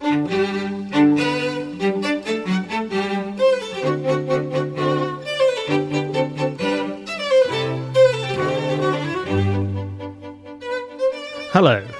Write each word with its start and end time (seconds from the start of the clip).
Hello, 0.00 0.16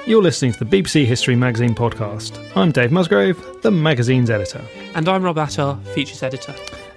you're 0.06 0.22
listening 0.22 0.52
to 0.52 0.64
the 0.64 0.64
BBC 0.64 1.06
History 1.06 1.36
Magazine 1.36 1.74
podcast. 1.74 2.38
I'm 2.56 2.72
Dave 2.72 2.90
Musgrove, 2.90 3.62
the 3.62 3.70
magazine's 3.70 4.30
editor. 4.30 4.62
And 4.94 5.08
I'm 5.08 5.22
Rob 5.22 5.38
Attar, 5.38 5.76
features 5.94 6.22
editor. 6.22 6.54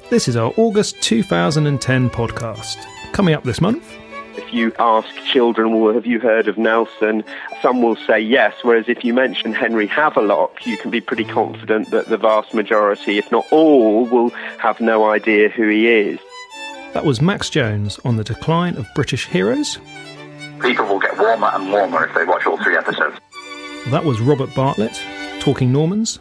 This 0.09 0.27
is 0.27 0.35
our 0.35 0.53
August 0.57 1.01
2010 1.01 2.09
podcast. 2.09 2.85
Coming 3.13 3.35
up 3.35 3.43
this 3.43 3.61
month, 3.61 3.96
if 4.47 4.53
you 4.53 4.71
ask 4.79 5.13
children, 5.25 5.77
well, 5.77 5.93
have 5.93 6.05
you 6.05 6.21
heard 6.21 6.47
of 6.47 6.57
Nelson? 6.57 7.21
Some 7.61 7.81
will 7.81 7.97
say 7.97 8.19
yes, 8.19 8.53
whereas 8.61 8.87
if 8.87 9.03
you 9.03 9.13
mention 9.13 9.53
Henry 9.53 9.87
Havelock, 9.87 10.65
you 10.65 10.77
can 10.77 10.89
be 10.89 11.01
pretty 11.01 11.25
confident 11.25 11.91
that 11.91 12.07
the 12.07 12.15
vast 12.15 12.53
majority, 12.53 13.17
if 13.17 13.29
not 13.29 13.45
all, 13.51 14.05
will 14.05 14.29
have 14.59 14.79
no 14.79 15.09
idea 15.09 15.49
who 15.49 15.67
he 15.67 15.87
is. 15.89 16.17
That 16.93 17.03
was 17.03 17.21
Max 17.21 17.49
Jones 17.49 17.99
on 18.05 18.15
the 18.15 18.23
decline 18.23 18.77
of 18.77 18.87
British 18.95 19.27
heroes. 19.27 19.79
People 20.61 20.85
will 20.85 20.99
get 20.99 21.17
warmer 21.19 21.51
and 21.53 21.69
warmer 21.69 22.05
if 22.05 22.15
they 22.15 22.23
watch 22.23 22.45
all 22.45 22.57
three 22.63 22.77
episodes. 22.77 23.17
That 23.87 24.05
was 24.05 24.21
Robert 24.21 24.55
Bartlett 24.55 24.97
talking 25.41 25.73
Normans. 25.73 26.19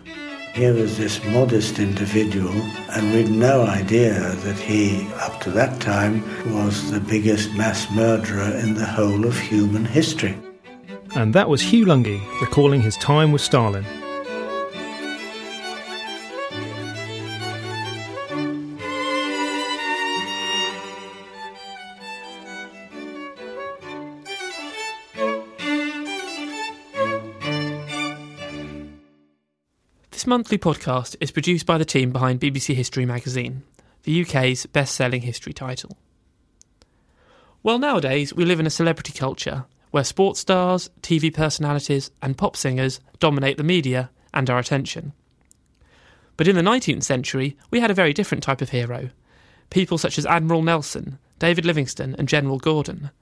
Here 0.57 0.73
was 0.73 0.97
this 0.97 1.23
modest 1.23 1.79
individual, 1.79 2.55
and 2.95 3.13
we'd 3.13 3.29
no 3.29 3.67
idea 3.67 4.15
that 4.37 4.57
he, 4.57 5.07
up 5.17 5.39
to 5.43 5.51
that 5.51 5.83
time, 5.83 6.25
was 6.51 6.91
the 6.91 6.99
biggest 6.99 7.53
mass 7.53 7.91
murderer 7.91 8.57
in 8.57 8.73
the 8.73 8.87
whole 8.87 9.27
of 9.27 9.39
human 9.39 9.85
history. 9.85 10.35
And 11.15 11.35
that 11.35 11.51
was 11.51 11.61
Hugh 11.61 11.85
Lunghi 11.85 12.23
recalling 12.41 12.81
his 12.81 12.97
time 12.97 13.33
with 13.33 13.43
Stalin. 13.43 13.85
This 30.27 30.31
monthly 30.31 30.59
podcast 30.59 31.15
is 31.21 31.31
produced 31.31 31.67
by 31.67 31.79
the 31.79 31.85
team 31.85 32.11
behind 32.11 32.41
BBC 32.41 32.75
History 32.75 33.07
magazine, 33.07 33.63
the 34.03 34.23
UK's 34.23 34.67
best 34.67 34.97
selling 34.97 35.23
history 35.23 35.53
title. 35.53 35.97
Well, 37.63 37.79
nowadays 37.79 38.35
we 38.35 38.45
live 38.45 38.59
in 38.59 38.67
a 38.67 38.71
celebrity 38.71 39.13
culture 39.13 39.67
where 39.93 40.03
sports 40.03 40.41
stars, 40.41 40.91
TV 41.01 41.33
personalities, 41.33 42.11
and 42.21 42.37
pop 42.37 42.57
singers 42.57 42.99
dominate 43.21 43.57
the 43.57 43.63
media 43.63 44.11
and 44.35 44.51
our 44.51 44.59
attention. 44.59 45.13
But 46.37 46.49
in 46.49 46.57
the 46.57 46.61
19th 46.61 47.05
century, 47.05 47.57
we 47.71 47.79
had 47.79 47.93
a 47.93 47.95
very 47.95 48.13
different 48.13 48.43
type 48.43 48.61
of 48.61 48.71
hero 48.71 49.11
people 49.71 49.97
such 49.97 50.19
as 50.19 50.27
Admiral 50.27 50.63
Nelson, 50.63 51.21
David 51.39 51.65
Livingstone, 51.65 52.17
and 52.19 52.27
General 52.27 52.59
Gordon. 52.59 53.13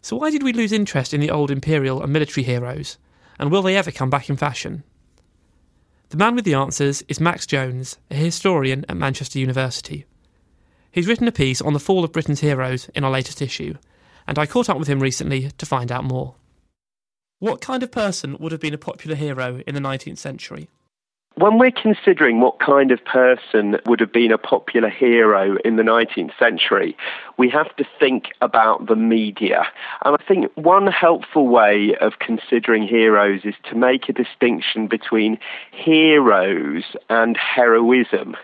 So, 0.00 0.16
why 0.16 0.30
did 0.30 0.42
we 0.42 0.54
lose 0.54 0.72
interest 0.72 1.12
in 1.12 1.20
the 1.20 1.30
old 1.30 1.50
imperial 1.50 2.02
and 2.02 2.10
military 2.10 2.44
heroes? 2.44 2.96
And 3.38 3.50
will 3.50 3.60
they 3.60 3.76
ever 3.76 3.90
come 3.90 4.08
back 4.08 4.30
in 4.30 4.38
fashion? 4.38 4.84
The 6.10 6.16
man 6.16 6.34
with 6.34 6.44
the 6.44 6.54
answers 6.54 7.02
is 7.06 7.20
Max 7.20 7.46
Jones, 7.46 7.96
a 8.10 8.16
historian 8.16 8.84
at 8.88 8.96
Manchester 8.96 9.38
University. 9.38 10.06
He's 10.90 11.06
written 11.06 11.28
a 11.28 11.32
piece 11.32 11.62
on 11.62 11.72
the 11.72 11.78
fall 11.78 12.02
of 12.02 12.10
Britain's 12.10 12.40
heroes 12.40 12.88
in 12.96 13.04
our 13.04 13.12
latest 13.12 13.40
issue, 13.40 13.74
and 14.26 14.36
I 14.36 14.44
caught 14.44 14.68
up 14.68 14.76
with 14.76 14.88
him 14.88 14.98
recently 14.98 15.52
to 15.56 15.66
find 15.66 15.92
out 15.92 16.02
more. 16.02 16.34
What 17.38 17.60
kind 17.60 17.84
of 17.84 17.92
person 17.92 18.36
would 18.40 18.50
have 18.50 18.60
been 18.60 18.74
a 18.74 18.78
popular 18.78 19.14
hero 19.14 19.62
in 19.68 19.76
the 19.76 19.80
19th 19.80 20.18
century? 20.18 20.68
When 21.40 21.56
we're 21.56 21.70
considering 21.70 22.42
what 22.42 22.58
kind 22.58 22.90
of 22.90 23.02
person 23.02 23.78
would 23.86 23.98
have 24.00 24.12
been 24.12 24.30
a 24.30 24.36
popular 24.36 24.90
hero 24.90 25.56
in 25.64 25.76
the 25.76 25.82
19th 25.82 26.38
century, 26.38 26.94
we 27.38 27.48
have 27.48 27.74
to 27.76 27.84
think 27.98 28.24
about 28.42 28.88
the 28.88 28.94
media. 28.94 29.66
And 30.04 30.18
I 30.20 30.22
think 30.22 30.52
one 30.56 30.86
helpful 30.88 31.48
way 31.48 31.96
of 31.98 32.18
considering 32.18 32.86
heroes 32.86 33.40
is 33.44 33.54
to 33.70 33.74
make 33.74 34.10
a 34.10 34.12
distinction 34.12 34.86
between 34.86 35.38
heroes 35.70 36.84
and 37.08 37.38
heroism. 37.38 38.36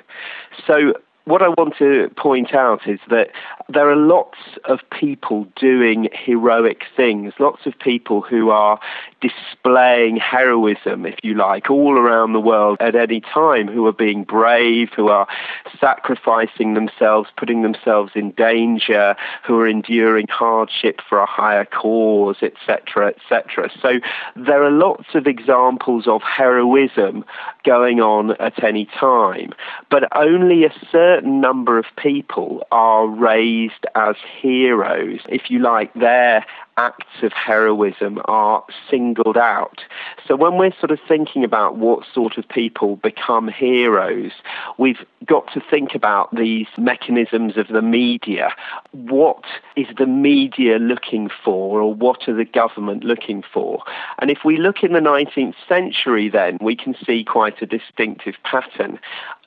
So 0.66 0.94
what 1.26 1.42
I 1.42 1.48
want 1.48 1.76
to 1.78 2.08
point 2.16 2.54
out 2.54 2.86
is 2.86 3.00
that 3.10 3.30
there 3.68 3.90
are 3.90 3.96
lots 3.96 4.38
of 4.64 4.78
people 4.96 5.44
doing 5.56 6.08
heroic 6.12 6.84
things, 6.96 7.34
lots 7.40 7.66
of 7.66 7.76
people 7.80 8.20
who 8.20 8.50
are 8.50 8.78
displaying 9.20 10.18
heroism, 10.18 11.04
if 11.04 11.16
you 11.24 11.34
like, 11.34 11.68
all 11.68 11.98
around 11.98 12.32
the 12.32 12.40
world 12.40 12.76
at 12.78 12.94
any 12.94 13.20
time, 13.20 13.66
who 13.66 13.84
are 13.86 13.92
being 13.92 14.22
brave, 14.22 14.90
who 14.94 15.08
are 15.08 15.26
sacrificing 15.80 16.74
themselves, 16.74 17.28
putting 17.36 17.62
themselves 17.62 18.12
in 18.14 18.30
danger, 18.32 19.16
who 19.44 19.58
are 19.58 19.66
enduring 19.66 20.28
hardship 20.28 21.00
for 21.08 21.18
a 21.18 21.26
higher 21.26 21.64
cause, 21.64 22.36
etc., 22.40 23.08
etc. 23.08 23.68
So 23.82 23.98
there 24.36 24.62
are 24.62 24.70
lots 24.70 25.06
of 25.14 25.26
examples 25.26 26.06
of 26.06 26.22
heroism 26.22 27.24
going 27.64 28.00
on 28.00 28.36
at 28.40 28.62
any 28.62 28.84
time, 28.84 29.52
but 29.90 30.04
only 30.16 30.64
a 30.64 30.72
certain 30.92 31.15
certain 31.16 31.40
number 31.40 31.78
of 31.78 31.86
people 31.96 32.66
are 32.70 33.06
raised 33.06 33.86
as 33.94 34.16
heroes, 34.40 35.20
if 35.28 35.50
you 35.50 35.58
like, 35.58 35.92
their 35.94 36.44
acts 36.76 37.22
of 37.22 37.32
heroism 37.32 38.20
are 38.26 38.62
singled 38.90 39.36
out. 39.36 39.80
So 40.26 40.36
when 40.36 40.58
we're 40.58 40.74
sort 40.78 40.90
of 40.90 40.98
thinking 41.08 41.42
about 41.42 41.76
what 41.76 42.04
sort 42.12 42.36
of 42.36 42.46
people 42.48 42.96
become 42.96 43.48
heroes, 43.48 44.32
we've 44.78 45.04
got 45.24 45.52
to 45.54 45.60
think 45.60 45.94
about 45.94 46.34
these 46.34 46.66
mechanisms 46.76 47.56
of 47.56 47.68
the 47.68 47.82
media. 47.82 48.54
What 48.92 49.44
is 49.76 49.86
the 49.98 50.06
media 50.06 50.78
looking 50.78 51.30
for, 51.44 51.80
or 51.80 51.94
what 51.94 52.28
are 52.28 52.34
the 52.34 52.44
government 52.44 53.04
looking 53.04 53.42
for? 53.52 53.82
And 54.18 54.30
if 54.30 54.38
we 54.44 54.58
look 54.58 54.82
in 54.82 54.92
the 54.92 55.00
19th 55.00 55.54
century, 55.68 56.28
then 56.28 56.58
we 56.60 56.76
can 56.76 56.94
see 57.06 57.24
quite 57.24 57.62
a 57.62 57.66
distinctive 57.66 58.34
pattern 58.44 58.98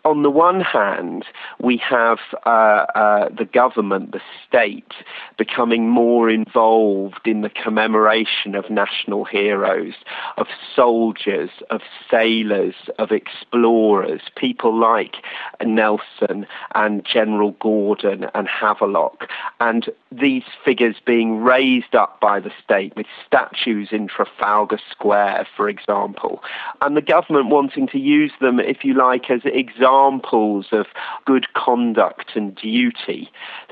on 0.06 0.24
the 0.24 0.30
one 0.30 0.62
hand, 0.62 1.26
we 1.60 1.78
have 1.78 2.20
uh, 2.46 2.86
uh, 2.96 3.30
the 3.30 3.46
government, 3.46 4.12
the 4.12 4.22
state, 4.48 4.94
becoming 5.38 5.90
more 5.90 6.30
involved 6.30 7.19
in 7.26 7.42
the 7.42 7.50
commemoration 7.50 8.56
of 8.56 8.70
national 8.70 9.26
heroes, 9.26 9.94
of 10.38 10.48
soldiers, 10.76 11.50
of 11.70 11.82
sailors, 12.10 12.76
of 12.98 13.12
explorers, 13.12 14.22
people 14.36 14.78
like 14.78 15.18
Nelson 15.64 16.48
and 16.76 17.06
General 17.06 17.52
Gordon 17.60 18.28
and 18.34 18.48
Havelock, 18.48 19.30
and 19.60 19.90
these 20.12 20.44
figures 20.64 20.96
being 21.06 21.42
raised 21.44 21.96
up 21.96 22.20
by 22.20 22.40
the 22.40 22.52
state 22.64 22.96
with 22.96 23.06
statues 23.26 23.90
in 23.92 24.08
Trafalgar 24.08 24.80
Square, 24.92 25.48
for 25.56 25.70
example, 25.70 26.42
and 26.82 26.98
the 26.98 27.02
government 27.02 27.50
wanting 27.50 27.88
to 27.88 28.00
use 28.00 28.32
them, 28.42 28.60
if 28.60 28.84
you 28.84 28.94
like, 28.94 29.30
as 29.30 29.42
examples 29.46 30.20
examples 30.30 30.68
of 30.72 30.88
good 31.26 31.54
conduct 31.54 32.36
and 32.36 32.56
duty. 32.56 33.30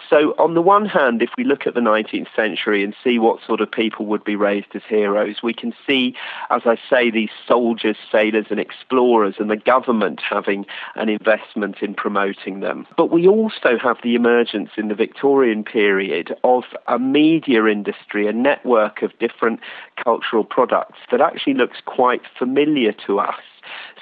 So, 0.09 0.33
on 0.37 0.53
the 0.53 0.61
one 0.61 0.85
hand, 0.85 1.21
if 1.21 1.29
we 1.37 1.43
look 1.43 1.67
at 1.67 1.73
the 1.73 1.79
19th 1.79 2.27
century 2.35 2.83
and 2.83 2.95
see 3.03 3.19
what 3.19 3.36
sort 3.45 3.61
of 3.61 3.71
people 3.71 4.05
would 4.05 4.23
be 4.23 4.35
raised 4.35 4.67
as 4.73 4.81
heroes, 4.87 5.37
we 5.43 5.53
can 5.53 5.73
see, 5.85 6.15
as 6.49 6.61
I 6.65 6.77
say, 6.89 7.11
these 7.11 7.29
soldiers, 7.47 7.97
sailors, 8.11 8.47
and 8.49 8.59
explorers, 8.59 9.35
and 9.39 9.49
the 9.49 9.57
government 9.57 10.21
having 10.27 10.65
an 10.95 11.09
investment 11.09 11.77
in 11.81 11.93
promoting 11.93 12.59
them. 12.59 12.87
But 12.95 13.11
we 13.11 13.27
also 13.27 13.77
have 13.81 13.97
the 14.03 14.15
emergence 14.15 14.71
in 14.77 14.87
the 14.87 14.95
Victorian 14.95 15.63
period 15.63 16.35
of 16.43 16.63
a 16.87 16.99
media 16.99 17.65
industry, 17.65 18.27
a 18.27 18.33
network 18.33 19.01
of 19.01 19.17
different 19.19 19.59
cultural 20.03 20.43
products 20.43 20.99
that 21.11 21.21
actually 21.21 21.53
looks 21.53 21.77
quite 21.85 22.21
familiar 22.37 22.93
to 23.05 23.19
us. 23.19 23.35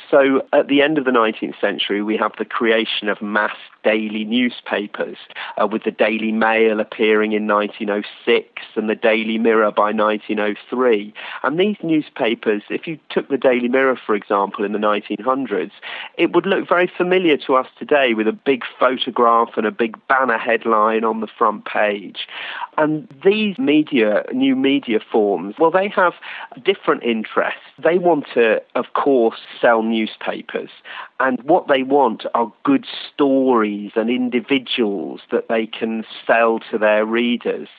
So 0.10 0.42
at 0.54 0.68
the 0.68 0.82
end 0.82 0.98
of 0.98 1.06
the 1.06 1.12
19th 1.12 1.60
century, 1.60 2.04
we 2.04 2.18
have 2.18 2.34
the 2.38 2.46
creation 2.46 3.10
of 3.10 3.22
mass 3.22 3.56
daily 3.84 4.26
newspapers, 4.26 5.18
uh, 5.62 5.68
with 5.68 5.84
the 5.84 5.92
Daily 5.92 6.32
Mail 6.32 6.80
appearing 6.80 7.34
in 7.34 7.48
1906 7.48 8.48
and 8.76 8.90
the 8.90 8.96
Daily 8.96 9.38
Mirror 9.38 9.72
by 9.72 9.92
1903. 9.92 11.14
And 11.44 11.60
these 11.60 11.78
newspapers, 11.84 12.64
if 12.70 12.88
you 12.88 13.00
took 13.10 13.30
the 13.30 13.38
Daily 13.38 13.68
Mirror, 13.68 14.00
for 14.04 14.16
example, 14.16 14.66
in 14.66 14.74
the 14.74 14.80
1900s, 14.80 15.72
it 16.18 16.34
would 16.34 16.46
look 16.46 16.68
very 16.68 16.92
familiar 16.98 17.38
to 17.38 17.56
us 17.56 17.68
today 17.78 18.14
with 18.14 18.28
a 18.28 18.34
big 18.34 18.64
photograph 18.80 19.50
and 19.56 19.68
a 19.68 19.72
big 19.72 19.98
banner 20.08 20.38
headline 20.38 21.04
on 21.04 21.22
the 21.22 21.28
front 21.28 21.66
page. 21.66 22.28
And 22.78 23.08
these 23.24 23.58
media, 23.58 24.26
new 24.34 24.56
media 24.56 25.00
forms, 25.12 25.56
well, 25.60 25.72
they 25.72 25.90
have 25.90 26.14
different 26.64 27.04
interests. 27.04 27.62
They 27.78 27.98
want 27.98 28.26
to, 28.34 28.62
of 28.74 28.94
course, 28.94 29.40
sell 29.62 29.84
newspapers. 29.84 30.70
And 31.20 31.42
what 31.44 31.68
they 31.68 31.84
want 31.84 32.26
are 32.34 32.52
good 32.64 32.86
stories 33.14 33.92
and 33.96 34.10
individuals 34.10 35.22
that 35.32 35.48
they 35.48 35.66
can 35.66 36.04
sell 36.26 36.60
to 36.72 36.78
their 36.78 37.06
readers. 37.06 37.70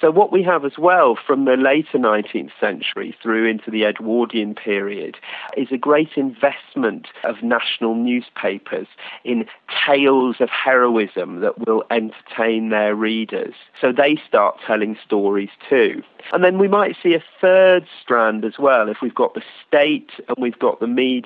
So, 0.00 0.10
what 0.10 0.32
we 0.32 0.42
have 0.42 0.64
as 0.64 0.78
well 0.78 1.16
from 1.26 1.44
the 1.44 1.56
later 1.56 1.98
19th 1.98 2.52
century 2.58 3.14
through 3.22 3.48
into 3.48 3.70
the 3.70 3.84
Edwardian 3.84 4.54
period 4.54 5.16
is 5.56 5.68
a 5.70 5.76
great 5.76 6.10
investment 6.16 7.08
of 7.22 7.42
national 7.42 7.94
newspapers 7.94 8.86
in 9.24 9.44
tales 9.86 10.36
of 10.40 10.48
heroism 10.48 11.40
that 11.40 11.66
will 11.66 11.84
entertain 11.90 12.70
their 12.70 12.94
readers. 12.94 13.54
So, 13.80 13.92
they 13.92 14.18
start 14.26 14.58
telling 14.66 14.96
stories 15.04 15.50
too. 15.68 16.02
And 16.32 16.44
then 16.44 16.58
we 16.58 16.68
might 16.68 16.96
see 17.02 17.14
a 17.14 17.22
third 17.40 17.86
strand 18.00 18.44
as 18.44 18.58
well. 18.58 18.88
If 18.88 18.98
we've 19.02 19.14
got 19.14 19.34
the 19.34 19.42
state 19.66 20.10
and 20.28 20.36
we've 20.38 20.58
got 20.58 20.80
the 20.80 20.86
media, 20.86 21.19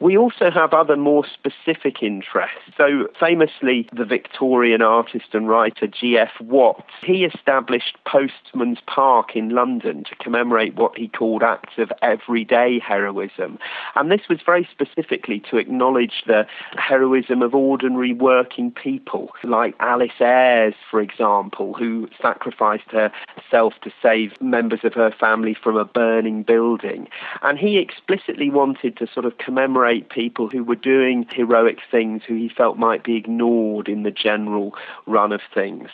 we 0.00 0.18
also 0.18 0.50
have 0.50 0.74
other 0.74 0.96
more 0.96 1.24
specific 1.24 2.02
interests. 2.02 2.58
So, 2.76 3.08
famously, 3.18 3.88
the 3.92 4.04
Victorian 4.04 4.82
artist 4.82 5.26
and 5.32 5.48
writer 5.48 5.86
G.F. 5.86 6.32
Watts, 6.40 6.90
he 7.02 7.24
established 7.24 7.96
Postman's 8.06 8.80
Park 8.86 9.36
in 9.36 9.50
London 9.50 10.04
to 10.04 10.16
commemorate 10.16 10.74
what 10.74 10.98
he 10.98 11.08
called 11.08 11.42
acts 11.42 11.78
of 11.78 11.92
everyday 12.02 12.78
heroism. 12.80 13.58
And 13.94 14.10
this 14.10 14.28
was 14.28 14.40
very 14.44 14.68
specifically 14.70 15.40
to 15.50 15.56
acknowledge 15.56 16.24
the 16.26 16.46
heroism 16.76 17.40
of 17.40 17.54
ordinary 17.54 18.12
working 18.12 18.72
people, 18.72 19.30
like 19.44 19.74
Alice 19.78 20.20
Ayres, 20.20 20.74
for 20.90 21.00
example, 21.00 21.72
who 21.74 22.08
sacrificed 22.20 22.90
herself 22.90 23.74
to 23.82 23.90
save 24.02 24.32
members 24.40 24.80
of 24.82 24.92
her 24.94 25.12
family 25.12 25.54
from 25.54 25.76
a 25.76 25.84
burning 25.84 26.42
building. 26.42 27.08
And 27.42 27.58
he 27.58 27.78
explicitly 27.78 28.50
wanted 28.50 28.96
to 28.96 29.03
sort 29.12 29.26
of 29.26 29.38
commemorate 29.38 30.10
people 30.10 30.48
who 30.48 30.64
were 30.64 30.74
doing 30.74 31.26
heroic 31.30 31.78
things 31.90 32.22
who 32.26 32.34
he 32.34 32.48
felt 32.48 32.78
might 32.78 33.04
be 33.04 33.16
ignored 33.16 33.88
in 33.88 34.02
the 34.02 34.10
general 34.10 34.74
run 35.06 35.32
of 35.32 35.40
things. 35.52 35.88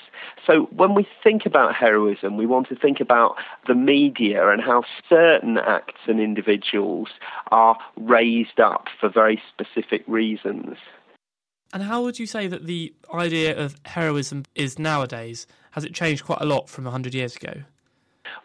So 0.46 0.68
when 0.74 0.94
we 0.94 1.06
think 1.22 1.46
about 1.46 1.74
heroism, 1.74 2.36
we 2.36 2.46
want 2.46 2.68
to 2.68 2.76
think 2.76 3.00
about 3.00 3.36
the 3.66 3.74
media 3.74 4.48
and 4.48 4.60
how 4.62 4.84
certain 5.08 5.58
acts 5.58 6.00
and 6.06 6.20
individuals 6.20 7.08
are 7.50 7.76
raised 7.96 8.60
up 8.60 8.86
for 8.98 9.08
very 9.08 9.40
specific 9.48 10.04
reasons. 10.06 10.76
And 11.72 11.82
how 11.82 12.02
would 12.02 12.18
you 12.18 12.26
say 12.26 12.46
that 12.48 12.66
the 12.66 12.92
idea 13.14 13.56
of 13.56 13.76
heroism 13.84 14.44
is 14.54 14.78
nowadays? 14.78 15.46
Has 15.72 15.84
it 15.84 15.94
changed 15.94 16.24
quite 16.24 16.40
a 16.40 16.44
lot 16.44 16.68
from 16.68 16.84
100 16.84 17.14
years 17.14 17.36
ago? 17.36 17.62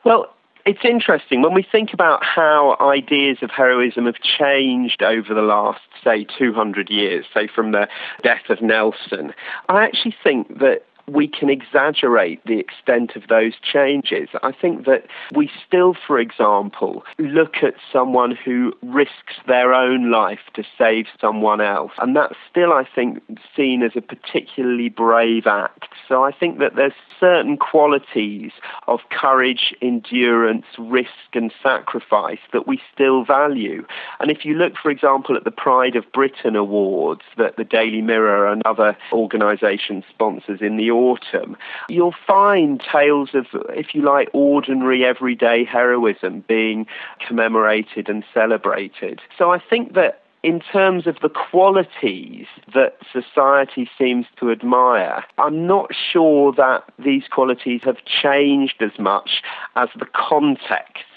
Well, 0.03 0.31
it's 0.65 0.83
interesting 0.83 1.41
when 1.44 1.53
we 1.53 1.63
think 1.63 1.94
about 1.94 2.23
how 2.23 2.75
ideas 2.81 3.38
of 3.41 3.51
heroism 3.51 4.06
have 4.06 4.19
changed 4.19 5.03
over 5.03 5.33
the 5.33 5.41
last, 5.41 5.81
say, 6.03 6.25
200 6.38 6.89
years, 6.89 7.25
say 7.33 7.47
from 7.47 7.71
the 7.71 7.88
death 8.23 8.50
of 8.50 8.62
Nelson. 8.62 9.33
I 9.69 9.83
actually 9.83 10.15
think 10.23 10.59
that 10.59 10.83
we 11.07 11.28
can 11.28 11.50
exaggerate 11.50 12.44
the 12.46 12.60
extent 12.60 13.16
of 13.16 13.28
those 13.28 13.54
changes. 13.62 14.30
I 14.42 14.52
think 14.52 14.86
that 14.86 15.06
we 15.34 15.50
still, 15.68 15.96
for 16.07 16.19
example, 16.19 17.04
look 17.19 17.57
at 17.63 17.75
someone 17.92 18.36
who 18.36 18.74
risks 18.81 19.36
their 19.48 19.74
own 19.74 20.12
life 20.12 20.40
to 20.56 20.63
save 20.78 21.06
someone 21.19 21.62
else. 21.62 21.92
And 22.00 22.16
that's 22.16 22.36
still, 22.50 22.74
I 22.74 22.88
think, 22.96 23.22
seen 23.56 23.84
as 23.84 23.92
a 23.96 24.02
particularly 24.02 24.90
brave 24.90 25.48
act. 25.48 25.90
So 26.07 26.24
I 26.24 26.31
think 26.31 26.60
that 26.60 26.75
there's 26.75 26.94
certain 27.19 27.58
qualities 27.58 28.51
of 28.88 29.00
courage, 29.10 29.74
endurance, 29.82 30.65
risk, 30.77 31.10
and 31.34 31.51
sacrifice 31.62 32.39
that 32.51 32.68
we 32.68 32.82
still 32.94 33.24
value. 33.24 33.86
And 34.20 34.32
if 34.32 34.46
you 34.46 34.56
look, 34.56 34.74
for 34.82 34.89
example, 34.89 35.36
at 35.36 35.44
the 35.44 35.51
Pride 35.51 35.96
of 35.96 36.12
Britain 36.12 36.56
Awards 36.56 37.22
that 37.38 37.58
the 37.58 37.63
Daily 37.63 38.01
Mirror 38.01 38.51
and 38.51 38.62
other 38.65 38.98
organisations 39.12 40.03
sponsors 40.10 40.62
in 40.62 40.77
the 40.77 40.91
autumn, 40.96 41.56
you'll 41.90 42.16
find 42.25 42.82
tales 42.92 43.30
of, 43.34 43.46
if 43.70 43.94
you 43.94 44.02
like, 44.02 44.30
ordinary 44.34 45.06
everyday 45.06 45.64
heroism 45.64 46.44
being 46.48 46.88
commemorated 47.28 48.10
and 48.10 48.24
celebrated. 48.34 49.22
So 49.38 49.52
I 49.52 49.60
think 49.60 49.94
that 49.94 50.22
in 50.46 50.60
terms 50.60 51.08
of 51.08 51.18
the 51.24 51.30
qualities 51.30 52.46
that 52.75 52.98
society 53.12 53.90
seems 53.98 54.28
to 54.40 54.52
admire, 54.52 55.24
I'm 55.40 55.66
not 55.66 55.90
sure 56.14 56.54
that 56.54 56.84
these 57.04 57.24
qualities 57.32 57.82
have 57.84 57.98
changed 58.06 58.75
as 58.80 59.00
much 59.00 59.42
as 59.75 59.90
the 59.98 60.06
contexts. 60.06 61.14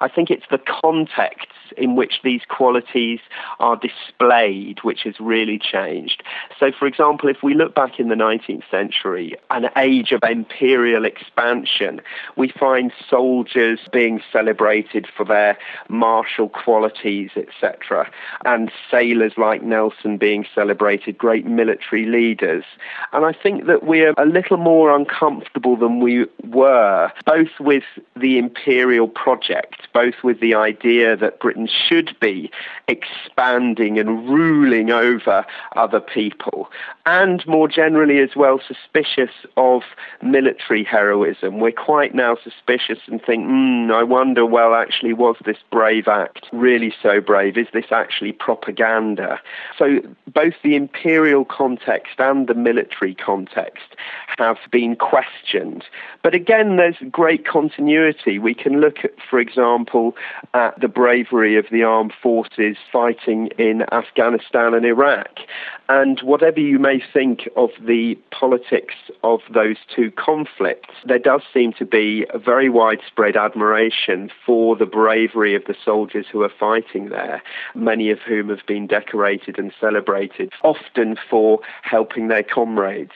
I 0.00 0.08
think 0.08 0.30
it's 0.30 0.46
the 0.50 0.58
contexts 0.58 1.52
in 1.76 1.96
which 1.96 2.20
these 2.24 2.42
qualities 2.48 3.20
are 3.60 3.76
displayed, 3.76 4.78
which 4.82 5.02
has 5.02 5.20
really 5.20 5.58
changed. 5.58 6.22
So, 6.58 6.72
for 6.72 6.86
example, 6.86 7.28
if 7.28 7.42
we 7.42 7.54
look 7.54 7.74
back 7.74 8.00
in 8.00 8.08
the 8.08 8.14
19th 8.14 8.68
century, 8.70 9.34
an 9.50 9.68
age 9.76 10.12
of 10.12 10.20
imperial 10.22 11.04
expansion, 11.04 12.00
we 12.36 12.48
find 12.48 12.92
soldiers 13.08 13.80
being 13.92 14.22
celebrated 14.32 15.06
for 15.14 15.24
their 15.24 15.58
martial 15.88 16.48
qualities, 16.48 17.30
etc., 17.36 18.10
and 18.44 18.70
sailors 18.90 19.32
like 19.36 19.62
Nelson 19.62 20.16
being 20.16 20.46
celebrated, 20.54 21.18
great 21.18 21.46
military 21.46 22.06
leaders. 22.06 22.64
And 23.12 23.24
I 23.24 23.32
think 23.32 23.66
that 23.66 23.84
we're 23.84 24.14
a 24.16 24.26
little 24.26 24.56
more 24.56 24.94
uncomfortable 24.94 25.76
than 25.76 26.00
we 26.00 26.26
were, 26.44 27.12
both 27.26 27.60
with 27.60 27.84
the 28.16 28.38
imperial 28.38 29.08
project, 29.08 29.67
both 29.92 30.14
with 30.22 30.40
the 30.40 30.54
idea 30.54 31.16
that 31.16 31.40
Britain 31.40 31.68
should 31.68 32.16
be 32.20 32.50
expanding 32.86 33.98
and 33.98 34.28
ruling 34.28 34.90
over 34.90 35.44
other 35.76 36.00
people. 36.00 36.70
And 37.06 37.46
more 37.46 37.68
generally, 37.68 38.18
as 38.20 38.36
well, 38.36 38.60
suspicious 38.66 39.34
of 39.56 39.82
military 40.22 40.84
heroism. 40.84 41.58
We're 41.58 41.72
quite 41.72 42.14
now 42.14 42.36
suspicious 42.42 42.98
and 43.06 43.22
think, 43.22 43.44
hmm, 43.46 43.90
I 43.92 44.02
wonder, 44.02 44.44
well, 44.44 44.74
actually, 44.74 45.12
was 45.14 45.36
this 45.44 45.58
brave 45.70 46.08
act 46.08 46.46
really 46.52 46.94
so 47.02 47.20
brave? 47.20 47.56
Is 47.56 47.68
this 47.72 47.90
actually 47.90 48.32
propaganda? 48.32 49.40
So 49.78 50.00
both 50.26 50.54
the 50.62 50.76
imperial 50.76 51.44
context 51.44 52.18
and 52.18 52.46
the 52.46 52.54
military 52.54 53.14
context 53.14 53.96
have 54.36 54.58
been 54.70 54.96
questioned. 54.96 55.84
But 56.22 56.34
again, 56.34 56.76
there's 56.76 56.96
great 57.10 57.46
continuity. 57.46 58.38
We 58.38 58.54
can 58.54 58.80
look 58.80 58.98
at, 59.04 59.12
for 59.28 59.38
example, 59.38 59.47
at 59.56 60.80
the 60.80 60.88
bravery 60.88 61.56
of 61.56 61.66
the 61.70 61.82
armed 61.82 62.12
forces 62.22 62.76
fighting 62.92 63.48
in 63.58 63.82
Afghanistan 63.92 64.74
and 64.74 64.84
Iraq. 64.84 65.40
And 65.88 66.20
whatever 66.20 66.60
you 66.60 66.78
may 66.78 67.02
think 67.12 67.48
of 67.56 67.70
the 67.80 68.16
politics 68.30 68.94
of 69.24 69.40
those 69.52 69.76
two 69.94 70.10
conflicts, 70.10 70.94
there 71.04 71.18
does 71.18 71.42
seem 71.52 71.72
to 71.74 71.84
be 71.84 72.26
a 72.30 72.38
very 72.38 72.68
widespread 72.68 73.36
admiration 73.36 74.30
for 74.44 74.76
the 74.76 74.86
bravery 74.86 75.54
of 75.54 75.64
the 75.64 75.76
soldiers 75.84 76.26
who 76.30 76.42
are 76.42 76.52
fighting 76.60 77.08
there, 77.08 77.42
many 77.74 78.10
of 78.10 78.18
whom 78.20 78.48
have 78.48 78.66
been 78.66 78.86
decorated 78.86 79.58
and 79.58 79.72
celebrated, 79.80 80.52
often 80.62 81.16
for 81.30 81.60
helping 81.82 82.28
their 82.28 82.42
comrades. 82.42 83.12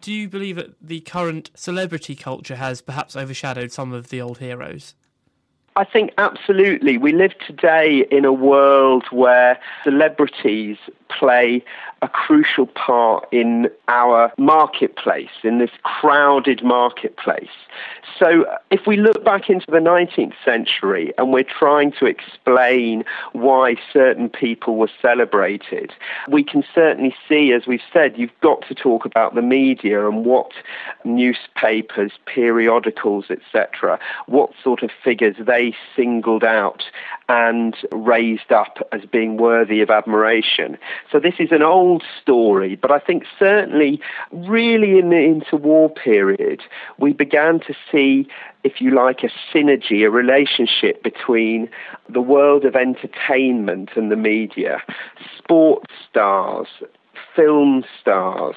Do 0.00 0.12
you 0.12 0.28
believe 0.28 0.56
that 0.56 0.74
the 0.80 1.00
current 1.00 1.50
celebrity 1.54 2.14
culture 2.14 2.56
has 2.56 2.80
perhaps 2.82 3.16
overshadowed 3.16 3.72
some 3.72 3.92
of 3.92 4.10
the 4.10 4.20
old 4.20 4.38
heroes? 4.38 4.94
I 5.76 5.84
think 5.84 6.12
absolutely. 6.16 6.96
We 6.96 7.12
live 7.12 7.38
today 7.46 8.06
in 8.10 8.24
a 8.24 8.32
world 8.32 9.04
where 9.10 9.60
celebrities 9.84 10.78
play 11.10 11.62
a 12.02 12.08
crucial 12.08 12.66
part 12.66 13.26
in 13.32 13.68
our 13.88 14.32
marketplace, 14.38 15.30
in 15.42 15.58
this 15.58 15.70
crowded 15.82 16.62
marketplace. 16.62 17.48
So, 18.18 18.46
if 18.70 18.86
we 18.86 18.96
look 18.96 19.24
back 19.24 19.50
into 19.50 19.66
the 19.68 19.78
19th 19.78 20.34
century 20.44 21.12
and 21.18 21.32
we're 21.32 21.44
trying 21.44 21.92
to 21.92 22.06
explain 22.06 23.04
why 23.32 23.76
certain 23.92 24.28
people 24.28 24.76
were 24.76 24.90
celebrated, 25.02 25.92
we 26.28 26.42
can 26.42 26.64
certainly 26.74 27.14
see, 27.28 27.52
as 27.52 27.66
we've 27.66 27.80
said, 27.92 28.16
you've 28.16 28.40
got 28.40 28.66
to 28.68 28.74
talk 28.74 29.04
about 29.04 29.34
the 29.34 29.42
media 29.42 30.06
and 30.06 30.24
what 30.24 30.52
newspapers, 31.04 32.12
periodicals, 32.26 33.26
etc., 33.30 33.98
what 34.26 34.50
sort 34.62 34.82
of 34.82 34.90
figures 35.04 35.36
they 35.38 35.65
singled 35.94 36.44
out 36.44 36.84
and 37.28 37.74
raised 37.92 38.52
up 38.52 38.78
as 38.92 39.02
being 39.10 39.36
worthy 39.36 39.80
of 39.80 39.90
admiration. 39.90 40.78
So 41.10 41.18
this 41.18 41.34
is 41.38 41.50
an 41.50 41.62
old 41.62 42.02
story, 42.20 42.76
but 42.76 42.90
I 42.90 42.98
think 42.98 43.24
certainly, 43.38 44.00
really 44.32 44.98
in 44.98 45.10
the 45.10 45.16
interwar 45.16 45.94
period, 45.94 46.62
we 46.98 47.12
began 47.12 47.60
to 47.60 47.74
see 47.90 48.28
if 48.64 48.80
you 48.80 48.90
like, 48.90 49.22
a 49.22 49.30
synergy, 49.54 50.04
a 50.04 50.10
relationship 50.10 51.02
between 51.04 51.68
the 52.08 52.20
world 52.20 52.64
of 52.64 52.74
entertainment 52.74 53.90
and 53.94 54.10
the 54.10 54.16
media, 54.16 54.82
sports 55.38 55.92
stars, 56.10 56.66
film 57.36 57.84
stars, 58.00 58.56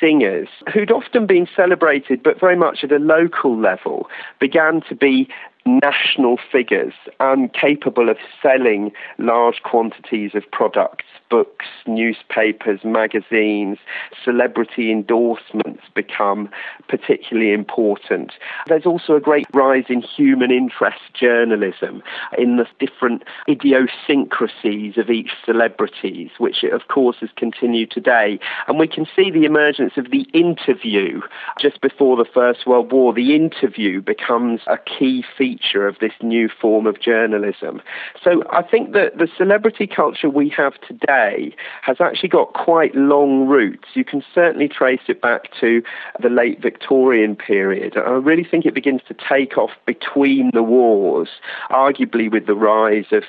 singers, 0.00 0.48
who'd 0.72 0.90
often 0.90 1.26
been 1.26 1.46
celebrated 1.54 2.22
but 2.22 2.40
very 2.40 2.56
much 2.56 2.82
at 2.82 2.90
a 2.90 2.98
local 2.98 3.56
level, 3.56 4.08
began 4.40 4.80
to 4.88 4.94
be 4.94 5.28
national 5.66 6.38
figures 6.50 6.94
and 7.20 7.52
capable 7.52 8.08
of 8.08 8.16
selling 8.40 8.92
large 9.18 9.62
quantities 9.62 10.32
of 10.34 10.48
products, 10.52 11.04
books, 11.28 11.66
newspapers, 11.86 12.80
magazines, 12.84 13.78
celebrity 14.24 14.90
endorsements 14.92 15.82
become 15.94 16.48
particularly 16.88 17.52
important. 17.52 18.32
There's 18.66 18.86
also 18.86 19.16
a 19.16 19.20
great 19.20 19.46
rise 19.52 19.86
in 19.88 20.02
human 20.02 20.50
interest 20.50 21.00
journalism 21.14 22.02
in 22.38 22.56
the 22.56 22.66
different 22.78 23.24
idiosyncrasies 23.48 24.96
of 24.96 25.10
each 25.10 25.32
celebrities, 25.44 26.30
which 26.38 26.62
of 26.62 26.88
course 26.88 27.16
has 27.20 27.30
continued 27.36 27.90
today. 27.90 28.38
And 28.68 28.78
we 28.78 28.86
can 28.88 29.06
see 29.16 29.30
the 29.30 29.44
emergence 29.44 29.94
of 29.96 30.10
the 30.10 30.22
interview 30.32 31.20
just 31.60 31.80
before 31.80 32.16
the 32.16 32.24
First 32.32 32.66
World 32.66 32.92
War. 32.92 33.12
The 33.12 33.34
interview 33.34 34.00
becomes 34.00 34.60
a 34.66 34.78
key 34.78 35.24
feature 35.36 35.55
feature 35.56 35.86
of 35.86 35.98
this 36.00 36.12
new 36.22 36.48
form 36.48 36.86
of 36.86 37.00
journalism. 37.00 37.80
So 38.22 38.42
I 38.50 38.62
think 38.62 38.92
that 38.92 39.18
the 39.18 39.28
celebrity 39.36 39.86
culture 39.86 40.28
we 40.28 40.48
have 40.50 40.74
today 40.86 41.54
has 41.82 41.96
actually 42.00 42.28
got 42.28 42.52
quite 42.52 42.94
long 42.94 43.46
roots. 43.46 43.88
You 43.94 44.04
can 44.04 44.22
certainly 44.34 44.68
trace 44.68 45.00
it 45.08 45.20
back 45.20 45.50
to 45.60 45.82
the 46.20 46.28
late 46.28 46.60
Victorian 46.60 47.36
period. 47.36 47.96
I 47.96 48.10
really 48.10 48.44
think 48.44 48.66
it 48.66 48.74
begins 48.74 49.02
to 49.08 49.14
take 49.14 49.56
off 49.58 49.70
between 49.86 50.50
the 50.52 50.62
wars, 50.62 51.28
arguably 51.70 52.30
with 52.30 52.46
the 52.46 52.54
rise 52.54 53.06
of 53.12 53.24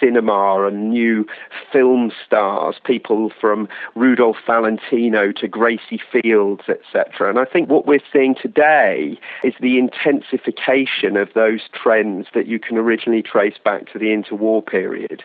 cinema 0.00 0.66
and 0.66 0.90
new 0.90 1.26
film 1.72 2.12
stars, 2.24 2.76
people 2.84 3.32
from 3.40 3.68
Rudolph 3.94 4.36
Valentino 4.46 5.32
to 5.32 5.48
Gracie 5.48 6.00
Fields, 6.12 6.62
etc. 6.68 7.28
And 7.28 7.38
I 7.38 7.44
think 7.44 7.68
what 7.68 7.86
we're 7.86 8.00
seeing 8.12 8.34
today 8.34 9.18
is 9.42 9.54
the 9.60 9.78
intensification 9.78 11.16
of 11.16 11.28
those 11.34 11.65
trends 11.72 12.26
that 12.34 12.46
you 12.46 12.58
can 12.58 12.76
originally 12.76 13.22
trace 13.22 13.58
back 13.64 13.92
to 13.92 13.98
the 13.98 14.06
interwar 14.06 14.64
period. 14.64 15.22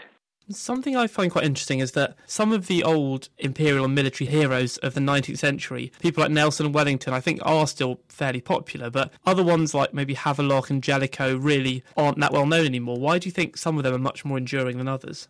Something 0.49 0.97
I 0.97 1.07
find 1.07 1.31
quite 1.31 1.45
interesting 1.45 1.79
is 1.79 1.93
that 1.93 2.15
some 2.25 2.51
of 2.51 2.67
the 2.67 2.83
old 2.83 3.29
imperial 3.37 3.85
and 3.85 3.95
military 3.95 4.29
heroes 4.29 4.77
of 4.77 4.93
the 4.93 4.99
19th 4.99 5.37
century, 5.37 5.91
people 6.01 6.21
like 6.21 6.31
Nelson 6.31 6.65
and 6.65 6.75
Wellington, 6.75 7.13
I 7.13 7.21
think 7.21 7.39
are 7.43 7.67
still 7.67 8.01
fairly 8.09 8.41
popular, 8.41 8.89
but 8.89 9.13
other 9.25 9.43
ones 9.43 9.73
like 9.73 9.93
maybe 9.93 10.13
Havelock 10.13 10.69
and 10.69 10.83
Jellicoe 10.83 11.37
really 11.37 11.83
aren't 11.95 12.19
that 12.19 12.33
well 12.33 12.45
known 12.45 12.65
anymore. 12.65 12.97
Why 12.97 13.17
do 13.17 13.27
you 13.27 13.31
think 13.31 13.55
some 13.55 13.77
of 13.77 13.83
them 13.83 13.93
are 13.93 13.99
much 13.99 14.25
more 14.25 14.37
enduring 14.37 14.77
than 14.77 14.87
others? 14.87 15.29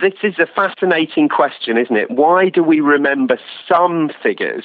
This 0.00 0.14
is 0.24 0.40
a 0.40 0.46
fascinating 0.46 1.28
question, 1.28 1.78
isn't 1.78 1.96
it? 1.96 2.10
Why 2.10 2.48
do 2.48 2.64
we 2.64 2.80
remember 2.80 3.38
some 3.68 4.10
figures 4.24 4.64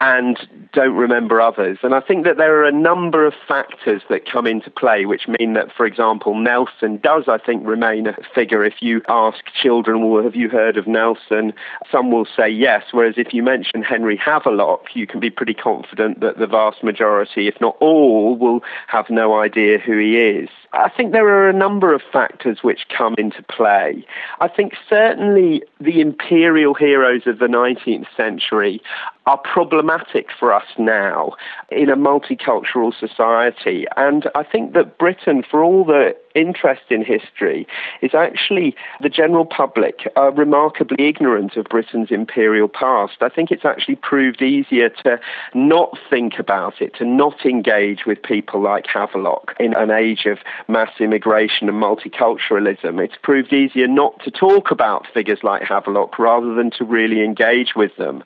and 0.00 0.36
don't 0.72 0.96
remember 0.96 1.40
others? 1.40 1.78
And 1.84 1.94
I 1.94 2.00
think 2.00 2.24
that 2.24 2.38
there 2.38 2.58
are 2.58 2.64
a 2.64 2.72
number 2.72 3.24
of 3.24 3.34
factors 3.46 4.02
that 4.10 4.28
come 4.28 4.48
into 4.48 4.70
play, 4.70 5.06
which 5.06 5.28
mean 5.38 5.52
that, 5.52 5.68
for 5.76 5.86
example, 5.86 6.34
Nelson 6.34 6.96
does, 6.96 7.24
I 7.28 7.38
think, 7.38 7.64
remain 7.64 8.08
a 8.08 8.16
figure. 8.34 8.64
If 8.64 8.82
you 8.82 9.00
ask 9.08 9.44
children, 9.62 10.10
well, 10.10 10.24
have 10.24 10.34
you 10.34 10.48
heard 10.48 10.76
of 10.76 10.88
Nelson? 10.88 11.52
Some 11.92 12.10
will 12.10 12.26
say 12.36 12.48
yes, 12.48 12.82
whereas 12.90 13.14
if 13.16 13.32
you 13.32 13.44
mention 13.44 13.84
Henry 13.84 14.16
Havelock, 14.16 14.86
you 14.94 15.06
can 15.06 15.20
be 15.20 15.30
pretty 15.30 15.54
confident 15.54 16.18
that 16.18 16.38
the 16.38 16.48
vast 16.48 16.82
majority, 16.82 17.46
if 17.46 17.60
not 17.60 17.76
all, 17.80 18.36
will 18.36 18.60
have 18.88 19.08
no 19.08 19.38
idea 19.38 19.78
who 19.78 19.96
he 19.98 20.16
is. 20.16 20.48
I 20.72 20.90
think 20.90 21.12
there 21.12 21.28
are 21.28 21.48
a 21.48 21.52
number 21.52 21.94
of 21.94 22.02
factors 22.12 22.58
which 22.62 22.88
come 22.88 23.14
into 23.16 23.44
play. 23.44 24.04
I 24.40 24.48
think 24.48 24.63
certainly 24.88 25.62
the 25.80 26.00
imperial 26.00 26.74
heroes 26.74 27.26
of 27.26 27.38
the 27.38 27.46
19th 27.46 28.06
century 28.16 28.82
are 29.26 29.38
problematic 29.38 30.28
for 30.38 30.52
us 30.52 30.66
now 30.78 31.32
in 31.70 31.88
a 31.88 31.96
multicultural 31.96 32.92
society. 32.98 33.86
And 33.96 34.28
I 34.34 34.42
think 34.42 34.74
that 34.74 34.98
Britain, 34.98 35.42
for 35.48 35.62
all 35.62 35.84
the 35.84 36.14
interest 36.34 36.82
in 36.90 37.04
history, 37.04 37.66
is 38.02 38.12
actually 38.12 38.74
the 39.00 39.08
general 39.08 39.46
public 39.46 40.10
are 40.16 40.32
remarkably 40.32 41.08
ignorant 41.08 41.56
of 41.56 41.64
Britain's 41.66 42.10
imperial 42.10 42.68
past. 42.68 43.14
I 43.20 43.28
think 43.28 43.50
it's 43.50 43.64
actually 43.64 43.96
proved 43.96 44.42
easier 44.42 44.88
to 45.04 45.18
not 45.54 45.96
think 46.10 46.38
about 46.38 46.82
it, 46.82 46.94
to 46.96 47.04
not 47.04 47.46
engage 47.46 48.04
with 48.06 48.22
people 48.22 48.60
like 48.60 48.86
Havelock 48.86 49.54
in 49.60 49.74
an 49.74 49.90
age 49.90 50.26
of 50.26 50.38
mass 50.68 50.90
immigration 51.00 51.68
and 51.68 51.82
multiculturalism. 51.82 53.02
It's 53.02 53.16
proved 53.22 53.52
easier 53.52 53.86
not 53.86 54.22
to 54.24 54.30
talk 54.30 54.70
about 54.70 55.06
figures 55.14 55.40
like 55.42 55.62
Havelock 55.62 56.18
rather 56.18 56.54
than 56.54 56.70
to 56.72 56.84
really 56.84 57.22
engage 57.22 57.74
with 57.76 57.96
them. 57.96 58.24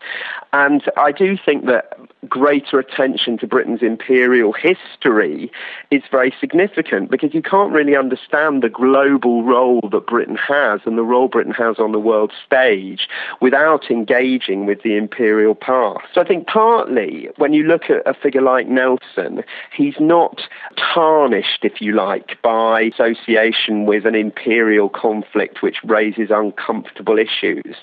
And 0.53 0.83
I 0.97 1.13
do 1.13 1.37
think 1.37 1.67
that 1.67 1.99
greater 2.29 2.79
attention 2.79 3.39
to 3.39 3.47
Britain's 3.47 3.83
imperial 3.83 4.53
history 4.53 5.51
is 5.91 6.03
very 6.11 6.35
significant 6.41 7.11
because 7.11 7.33
you 7.33 7.43
can't 7.43 7.73
really 7.73 7.97
understand 7.97 8.63
the 8.63 8.69
global 8.69 9.45
role 9.45 9.89
that 9.93 10.07
Britain 10.07 10.37
has 10.37 10.81
and 10.85 10.99
the 10.99 11.03
role 11.03 11.29
Britain 11.29 11.53
has 11.53 11.79
on 11.79 11.93
the 11.93 11.99
world 11.99 12.33
stage 12.45 13.09
without 13.41 13.91
engaging 13.91 14.67
with 14.67 14.83
the 14.83 14.97
imperial 14.97 15.55
past. 15.55 16.07
So 16.15 16.21
I 16.21 16.25
think 16.25 16.47
partly 16.47 17.29
when 17.37 17.53
you 17.53 17.65
look 17.65 17.91
at 17.91 18.07
a 18.07 18.15
figure 18.15 18.43
like 18.43 18.67
Nelson, 18.67 19.45
he's 19.77 19.97
not 20.01 20.43
tarnished, 20.77 21.65
if 21.65 21.81
you 21.81 21.93
like, 21.93 22.41
by 22.43 22.83
association 22.83 23.87
with 23.87 24.07
an 24.07 24.15
imperial 24.15 24.89
conflict 24.89 25.63
which 25.63 25.77
raises 25.85 26.31
uncomfortable 26.31 27.19
issues 27.19 27.77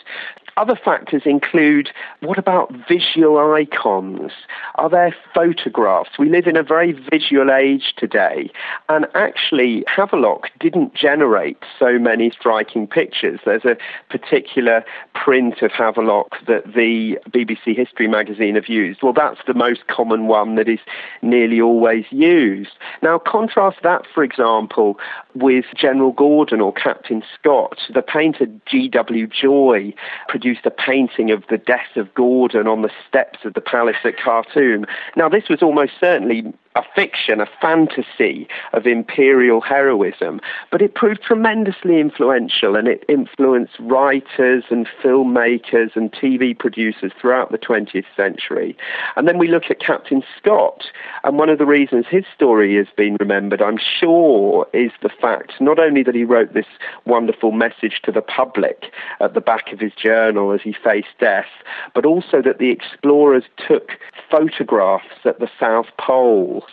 Other 0.57 0.75
factors 0.77 1.23
include 1.25 1.89
what 2.21 2.37
about 2.37 2.73
visual 2.87 3.53
icons? 3.53 4.31
Are 4.75 4.89
there 4.89 5.13
photographs? 5.33 6.11
We 6.17 6.29
live 6.29 6.47
in 6.47 6.55
a 6.55 6.63
very 6.63 6.93
visual 6.93 7.51
age 7.51 7.93
today, 7.97 8.49
and 8.87 9.05
actually, 9.15 9.83
Havelock 9.85 10.49
didn't 10.61 10.93
generate 10.93 11.57
so 11.77 11.99
many 11.99 12.31
striking 12.31 12.87
pictures. 12.87 13.41
There's 13.43 13.65
a 13.65 13.75
particular 14.09 14.85
print 15.13 15.61
of 15.61 15.73
Havelock 15.73 16.37
that 16.47 16.73
the 16.73 17.19
BBC 17.31 17.75
History 17.75 18.07
magazine 18.07 18.55
have 18.55 18.69
used. 18.69 19.03
Well, 19.03 19.11
that's 19.11 19.41
the 19.45 19.53
most 19.53 19.87
common 19.87 20.27
one 20.27 20.55
that 20.55 20.69
is 20.69 20.79
nearly 21.21 21.59
always 21.59 22.05
used. 22.11 22.71
Now, 23.01 23.19
contrast 23.19 23.79
that, 23.83 24.03
for 24.13 24.23
example, 24.23 24.97
with 25.33 25.65
General 25.75 26.13
Gordon 26.13 26.61
or 26.61 26.71
Captain 26.71 27.23
Scott. 27.37 27.79
The 27.93 28.01
painter 28.01 28.45
G.W. 28.65 29.27
Joy 29.27 29.93
produced 30.29 30.44
a 30.65 30.71
painting 30.71 31.31
of 31.31 31.43
the 31.49 31.57
death 31.57 31.95
of 31.95 32.13
Gordon 32.13 32.67
on 32.67 32.81
the 32.81 32.91
steps 33.07 33.39
of 33.45 33.53
the 33.53 33.61
palace 33.61 33.97
at 34.03 34.17
Khartoum. 34.17 34.85
Now, 35.15 35.29
this 35.29 35.49
was 35.49 35.61
almost 35.61 35.93
certainly 35.99 36.53
a 36.75 36.83
fiction, 36.93 37.39
a 37.39 37.47
fantasy 37.61 38.47
of 38.73 38.85
imperial 38.85 39.61
heroism, 39.61 40.41
but 40.71 40.81
it 40.81 40.93
proved 40.93 41.21
tremendously 41.23 41.99
influential 41.99 42.75
and 42.75 42.87
it 42.87 43.05
influenced 43.07 43.79
writers 43.79 44.65
and 44.69 44.87
filmmakers 45.01 45.95
and 45.95 46.11
TV 46.11 46.57
producers 46.57 47.11
throughout 47.19 47.51
the 47.51 47.57
20th 47.57 48.05
century. 48.15 48.75
And 49.15 49.27
then 49.27 49.37
we 49.37 49.47
look 49.47 49.63
at 49.69 49.79
Captain 49.79 50.21
Scott, 50.37 50.85
and 51.23 51.37
one 51.37 51.49
of 51.49 51.59
the 51.59 51.65
reasons 51.65 52.05
his 52.09 52.25
story 52.35 52.75
has 52.75 52.87
been 52.97 53.15
remembered, 53.19 53.61
I'm 53.61 53.79
sure, 53.79 54.67
is 54.73 54.91
the 55.01 55.09
fact 55.09 55.53
not 55.61 55.79
only 55.79 56.03
that 56.03 56.15
he 56.15 56.25
wrote 56.25 56.53
this 56.53 56.65
wonderful 57.05 57.51
message 57.51 58.01
to 58.03 58.11
the 58.11 58.21
public 58.21 58.91
at 59.21 59.33
the 59.33 59.41
back 59.41 59.71
of 59.71 59.79
his 59.79 59.93
journal 59.93 60.51
as 60.51 60.61
he 60.61 60.73
faced 60.73 61.17
death, 61.19 61.45
but 61.93 62.05
also 62.05 62.41
that 62.41 62.59
the 62.59 62.69
explorers 62.69 63.43
took 63.67 63.91
photographs 64.29 65.23
at 65.23 65.39
the 65.39 65.49
South 65.59 65.87
Pole 65.97 66.64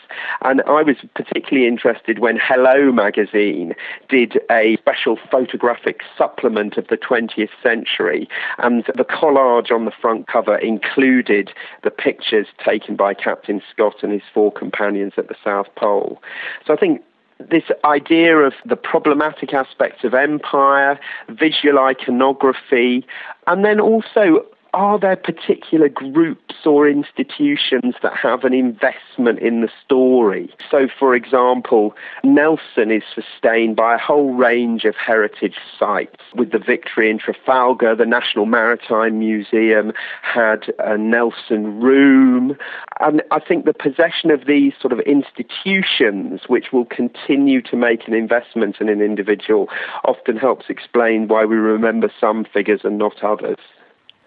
and 0.42 0.62
I 0.62 0.82
was 0.82 0.96
particularly 1.14 1.66
interested 1.66 2.18
when 2.18 2.36
Hello 2.36 2.92
magazine 2.92 3.74
did 4.08 4.40
a 4.50 4.76
special 4.78 5.18
photographic 5.30 6.00
supplement 6.16 6.76
of 6.76 6.88
the 6.88 6.96
20th 6.96 7.50
century. 7.62 8.28
And 8.58 8.84
the 8.96 9.04
collage 9.04 9.70
on 9.70 9.84
the 9.84 9.92
front 9.92 10.26
cover 10.26 10.56
included 10.58 11.52
the 11.82 11.90
pictures 11.90 12.46
taken 12.64 12.96
by 12.96 13.14
Captain 13.14 13.62
Scott 13.70 14.02
and 14.02 14.12
his 14.12 14.22
four 14.32 14.52
companions 14.52 15.14
at 15.16 15.28
the 15.28 15.36
South 15.42 15.68
Pole. 15.76 16.20
So 16.66 16.74
I 16.74 16.76
think 16.76 17.02
this 17.50 17.64
idea 17.84 18.36
of 18.38 18.52
the 18.64 18.76
problematic 18.76 19.52
aspects 19.52 20.04
of 20.04 20.14
empire, 20.14 20.98
visual 21.28 21.78
iconography, 21.78 23.06
and 23.46 23.64
then 23.64 23.80
also 23.80 24.44
are 24.74 24.98
there 24.98 25.16
particular 25.16 25.88
groups 25.88 26.54
or 26.64 26.88
institutions 26.88 27.94
that 28.02 28.16
have 28.16 28.44
an 28.44 28.54
investment 28.54 29.38
in 29.40 29.60
the 29.60 29.68
story? 29.84 30.50
So, 30.70 30.88
for 30.98 31.14
example, 31.14 31.94
Nelson 32.24 32.90
is 32.90 33.02
sustained 33.14 33.76
by 33.76 33.96
a 33.96 33.98
whole 33.98 34.32
range 34.32 34.84
of 34.84 34.96
heritage 34.96 35.56
sites. 35.78 36.16
With 36.34 36.52
the 36.52 36.58
victory 36.58 37.10
in 37.10 37.18
Trafalgar, 37.18 37.94
the 37.94 38.06
National 38.06 38.46
Maritime 38.46 39.18
Museum 39.18 39.92
had 40.22 40.72
a 40.78 40.96
Nelson 40.96 41.78
Room. 41.80 42.56
And 43.00 43.22
I 43.30 43.40
think 43.40 43.66
the 43.66 43.74
possession 43.74 44.30
of 44.30 44.46
these 44.46 44.72
sort 44.80 44.94
of 44.94 45.00
institutions, 45.00 46.42
which 46.46 46.72
will 46.72 46.86
continue 46.86 47.60
to 47.62 47.76
make 47.76 48.08
an 48.08 48.14
investment 48.14 48.76
in 48.80 48.88
an 48.88 49.02
individual, 49.02 49.68
often 50.04 50.38
helps 50.38 50.66
explain 50.70 51.28
why 51.28 51.44
we 51.44 51.56
remember 51.56 52.10
some 52.18 52.46
figures 52.46 52.80
and 52.84 52.96
not 52.96 53.22
others. 53.22 53.58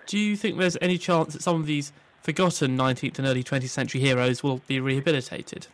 Do 0.05 0.19
you 0.19 0.35
think 0.35 0.57
there's 0.57 0.77
any 0.81 0.97
chance 0.97 1.33
that 1.33 1.41
some 1.41 1.59
of 1.59 1.65
these 1.65 1.91
forgotten 2.21 2.77
19th 2.77 3.17
and 3.17 3.27
early 3.27 3.43
20th 3.43 3.69
century 3.69 4.01
heroes 4.01 4.43
will 4.43 4.62
be 4.67 4.79
rehabilitated? 4.79 5.67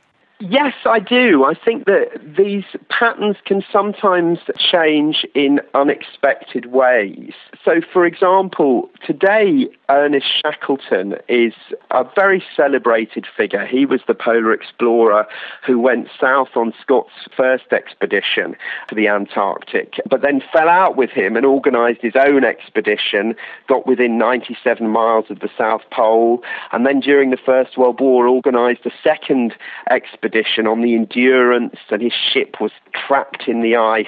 Yes, 0.44 0.74
I 0.86 0.98
do. 0.98 1.44
I 1.44 1.54
think 1.54 1.86
that 1.86 2.20
these 2.36 2.64
patterns 2.90 3.36
can 3.46 3.64
sometimes 3.72 4.40
change 4.58 5.24
in 5.36 5.62
unexpected 5.76 6.66
ways. 6.66 7.34
So, 7.64 7.82
for 7.94 8.08
example, 8.08 8.90
today 9.06 9.68
Ernest 9.88 10.26
Shackleton 10.42 11.18
is 11.30 11.54
a 11.92 12.04
very 12.16 12.44
celebrated 12.56 13.28
figure. 13.38 13.68
He 13.68 13.86
was 13.86 14.02
the 14.08 14.16
polar 14.16 14.52
explorer 14.52 15.28
who 15.64 15.78
went 15.78 16.08
south 16.20 16.50
on 16.56 16.74
Scott's 16.82 17.14
first 17.38 17.72
expedition 17.72 18.56
to 18.88 18.96
the 18.96 19.08
Antarctic, 19.08 20.00
but 20.10 20.24
then 20.24 20.42
fell 20.52 20.70
out 20.70 20.98
with 20.98 21.12
him 21.12 21.38
and 21.38 21.46
organized 21.46 22.02
his 22.02 22.16
own 22.16 22.44
expedition, 22.44 23.36
got 23.68 23.86
within 23.86 24.18
97 24.18 24.88
miles 24.88 25.26
of 25.30 25.40
the 25.40 25.50
South 25.56 25.84
Pole, 25.92 26.42
and 26.72 26.84
then 26.84 27.00
during 27.00 27.30
the 27.30 27.38
First 27.38 27.78
World 27.78 28.00
War 28.00 28.26
organized 28.26 28.88
a 28.88 28.92
second 29.04 29.54
expedition 29.92 30.31
expedition 30.32 30.68
on 30.68 30.82
the 30.82 30.96
Endurance, 30.96 31.76
and 31.90 32.02
his 32.02 32.14
ship 32.14 32.58
was 32.60 32.72
trapped 32.94 33.48
in 33.48 33.62
the 33.62 33.76
ice. 33.76 34.06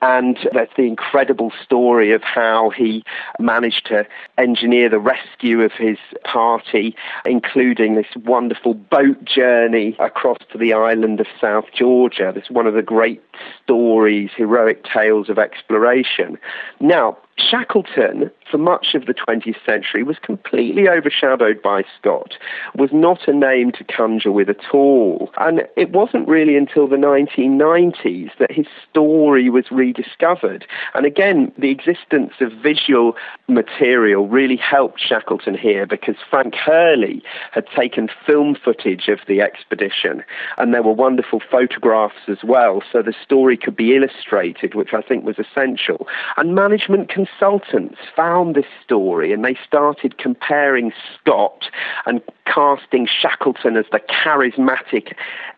And 0.00 0.38
that's 0.52 0.72
the 0.76 0.84
incredible 0.84 1.52
story 1.62 2.12
of 2.12 2.22
how 2.22 2.70
he 2.70 3.04
managed 3.38 3.86
to 3.86 4.06
engineer 4.36 4.88
the 4.88 5.00
rescue 5.00 5.62
of 5.62 5.72
his 5.72 5.98
party, 6.24 6.94
including 7.24 7.94
this 7.94 8.06
wonderful 8.24 8.74
boat 8.74 9.24
journey 9.24 9.96
across 9.98 10.38
to 10.52 10.58
the 10.58 10.72
island 10.72 11.20
of 11.20 11.26
South 11.40 11.66
Georgia. 11.74 12.32
This 12.34 12.44
is 12.44 12.50
one 12.50 12.66
of 12.66 12.74
the 12.74 12.82
great 12.82 13.22
stories, 13.62 14.30
heroic 14.36 14.84
tales 14.84 15.28
of 15.28 15.38
exploration. 15.38 16.38
Now, 16.80 17.18
Shackleton, 17.38 18.30
for 18.50 18.58
much 18.58 18.94
of 18.94 19.06
the 19.06 19.14
20th 19.14 19.64
century, 19.64 20.02
was 20.02 20.18
completely 20.18 20.88
overshadowed 20.88 21.62
by 21.62 21.84
Scott, 21.98 22.36
was 22.74 22.90
not 22.92 23.28
a 23.28 23.32
name 23.32 23.72
to 23.72 23.84
conjure 23.84 24.32
with 24.32 24.48
at 24.48 24.74
all. 24.74 25.30
And 25.38 25.62
it 25.76 25.90
wasn't 25.90 26.28
really 26.28 26.56
until 26.56 26.88
the 26.88 26.96
1990s 26.96 28.30
that 28.38 28.50
his 28.50 28.66
story 28.90 29.50
was 29.50 29.70
rediscovered. 29.70 30.66
And 30.94 31.06
again, 31.06 31.52
the 31.56 31.70
existence 31.70 32.34
of 32.40 32.52
visual 32.52 33.14
material 33.46 34.26
really 34.28 34.56
helped 34.56 35.00
Shackleton 35.00 35.56
here 35.56 35.86
because 35.86 36.16
Frank 36.28 36.54
Hurley 36.54 37.22
had 37.52 37.66
taken 37.68 38.08
film 38.26 38.56
footage 38.56 39.08
of 39.08 39.20
the 39.28 39.40
expedition, 39.40 40.24
and 40.58 40.74
there 40.74 40.82
were 40.82 40.92
wonderful 40.92 41.40
photographs 41.50 42.28
as 42.28 42.38
well, 42.42 42.82
so 42.90 43.02
the 43.02 43.14
story 43.24 43.56
could 43.56 43.76
be 43.76 43.94
illustrated, 43.94 44.74
which 44.74 44.92
I 44.92 45.02
think 45.02 45.24
was 45.24 45.38
essential. 45.38 46.08
And 46.36 46.54
management 46.54 47.08
can 47.08 47.27
consultants 47.38 47.98
found 48.14 48.54
this 48.54 48.66
story 48.84 49.32
and 49.32 49.44
they 49.44 49.56
started 49.66 50.18
comparing 50.18 50.92
Scott 51.14 51.70
and 52.06 52.20
casting 52.46 53.06
Shackleton 53.06 53.76
as 53.76 53.86
the 53.92 54.00
charismatic 54.00 55.14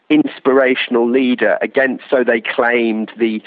inspirational 0.09 1.09
leader 1.09 1.57
against, 1.63 2.05
so 2.11 2.25
they 2.25 2.41
claimed, 2.41 3.13
the 3.17 3.41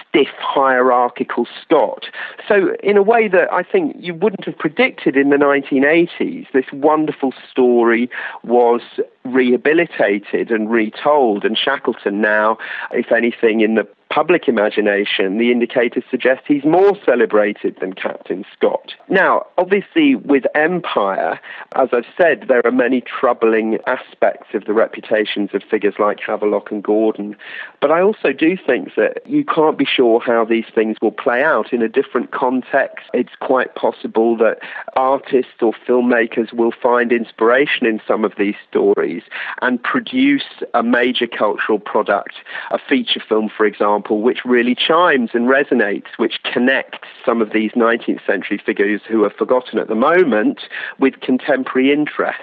stiff 0.00 0.28
hierarchical 0.38 1.46
Scott. 1.62 2.06
So, 2.48 2.74
in 2.82 2.96
a 2.96 3.02
way 3.02 3.28
that 3.28 3.52
I 3.52 3.62
think 3.62 3.96
you 4.00 4.14
wouldn't 4.14 4.44
have 4.44 4.58
predicted 4.58 5.16
in 5.16 5.30
the 5.30 5.36
1980s, 5.36 6.50
this 6.52 6.64
wonderful 6.72 7.32
story 7.50 8.10
was 8.42 8.82
rehabilitated 9.24 10.50
and 10.50 10.68
retold. 10.68 11.44
And 11.44 11.56
Shackleton 11.56 12.20
now, 12.20 12.58
if 12.90 13.12
anything, 13.12 13.60
in 13.60 13.76
the 13.76 13.86
public 14.10 14.48
imagination, 14.48 15.38
the 15.38 15.52
indicators 15.52 16.04
suggest 16.10 16.42
he's 16.46 16.64
more 16.64 16.96
celebrated 17.04 17.76
than 17.80 17.92
Captain 17.92 18.44
Scott. 18.52 18.94
Now, 19.08 19.46
obviously, 19.58 20.14
with 20.14 20.44
Empire, 20.54 21.38
as 21.76 21.88
I've 21.92 22.06
said, 22.16 22.46
there 22.48 22.62
are 22.64 22.72
many 22.72 23.02
troubling 23.02 23.78
aspects 23.86 24.54
of 24.54 24.64
the 24.64 24.72
reputations 24.72 25.50
of 25.52 25.62
figures 25.62 25.94
like 25.98 26.20
Havelock 26.20 26.70
and 26.70 26.82
Gordon. 26.82 27.36
But 27.80 27.90
I 27.90 28.00
also 28.00 28.32
do 28.32 28.56
think 28.56 28.94
that 28.96 29.26
you 29.26 29.44
can't 29.44 29.76
be 29.76 29.84
sure 29.84 30.20
how 30.20 30.44
these 30.44 30.66
things 30.74 30.96
will 31.02 31.12
play 31.12 31.42
out 31.42 31.72
in 31.72 31.82
a 31.82 31.88
different 31.88 32.30
context. 32.32 33.06
It's 33.12 33.36
quite 33.40 33.74
possible 33.74 34.36
that 34.38 34.58
artists 34.96 35.60
or 35.60 35.72
filmmakers 35.86 36.52
will 36.52 36.72
find 36.72 37.12
inspiration 37.12 37.86
in 37.86 38.00
some 38.06 38.24
of 38.24 38.32
these 38.38 38.56
stories 38.68 39.22
and 39.60 39.82
produce 39.82 40.62
a 40.74 40.82
major 40.82 41.26
cultural 41.26 41.78
product, 41.78 42.34
a 42.70 42.78
feature 42.78 43.22
film, 43.28 43.50
for 43.54 43.66
example, 43.66 43.97
which 44.08 44.44
really 44.44 44.74
chimes 44.74 45.30
and 45.34 45.48
resonates, 45.48 46.16
which 46.16 46.42
connects 46.42 47.08
some 47.24 47.40
of 47.42 47.52
these 47.52 47.72
19th 47.72 48.24
century 48.26 48.60
figures 48.64 49.00
who 49.08 49.24
are 49.24 49.30
forgotten 49.30 49.78
at 49.78 49.88
the 49.88 49.94
moment 49.94 50.62
with 50.98 51.20
contemporary 51.20 51.92
interests. 51.92 52.42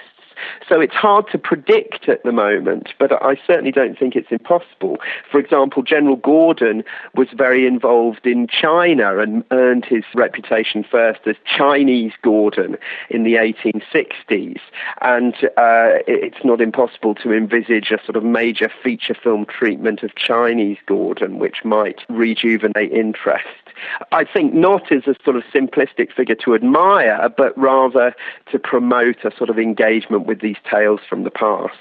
So 0.68 0.80
it's 0.80 0.94
hard 0.94 1.26
to 1.32 1.38
predict 1.38 2.08
at 2.08 2.22
the 2.24 2.32
moment, 2.32 2.92
but 2.98 3.12
I 3.22 3.36
certainly 3.46 3.72
don't 3.72 3.98
think 3.98 4.16
it's 4.16 4.30
impossible. 4.30 4.98
For 5.30 5.38
example, 5.38 5.82
General 5.82 6.16
Gordon 6.16 6.84
was 7.14 7.28
very 7.34 7.66
involved 7.66 8.26
in 8.26 8.46
China 8.48 9.18
and 9.18 9.44
earned 9.50 9.84
his 9.84 10.04
reputation 10.14 10.84
first 10.84 11.20
as 11.26 11.36
Chinese 11.44 12.12
Gordon 12.22 12.76
in 13.10 13.22
the 13.22 13.34
1860s. 13.34 14.60
And 15.00 15.34
uh, 15.56 16.02
it's 16.06 16.44
not 16.44 16.60
impossible 16.60 17.14
to 17.16 17.32
envisage 17.32 17.90
a 17.90 18.02
sort 18.04 18.16
of 18.16 18.24
major 18.24 18.70
feature 18.82 19.14
film 19.14 19.46
treatment 19.46 20.02
of 20.02 20.14
Chinese 20.16 20.78
Gordon, 20.86 21.38
which 21.38 21.64
might 21.64 22.00
rejuvenate 22.08 22.92
interest. 22.92 23.46
I 24.12 24.24
think 24.24 24.54
not 24.54 24.90
as 24.90 25.06
a 25.06 25.14
sort 25.24 25.36
of 25.36 25.44
simplistic 25.52 26.12
figure 26.12 26.34
to 26.36 26.54
admire, 26.54 27.28
but 27.36 27.56
rather 27.58 28.14
to 28.50 28.58
promote 28.58 29.24
a 29.24 29.36
sort 29.36 29.50
of 29.50 29.58
engagement 29.58 30.25
with 30.26 30.40
these 30.40 30.56
tales 30.70 31.00
from 31.08 31.24
the 31.24 31.30
past. 31.30 31.74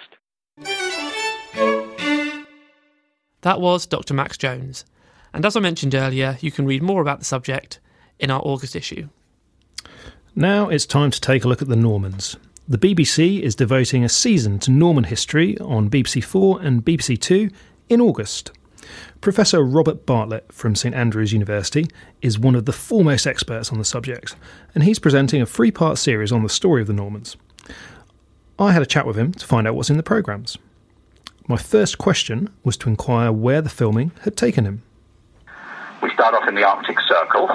That 3.41 3.61
was 3.61 3.85
Dr. 3.85 4.13
Max 4.13 4.37
Jones. 4.37 4.85
And 5.33 5.45
as 5.45 5.55
I 5.55 5.59
mentioned 5.59 5.93
earlier, 5.93 6.37
you 6.41 6.51
can 6.51 6.65
read 6.65 6.81
more 6.81 7.01
about 7.01 7.19
the 7.19 7.25
subject 7.25 7.79
in 8.19 8.31
our 8.31 8.41
August 8.43 8.75
issue. 8.75 9.09
Now 10.35 10.69
it's 10.69 10.85
time 10.85 11.11
to 11.11 11.21
take 11.21 11.43
a 11.43 11.47
look 11.47 11.61
at 11.61 11.67
the 11.67 11.75
Normans. 11.75 12.37
The 12.67 12.77
BBC 12.77 13.41
is 13.41 13.53
devoting 13.53 14.03
a 14.03 14.09
season 14.09 14.57
to 14.59 14.71
Norman 14.71 15.03
history 15.03 15.57
on 15.59 15.89
BBC 15.89 16.23
4 16.23 16.61
and 16.61 16.83
BBC 16.83 17.19
2 17.21 17.49
in 17.89 18.01
August. 18.01 18.51
Professor 19.21 19.63
Robert 19.63 20.05
Bartlett 20.05 20.51
from 20.51 20.75
St 20.75 20.95
Andrews 20.95 21.31
University 21.31 21.87
is 22.21 22.39
one 22.39 22.55
of 22.55 22.65
the 22.65 22.73
foremost 22.73 23.27
experts 23.27 23.71
on 23.71 23.77
the 23.77 23.85
subject, 23.85 24.35
and 24.73 24.83
he's 24.83 24.99
presenting 24.99 25.41
a 25.41 25.45
three 25.45 25.71
part 25.71 25.97
series 25.97 26.31
on 26.31 26.43
the 26.43 26.49
story 26.49 26.81
of 26.81 26.87
the 26.87 26.93
Normans. 26.93 27.37
I 28.57 28.71
had 28.71 28.81
a 28.81 28.85
chat 28.85 29.05
with 29.05 29.17
him 29.17 29.33
to 29.33 29.45
find 29.45 29.67
out 29.67 29.75
what's 29.75 29.89
in 29.89 29.97
the 29.97 30.03
programmes. 30.03 30.57
My 31.47 31.57
first 31.57 31.97
question 31.97 32.49
was 32.63 32.77
to 32.77 32.89
inquire 32.89 33.31
where 33.31 33.61
the 33.61 33.69
filming 33.69 34.11
had 34.21 34.37
taken 34.37 34.65
him. 34.65 34.81
We 36.01 36.09
start 36.11 36.33
off 36.33 36.47
in 36.47 36.55
the 36.55 36.63
Arctic 36.63 36.99
Circle 37.01 37.49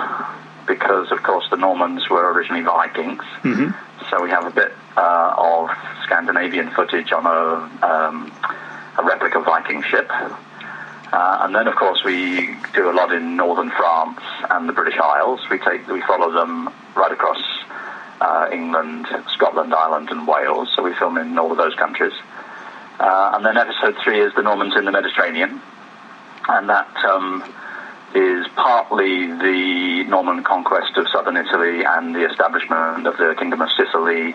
because, 0.66 1.10
of 1.10 1.22
course, 1.22 1.46
the 1.50 1.56
Normans 1.56 2.08
were 2.08 2.32
originally 2.32 2.62
Vikings. 2.62 3.22
Mm-hmm. 3.42 3.70
So 4.10 4.22
we 4.22 4.30
have 4.30 4.44
a 4.44 4.50
bit 4.50 4.72
uh, 4.96 5.34
of 5.36 5.70
Scandinavian 6.04 6.70
footage 6.70 7.12
on 7.12 7.26
a, 7.26 7.86
um, 7.86 8.32
a 8.98 9.02
replica 9.02 9.40
Viking 9.40 9.82
ship. 9.82 10.08
Uh, 10.10 11.38
and 11.42 11.54
then, 11.54 11.66
of 11.66 11.74
course, 11.74 12.04
we 12.04 12.54
do 12.74 12.90
a 12.90 12.92
lot 12.92 13.12
in 13.12 13.36
northern 13.36 13.70
France 13.70 14.20
and 14.50 14.68
the 14.68 14.72
British 14.72 14.98
Isles. 15.02 15.40
We 15.50 15.58
take, 15.58 15.88
we 15.88 16.02
follow 16.02 16.30
them 16.30 16.70
right 16.94 17.10
across 17.10 17.42
uh, 18.20 18.48
England, 18.52 19.06
Scotland, 19.34 19.74
Ireland, 19.74 20.10
and 20.10 20.26
Wales. 20.26 20.68
So 20.74 20.82
we 20.82 20.94
film 20.94 21.16
in 21.18 21.38
all 21.38 21.50
of 21.50 21.58
those 21.58 21.74
countries. 21.74 22.12
Uh, 22.98 23.32
and 23.34 23.46
then 23.46 23.56
episode 23.56 23.96
three 24.04 24.20
is 24.20 24.32
the 24.34 24.42
Normans 24.42 24.76
in 24.76 24.84
the 24.84 24.92
Mediterranean, 24.92 25.60
and 26.48 26.68
that 26.68 26.94
um, 27.04 27.42
is 28.14 28.46
partly 28.56 29.26
the 29.26 30.04
Norman 30.08 30.44
conquest 30.44 30.96
of 30.96 31.06
southern 31.08 31.36
Italy 31.36 31.82
and 31.82 32.14
the 32.14 32.28
establishment 32.28 33.06
of 33.06 33.16
the 33.16 33.34
Kingdom 33.38 33.62
of 33.62 33.70
Sicily 33.72 34.34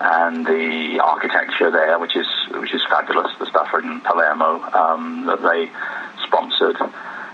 and 0.00 0.46
the 0.46 1.00
architecture 1.02 1.70
there, 1.70 1.98
which 1.98 2.16
is 2.16 2.26
which 2.52 2.72
is 2.72 2.82
fabulous. 2.88 3.30
The 3.38 3.46
stuff 3.46 3.68
in 3.74 4.00
Palermo 4.00 4.62
um, 4.72 5.26
that 5.26 5.42
they 5.42 5.70
sponsored, 6.24 6.76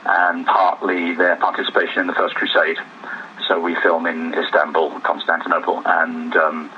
and 0.05 0.47
partly 0.47 1.15
their 1.15 1.37
participation 1.37 2.01
in 2.01 2.07
the 2.09 2.15
First 2.15 2.35
Crusade. 2.35 2.79
So 3.49 3.59
we 3.61 3.75
film 3.83 4.07
in 4.07 4.35
Istanbul, 4.35 5.01
Constantinople, 5.01 5.83
and 5.85 6.35
um, 6.37 6.71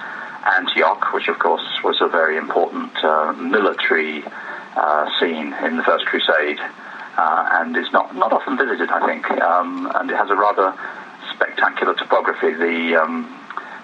Antioch, 0.44 1.12
which 1.12 1.28
of 1.28 1.38
course 1.38 1.64
was 1.82 2.00
a 2.00 2.08
very 2.08 2.36
important 2.36 2.92
uh, 3.04 3.32
military 3.32 4.24
uh, 4.76 5.10
scene 5.18 5.52
in 5.64 5.76
the 5.76 5.82
First 5.82 6.06
Crusade, 6.06 6.58
uh, 7.16 7.48
and 7.52 7.76
is 7.76 7.92
not 7.92 8.14
not 8.16 8.32
often 8.32 8.56
visited, 8.56 8.90
I 8.90 9.06
think. 9.06 9.30
Um, 9.30 9.90
and 9.94 10.10
it 10.10 10.16
has 10.16 10.30
a 10.30 10.36
rather 10.36 10.74
spectacular 11.32 11.94
topography. 11.94 12.54
The 12.54 12.96
um, 13.02 13.40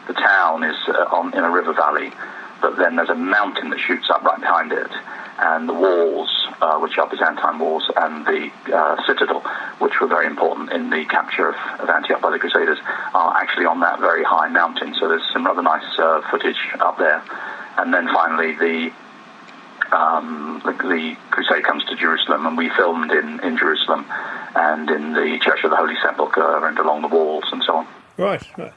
the 0.06 0.14
town 0.14 0.64
is 0.64 0.76
uh, 0.88 1.06
on 1.12 1.34
in 1.34 1.44
a 1.44 1.50
river 1.50 1.72
valley, 1.72 2.12
but 2.60 2.76
then 2.76 2.96
there's 2.96 3.08
a 3.08 3.14
mountain 3.14 3.70
that 3.70 3.80
shoots 3.80 4.10
up 4.10 4.22
right 4.22 4.40
behind 4.40 4.72
it, 4.72 4.90
and 5.38 5.68
the 5.68 5.74
walls, 5.74 6.28
uh, 6.60 6.78
which 6.78 6.98
are 6.98 7.08
Byzantine 7.08 7.58
walls, 7.58 7.90
and 7.96 8.26
the 8.26 8.50
uh, 8.74 8.96
citadel, 9.06 9.40
which 9.78 10.00
were 10.00 10.06
very 10.06 10.26
important 10.26 10.70
in 10.70 10.90
the 10.90 11.04
capture 11.06 11.48
of, 11.48 11.54
of, 11.80 11.88
Antioch 11.88 12.20
by 12.20 12.30
the 12.30 12.38
Crusaders, 12.38 12.78
are 13.14 13.36
actually 13.36 13.64
on 13.64 13.80
that 13.80 14.00
very 14.00 14.22
high 14.22 14.48
mountain. 14.48 14.94
So 15.00 15.08
there's 15.08 15.26
some 15.32 15.46
rather 15.46 15.62
nice 15.62 15.98
uh, 15.98 16.20
footage 16.30 16.60
up 16.80 16.98
there. 16.98 17.22
And 17.78 17.94
then 17.94 18.06
finally, 18.12 18.52
the, 18.52 18.92
um, 19.96 20.60
the, 20.64 20.72
the 20.72 21.16
crusade 21.30 21.64
comes 21.64 21.84
to 21.86 21.96
Jerusalem, 21.96 22.46
and 22.46 22.56
we 22.58 22.68
filmed 22.70 23.10
in, 23.10 23.40
in 23.40 23.56
Jerusalem 23.56 24.04
and 24.54 24.90
in 24.90 25.12
the 25.14 25.38
Church 25.40 25.64
of 25.64 25.70
the 25.70 25.76
Holy 25.76 25.96
Sepulchre 26.02 26.66
and 26.66 26.78
along 26.78 27.02
the 27.02 27.08
walls 27.08 27.44
and 27.50 27.62
so 27.64 27.76
on. 27.76 27.88
Right, 28.18 28.42
right. 28.58 28.72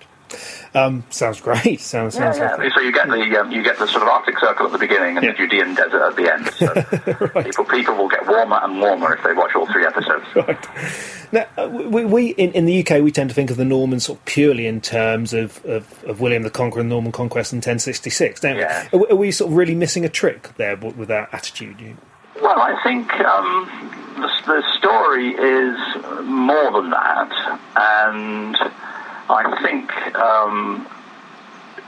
Um, 0.74 1.04
sounds 1.10 1.42
great. 1.42 1.82
Sounds, 1.82 2.14
sounds 2.16 2.38
yeah, 2.38 2.58
yeah. 2.62 2.70
So 2.74 2.82
you 2.82 2.92
get 2.92 3.08
the 3.08 3.40
um, 3.40 3.52
you 3.52 3.64
get 3.64 3.78
the 3.78 3.88
sort 3.88 4.04
of 4.04 4.10
Arctic 4.10 4.40
Circle 4.40 4.68
at 4.68 4.72
the 4.72 4.78
beginning 4.78 5.18
and 5.18 5.26
yeah. 5.26 5.32
the 5.32 5.38
Judean 5.38 5.76
desert 5.76 6.02
at 6.02 6.16
the 6.16 6.34
end. 6.34 6.48
So 6.54 7.30
right. 7.36 7.46
people 7.46 7.66
people 7.66 7.96
will 7.96 8.10
get 8.10 8.28
warmer 8.28 8.60
and 8.64 8.80
warmer 8.80 9.14
if 9.16 9.24
they 9.24 9.34
watch 9.34 9.56
all 9.56 9.66
three 9.72 9.86
episodes. 9.86 10.26
Right. 10.44 10.68
Now, 11.32 11.46
uh, 11.58 11.70
we, 11.70 12.06
we 12.06 12.30
in, 12.32 12.52
in 12.52 12.66
the 12.66 12.86
UK 12.86 13.02
we 13.02 13.12
tend 13.12 13.30
to 13.30 13.36
think 13.36 13.50
of 13.50 13.58
the 13.58 13.66
Normans 13.66 14.06
sort 14.06 14.20
of 14.20 14.26
purely 14.26 14.68
in 14.68 14.82
terms 14.82 15.34
of, 15.34 15.64
of, 15.66 16.04
of 16.04 16.20
William 16.20 16.44
the 16.44 16.50
Conqueror 16.50 16.82
and 16.82 16.90
Norman 16.90 17.12
conquest 17.12 17.54
in 17.54 17.58
1066, 17.58 18.42
don't 18.42 18.58
yeah. 18.58 18.88
we? 18.92 19.00
Are, 19.00 19.12
are, 19.12 19.16
we 19.16 19.32
sort 19.32 19.52
of 19.52 19.58
really 19.58 19.74
missing 19.74 20.04
a 20.04 20.10
trick 20.10 20.56
there 20.58 20.76
with 20.76 21.08
that 21.08 21.30
attitude? 21.32 21.98
Well, 22.42 22.60
I 22.60 22.82
think 22.84 23.12
um, 23.22 23.94
the, 24.16 24.30
the 24.46 24.64
story 24.78 25.30
is 25.30 25.78
more 26.24 26.72
than 26.72 26.90
that, 26.90 27.60
and 27.76 28.56
I 29.34 29.62
think 29.64 29.92
um, 30.16 30.88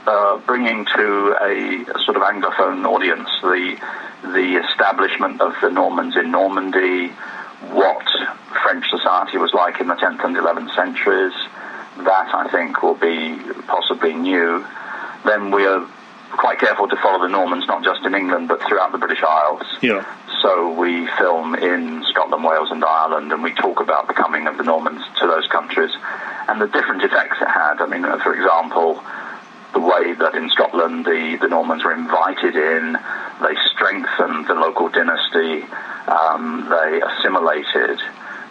uh, 0.06 0.38
bringing 0.38 0.84
to 0.84 1.36
a, 1.40 1.82
a, 1.82 1.98
sort 2.04 2.16
of 2.16 2.22
anglophone 2.22 2.84
audience 2.84 3.28
the 3.40 3.76
the 4.22 4.60
establishment 4.68 5.40
of 5.40 5.54
the 5.62 5.70
Normans 5.70 6.16
in 6.16 6.32
Normandy, 6.32 7.08
what 7.70 8.04
French 8.62 8.84
society 8.90 9.38
was 9.38 9.54
like 9.54 9.80
in 9.80 9.86
the 9.86 9.94
10th 9.94 10.24
and 10.24 10.36
11th 10.36 10.74
centuries, 10.74 11.34
that 11.98 12.34
I 12.34 12.48
think 12.50 12.82
will 12.82 12.96
be 12.96 13.38
possibly 13.68 14.14
new. 14.14 14.66
Then 15.24 15.52
we 15.52 15.64
are 15.66 15.86
quite 16.30 16.58
careful 16.58 16.88
to 16.88 16.96
follow 16.96 17.22
the 17.22 17.28
Normans 17.28 17.66
not 17.66 17.84
just 17.84 18.04
in 18.04 18.14
England 18.14 18.48
but 18.48 18.60
throughout 18.68 18.92
the 18.92 18.98
British 18.98 19.22
Isles. 19.22 19.62
Yeah. 19.80 20.04
So 20.42 20.72
we 20.72 21.06
film 21.18 21.54
in 21.54 22.04
Scotland, 22.10 22.44
Wales, 22.44 22.70
and 22.70 22.84
Ireland, 22.84 23.32
and 23.32 23.42
we 23.42 23.52
talk 23.54 23.80
about 23.80 24.06
the 24.06 24.14
coming 24.14 24.46
of 24.46 24.56
the 24.58 24.64
Normans 24.64 25.02
to 25.20 25.26
those 25.26 25.46
countries 25.48 25.90
and 26.48 26.60
the 26.60 26.68
different 26.68 27.02
effects 27.02 27.38
it 27.40 27.48
had. 27.48 27.80
I 27.80 27.86
mean, 27.86 28.04
uh, 28.04 28.18
for 28.22 28.34
example, 28.34 29.02
the 29.72 29.80
way 29.80 30.14
that 30.14 30.34
in 30.34 30.48
Scotland 30.50 31.04
the, 31.04 31.38
the 31.40 31.48
Normans 31.48 31.84
were 31.84 31.92
invited 31.92 32.54
in, 32.54 32.98
they 33.42 33.54
strengthened 33.72 34.46
the 34.46 34.54
local 34.54 34.88
dynasty, 34.88 35.64
um, 36.06 36.66
they 36.70 37.00
assimilated. 37.02 38.00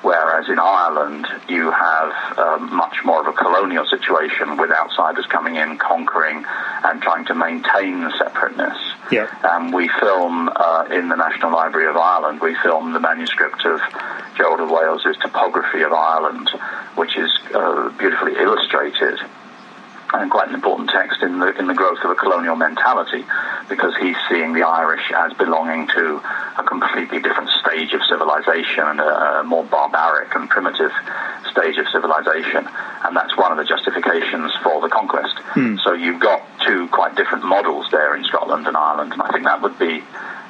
Whereas 0.05 0.47
in 0.49 0.59
Ireland, 0.59 1.25
you 1.49 1.71
have 1.71 2.37
um, 2.37 2.75
much 2.75 3.03
more 3.03 3.21
of 3.21 3.25
a 3.25 3.33
colonial 3.33 3.87
situation 3.87 4.55
with 4.55 4.69
outsiders 4.69 5.25
coming 5.25 5.55
in, 5.55 5.79
conquering, 5.79 6.45
and 6.83 7.01
trying 7.01 7.25
to 7.25 7.33
maintain 7.33 8.01
the 8.01 8.15
separateness. 8.15 8.77
Yeah. 9.11 9.25
Um, 9.41 9.71
we 9.71 9.89
film 9.99 10.47
uh, 10.55 10.85
in 10.91 11.09
the 11.09 11.15
National 11.15 11.51
Library 11.51 11.87
of 11.87 11.97
Ireland, 11.97 12.39
we 12.39 12.53
film 12.61 12.93
the 12.93 12.99
manuscript 12.99 13.65
of 13.65 13.81
Gerald 14.37 14.59
of 14.59 14.69
Wales's 14.69 15.17
Topography 15.23 15.81
of 15.81 15.91
Ireland, 15.91 16.49
which 16.93 17.17
is 17.17 17.31
uh, 17.55 17.89
beautifully 17.97 18.33
illustrated 18.37 19.17
and 20.21 20.31
quite 20.31 20.47
an 20.49 20.55
important 20.55 20.89
text 20.89 21.21
in 21.21 21.39
the 21.39 21.57
in 21.57 21.67
the 21.67 21.73
growth 21.73 21.99
of 22.03 22.11
a 22.11 22.15
colonial 22.15 22.55
mentality, 22.55 23.23
because 23.69 23.95
he's 23.97 24.15
seeing 24.29 24.53
the 24.53 24.63
Irish 24.63 25.11
as 25.15 25.33
belonging 25.33 25.87
to 25.87 26.21
a 26.57 26.63
completely 26.63 27.19
different 27.19 27.49
stage 27.61 27.93
of 27.93 28.01
civilization 28.09 28.83
and 28.85 28.99
a, 28.99 29.39
a 29.39 29.43
more 29.43 29.63
barbaric 29.63 30.33
and 30.35 30.49
primitive 30.49 30.91
stage 31.51 31.77
of 31.77 31.87
civilization, 31.89 32.67
and 33.03 33.15
that's 33.15 33.35
one 33.37 33.51
of 33.51 33.57
the 33.57 33.65
justifications 33.65 34.51
for 34.63 34.81
the 34.81 34.89
conquest. 34.89 35.37
Hmm. 35.55 35.77
So 35.83 35.93
you've 35.93 36.19
got 36.19 36.43
two 36.65 36.87
quite 36.89 37.15
different 37.15 37.45
models 37.45 37.87
there 37.91 38.15
in 38.15 38.23
Scotland 38.23 38.67
and 38.67 38.75
Ireland, 38.75 39.13
and 39.13 39.21
I 39.21 39.31
think 39.31 39.43
that 39.45 39.61
would 39.61 39.77
be 39.79 40.03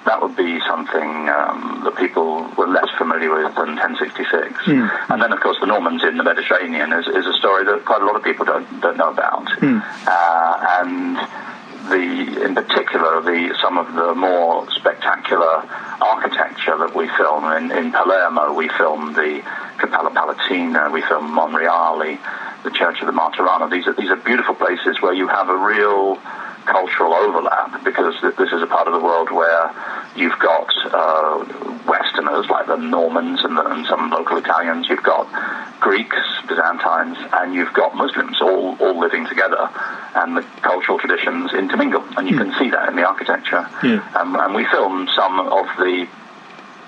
that 0.05 0.21
would 0.21 0.35
be 0.35 0.59
something 0.67 1.29
um, 1.29 1.81
that 1.83 1.95
people 1.97 2.47
were 2.57 2.67
less 2.67 2.89
familiar 2.97 3.33
with 3.33 3.55
than 3.55 3.75
1066. 3.75 4.53
Mm. 4.65 4.89
And 5.09 5.21
then, 5.21 5.33
of 5.33 5.39
course, 5.39 5.57
the 5.59 5.65
Normans 5.65 6.03
in 6.03 6.17
the 6.17 6.23
Mediterranean 6.23 6.93
is, 6.93 7.07
is, 7.07 7.25
a 7.25 7.33
story 7.33 7.65
that 7.65 7.85
quite 7.85 8.01
a 8.01 8.05
lot 8.05 8.15
of 8.15 8.23
people 8.23 8.45
don't 8.45 8.81
don't 8.81 8.97
know 8.97 9.09
about. 9.09 9.47
Mm. 9.59 9.81
Uh, 10.05 10.55
and 10.79 11.17
the, 11.89 12.45
in 12.45 12.55
particular, 12.55 13.21
the 13.21 13.57
some 13.61 13.77
of 13.77 13.93
the 13.93 14.13
more 14.15 14.69
spectacular 14.71 15.65
architecture 16.01 16.77
that 16.77 16.95
we 16.95 17.07
film 17.17 17.45
in, 17.53 17.71
in 17.71 17.91
Palermo. 17.91 18.53
We 18.53 18.69
filmed 18.69 19.15
the 19.15 19.41
Cappella 19.77 20.11
Palatina. 20.11 20.91
We 20.91 21.01
filmed 21.01 21.29
Monreale, 21.29 22.19
the 22.63 22.71
Church 22.71 23.01
of 23.01 23.07
the 23.07 23.13
Martorana. 23.13 23.71
These 23.71 23.87
are 23.87 23.93
these 23.93 24.09
are 24.09 24.17
beautiful 24.17 24.55
places 24.55 25.01
where 25.01 25.13
you 25.13 25.27
have 25.27 25.49
a 25.49 25.57
real 25.57 26.19
cultural 26.65 27.13
overlap 27.13 27.83
because 27.83 28.15
this 28.21 28.51
is 28.51 28.61
a 28.61 28.67
part 28.67 28.87
of 28.87 28.93
the 28.93 28.99
world 28.99 29.31
where 29.31 29.71
you've 30.15 30.37
got 30.39 30.67
uh, 30.91 31.45
Westerners 31.87 32.49
like 32.49 32.67
the 32.67 32.77
Normans 32.77 33.43
and, 33.43 33.57
the, 33.57 33.65
and, 33.65 33.85
some 33.85 34.09
local 34.09 34.37
Italians, 34.37 34.87
you've 34.89 35.03
got 35.03 35.27
Greeks, 35.79 36.17
Byzantines, 36.47 37.17
and 37.33 37.53
you've 37.53 37.73
got 37.73 37.95
Muslims 37.95 38.41
all, 38.41 38.75
all 38.79 38.99
living 38.99 39.27
together, 39.27 39.69
and 40.15 40.37
the 40.37 40.41
cultural 40.61 40.97
traditions 40.97 41.53
intermingle, 41.53 42.03
and 42.17 42.27
you 42.27 42.35
mm. 42.35 42.39
can 42.39 42.59
see 42.59 42.69
that 42.71 42.89
in 42.89 42.95
the 42.95 43.03
architecture. 43.03 43.67
Yeah. 43.83 44.07
Um, 44.15 44.35
and 44.35 44.55
we 44.55 44.65
filmed 44.65 45.09
some 45.15 45.39
of 45.39 45.67
the 45.77 46.07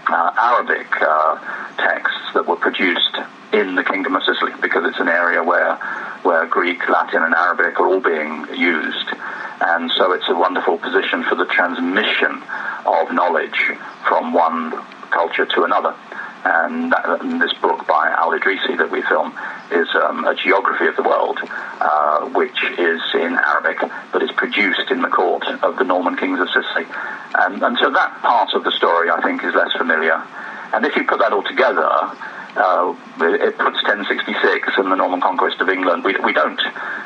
uh, 0.09 0.31
Arabic 0.37 0.87
uh, 1.01 1.75
texts 1.77 2.33
that 2.33 2.47
were 2.47 2.55
produced 2.55 3.17
in 3.53 3.75
the 3.75 3.83
Kingdom 3.83 4.15
of 4.15 4.23
Sicily 4.23 4.51
because 4.61 4.85
it's 4.85 4.99
an 4.99 5.07
area 5.07 5.43
where 5.43 5.75
where 6.23 6.45
Greek, 6.47 6.89
Latin, 6.89 7.23
and 7.23 7.33
Arabic 7.33 7.79
are 7.79 7.87
all 7.87 8.01
being 8.01 8.45
used, 8.53 9.07
and 9.61 9.91
so 9.91 10.11
it's 10.11 10.27
a 10.27 10.35
wonderful 10.35 10.77
position 10.77 11.23
for 11.23 11.35
the 11.35 11.45
transmission 11.45 12.43
of 12.85 13.13
knowledge 13.13 13.71
from 14.07 14.33
one 14.33 14.71
culture 15.11 15.45
to 15.45 15.63
another. 15.63 15.95
And, 16.45 16.91
that, 16.91 17.21
and 17.21 17.41
this 17.41 17.53
book 17.53 17.85
by 17.87 18.09
Al 18.09 18.31
Idrisi 18.31 18.77
that 18.77 18.89
we 18.89 19.01
film 19.01 19.33
is 19.71 19.87
um, 19.95 20.25
a 20.25 20.35
geography 20.35 20.87
of 20.87 20.95
the 20.95 21.03
world, 21.03 21.39
uh, 21.43 22.29
which 22.29 22.57
is 22.77 23.01
in 23.15 23.33
Arabic, 23.35 23.79
but 24.11 24.23
is 24.23 24.31
produced 24.31 24.91
in 24.91 25.01
the 25.01 25.09
court 25.09 25.45
of 25.63 25.77
the 25.77 25.83
Norman 25.83 26.15
kings 26.15 26.39
of 26.39 26.47
Sicily. 26.49 26.85
And, 27.35 27.61
and 27.61 27.77
so 27.79 27.91
that 27.91 28.21
part 28.21 28.53
of 28.53 28.63
the 28.63 28.71
story, 28.71 29.09
I 29.09 29.21
think, 29.21 29.43
is 29.43 29.53
less 29.53 29.73
familiar. 29.73 30.23
And 30.73 30.85
if 30.85 30.95
you 30.95 31.03
put 31.03 31.19
that 31.19 31.33
all 31.33 31.43
together, 31.43 31.89
uh, 32.57 32.95
it 33.21 33.57
puts 33.57 33.77
1066 33.85 34.73
and 34.77 34.91
the 34.91 34.95
Norman 34.95 35.21
conquest 35.21 35.61
of 35.61 35.69
England. 35.69 36.03
We, 36.03 36.17
we 36.23 36.33
don't. 36.33 36.59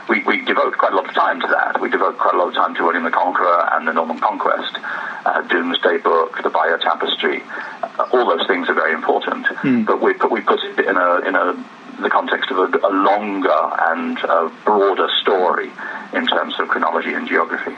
We, 0.08 0.24
we 0.24 0.44
devote 0.46 0.78
quite 0.78 0.94
a 0.94 0.96
lot 0.96 1.08
of 1.08 1.14
time 1.14 1.40
to 1.42 1.48
that. 1.48 1.82
We 1.82 1.90
devote 1.90 2.18
quite 2.18 2.34
a 2.34 2.38
lot 2.38 2.48
of 2.48 2.54
time 2.54 2.74
to 2.76 2.84
William 2.84 3.04
the 3.04 3.12
Conqueror 3.12 3.70
and 3.74 3.88
the 3.88 3.94
Norman 3.94 4.20
conquest, 4.20 4.78
uh, 5.26 5.42
Domesday 5.44 5.98
Book, 5.98 6.42
the 6.42 6.50
Bayeux 6.50 6.78
Tapestry. 6.80 7.44
Uh, 7.84 8.10
all 8.14 8.26
those 8.26 8.48
things 8.48 8.70
are 8.70 8.74
very 8.74 8.94
important. 8.94 9.46
Mm. 9.62 9.86
But 9.86 10.02
we 10.02 10.14
put, 10.14 10.32
we 10.32 10.42
put 10.42 10.60
it 10.64 10.80
in 10.80 10.98
a 10.98 11.20
in 11.28 11.36
a 11.36 11.54
the 12.02 12.10
context 12.10 12.50
of 12.50 12.58
a, 12.58 12.88
a 12.88 12.92
longer 12.92 13.62
and 13.92 14.18
a 14.20 14.52
broader 14.66 15.08
story 15.22 15.70
in 16.14 16.26
terms 16.26 16.56
of 16.60 16.68
chronology 16.68 17.14
and 17.14 17.28
geography 17.28 17.76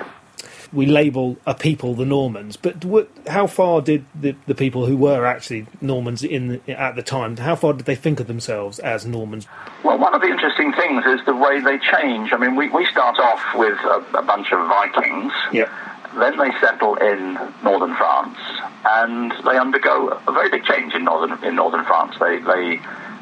we 0.74 0.86
label 0.86 1.38
a 1.46 1.54
people 1.54 1.94
the 1.94 2.06
Normans, 2.06 2.58
but 2.58 2.84
what, 2.84 3.10
how 3.28 3.48
far 3.48 3.82
did 3.82 4.06
the, 4.20 4.36
the 4.48 4.56
people 4.56 4.86
who 4.86 4.98
were 4.98 5.26
actually 5.26 5.68
Normans 5.82 6.24
in 6.24 6.62
at 6.68 6.96
the 6.96 7.04
time? 7.04 7.38
How 7.38 7.56
far 7.56 7.74
did 7.74 7.86
they 7.86 7.96
think 7.96 8.20
of 8.20 8.28
themselves 8.28 8.80
as 8.80 9.06
Normans? 9.06 9.48
Well, 9.84 10.00
one 10.00 10.14
of 10.14 10.22
the 10.22 10.28
interesting 10.28 10.74
things 10.74 11.06
is 11.06 11.26
the 11.26 11.36
way 11.36 11.60
they 11.60 11.78
change. 11.78 12.34
I 12.34 12.38
mean, 12.38 12.56
we, 12.56 12.70
we 12.70 12.86
start 12.88 13.20
off 13.20 13.42
with 13.56 13.78
a, 13.80 14.18
a 14.18 14.24
bunch 14.24 14.52
of 14.52 14.68
Vikings. 14.68 15.32
Yeah. 15.52 15.70
Then 16.18 16.38
they 16.38 16.52
settle 16.60 16.96
in 16.96 17.40
northern 17.64 17.96
France, 17.96 18.38
and 18.86 19.32
they 19.46 19.58
undergo 19.58 20.10
a 20.28 20.32
very 20.32 20.50
big 20.50 20.64
change 20.64 20.94
in 20.94 21.06
northern 21.06 21.44
in 21.44 21.56
northern 21.56 21.84
France. 21.86 22.16
They 22.20 22.38
they 22.38 22.78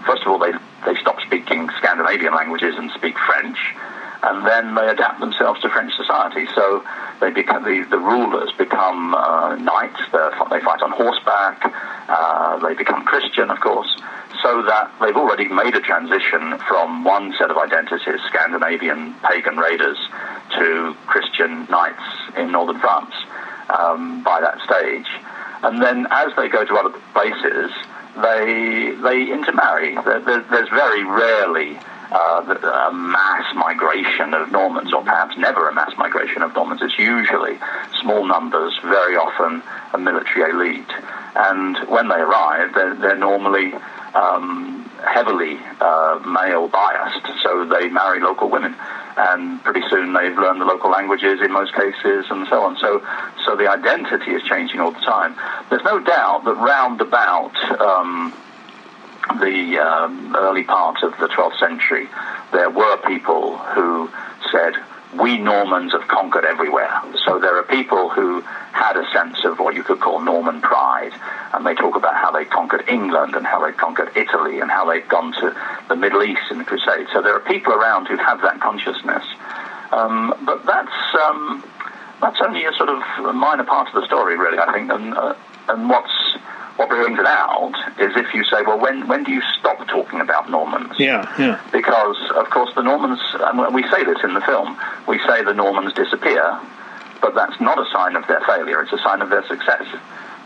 first 0.06 0.24
of 0.24 0.28
all 0.28 0.38
they 0.38 0.52
they 0.86 1.00
stop 1.00 1.22
speaking 1.22 1.70
Scandinavian 1.78 2.34
languages 2.34 2.76
and 2.78 2.92
speak 2.92 3.18
French 3.18 3.58
and 4.24 4.46
then 4.46 4.76
they 4.76 4.88
adapt 4.88 5.20
themselves 5.20 5.62
to 5.62 5.70
French 5.70 5.94
society. 5.96 6.48
So 6.54 6.84
they 7.20 7.32
become 7.32 7.64
the, 7.64 7.86
the 7.90 7.98
rulers 7.98 8.52
become 8.58 9.16
uh, 9.16 9.56
knights. 9.56 10.00
They 10.12 10.60
fight 10.62 10.82
on 10.82 10.92
horseback. 10.92 11.74
Uh, 12.08 12.60
they 12.60 12.76
become 12.76 13.04
Christian, 13.04 13.50
of 13.50 13.60
course. 13.60 13.90
So 14.44 14.64
that 14.64 14.92
they've 15.02 15.16
already 15.16 15.48
made 15.48 15.76
a 15.76 15.82
transition 15.82 16.58
from 16.68 17.04
one 17.04 17.34
set 17.38 17.50
of 17.52 17.58
identities, 17.58 18.20
Scandinavian 18.28 19.14
pagan 19.24 19.58
raiders, 19.58 19.98
to 20.58 20.96
Christian 21.08 21.66
knights 21.70 22.04
in 22.38 22.52
northern 22.52 22.80
France 22.80 23.14
um, 23.70 24.24
by 24.24 24.42
that 24.42 24.60
stage. 24.62 25.08
And 25.64 25.82
then 25.82 26.08
as 26.10 26.36
they 26.36 26.48
go 26.48 26.66
to 26.66 26.76
other 26.76 26.98
places, 27.14 27.72
they 28.16 28.94
they 29.02 29.32
intermarry. 29.32 29.96
There, 29.96 30.20
there, 30.20 30.42
there's 30.50 30.70
very 30.70 31.04
rarely 31.04 31.78
uh, 32.12 32.90
a 32.90 32.94
mass 32.94 33.56
migration 33.56 34.34
of 34.34 34.52
Normans, 34.52 34.94
or 34.94 35.04
perhaps 35.04 35.38
never 35.38 35.70
a 35.70 35.74
mass 35.74 35.94
migration 35.98 36.42
of 36.42 36.54
Normans. 36.54 36.82
It's 36.82 37.00
usually 37.00 37.58
small 38.02 38.26
numbers, 38.26 38.78
very 38.84 39.16
often 39.16 39.64
a 39.94 39.98
military 39.98 40.52
elite. 40.52 40.92
And 41.36 41.78
when 41.90 42.10
they 42.10 42.16
arrive, 42.16 42.74
they're, 42.74 42.96
they're 42.96 43.18
normally 43.18 43.74
um, 44.14 44.90
heavily 45.08 45.58
uh, 45.80 46.20
male 46.26 46.68
biased, 46.68 47.26
so 47.42 47.66
they 47.66 47.88
marry 47.88 48.20
local 48.20 48.50
women. 48.50 48.76
And 49.16 49.64
pretty 49.64 49.82
soon 49.90 50.14
they've 50.14 50.38
learned 50.38 50.62
the 50.62 50.66
local 50.66 50.90
languages 50.90 51.40
in 51.42 51.52
most 51.52 51.74
cases, 51.74 52.26
and 52.30 52.48
so 52.48 52.64
on. 52.64 52.78
So, 52.78 53.06
so 53.46 53.56
the 53.56 53.70
identity 53.70 54.32
is 54.32 54.44
changing 54.44 54.80
all 54.80 54.92
the 54.92 55.00
time. 55.00 55.36
There's 55.70 55.84
no 55.84 56.00
doubt 56.00 56.44
that 56.46 56.56
round 56.56 57.02
about 57.02 57.56
um, 57.80 58.34
the 59.40 59.78
um, 59.78 60.36
early 60.36 60.64
part 60.64 61.04
of 61.04 61.12
the 61.20 61.28
12th 61.28 61.60
century, 61.60 62.08
there 62.52 62.70
were 62.70 62.98
people 62.98 63.58
who 63.58 64.10
said, 64.52 64.74
we 65.20 65.38
Normans 65.38 65.92
have 65.92 66.08
conquered 66.08 66.46
everywhere. 66.46 67.02
So 67.26 67.40
there 67.40 67.58
are 67.58 67.64
people 67.64 68.10
who 68.10 68.42
had 68.72 68.96
a 68.96 69.06
sense 69.12 69.44
of 69.44 69.60
what 69.60 69.76
you 69.76 69.84
could 69.84 70.00
call 70.00 70.22
Norman 70.22 70.62
pride, 70.62 71.12
and 71.54 71.66
they 71.66 71.76
talk 71.76 71.96
about 71.96 72.16
how 72.16 72.32
they 72.32 72.46
conquered 72.46 72.88
England 72.88 73.36
and 73.36 73.46
how 73.46 73.66
they 73.66 73.74
conquered 73.74 74.16
Italy 74.16 74.60
and 74.60 74.72
how 74.72 74.86
they've 74.90 75.08
gone 75.08 75.34
to 75.34 75.56
the 75.90 75.96
Middle 75.96 76.24
East 76.24 76.44
in 76.50 76.60
the 76.60 76.64
Crusade. 76.64 77.08
So 77.12 77.22
there 77.22 77.36
are 77.36 77.42
people 77.42 77.74
around 77.74 78.08
who 78.08 78.16
have 78.18 78.42
that 78.42 78.62
consciousness. 78.62 79.26
Um, 79.92 80.34
but 80.46 80.66
that's 80.66 81.16
um, 81.22 81.64
that's 82.22 82.40
only 82.42 82.64
a 82.64 82.72
sort 82.74 82.90
of 82.90 83.02
minor 83.36 83.66
part 83.66 83.90
of 83.90 83.94
the 83.94 84.06
story, 84.06 84.38
really. 84.38 84.58
I 84.58 84.72
think, 84.72 84.90
and, 84.90 85.14
uh, 85.14 85.36
and 85.68 85.90
what's 85.90 86.38
what 86.82 86.90
brings 86.90 87.20
it 87.20 87.28
out 87.28 87.74
is 88.00 88.12
if 88.18 88.34
you 88.34 88.44
say, 88.46 88.64
well, 88.66 88.80
when, 88.80 89.08
when 89.08 89.24
do 89.24 89.32
you 89.32 89.42
stop 89.60 89.88
talking 89.88 90.20
about 90.20 90.50
Normans? 90.50 90.94
Yeah, 90.98 91.32
yeah. 91.38 91.62
Because, 91.72 92.18
of 92.36 92.50
course, 92.50 92.74
the 92.74 92.82
Normans, 92.82 93.20
and 93.40 93.76
we 93.76 93.84
say 93.90 94.04
this 94.04 94.18
in 94.24 94.34
the 94.34 94.42
film, 94.42 94.76
we 95.08 95.20
say 95.20 95.44
the 95.44 95.54
Normans 95.54 95.94
disappear, 95.94 96.60
but 97.22 97.36
that's 97.36 97.60
not 97.62 97.78
a 97.78 97.86
sign 97.92 98.16
of 98.16 98.26
their 98.26 98.42
failure, 98.42 98.82
it's 98.82 98.92
a 98.94 98.98
sign 98.98 99.22
of 99.22 99.30
their 99.30 99.46
success. 99.48 99.86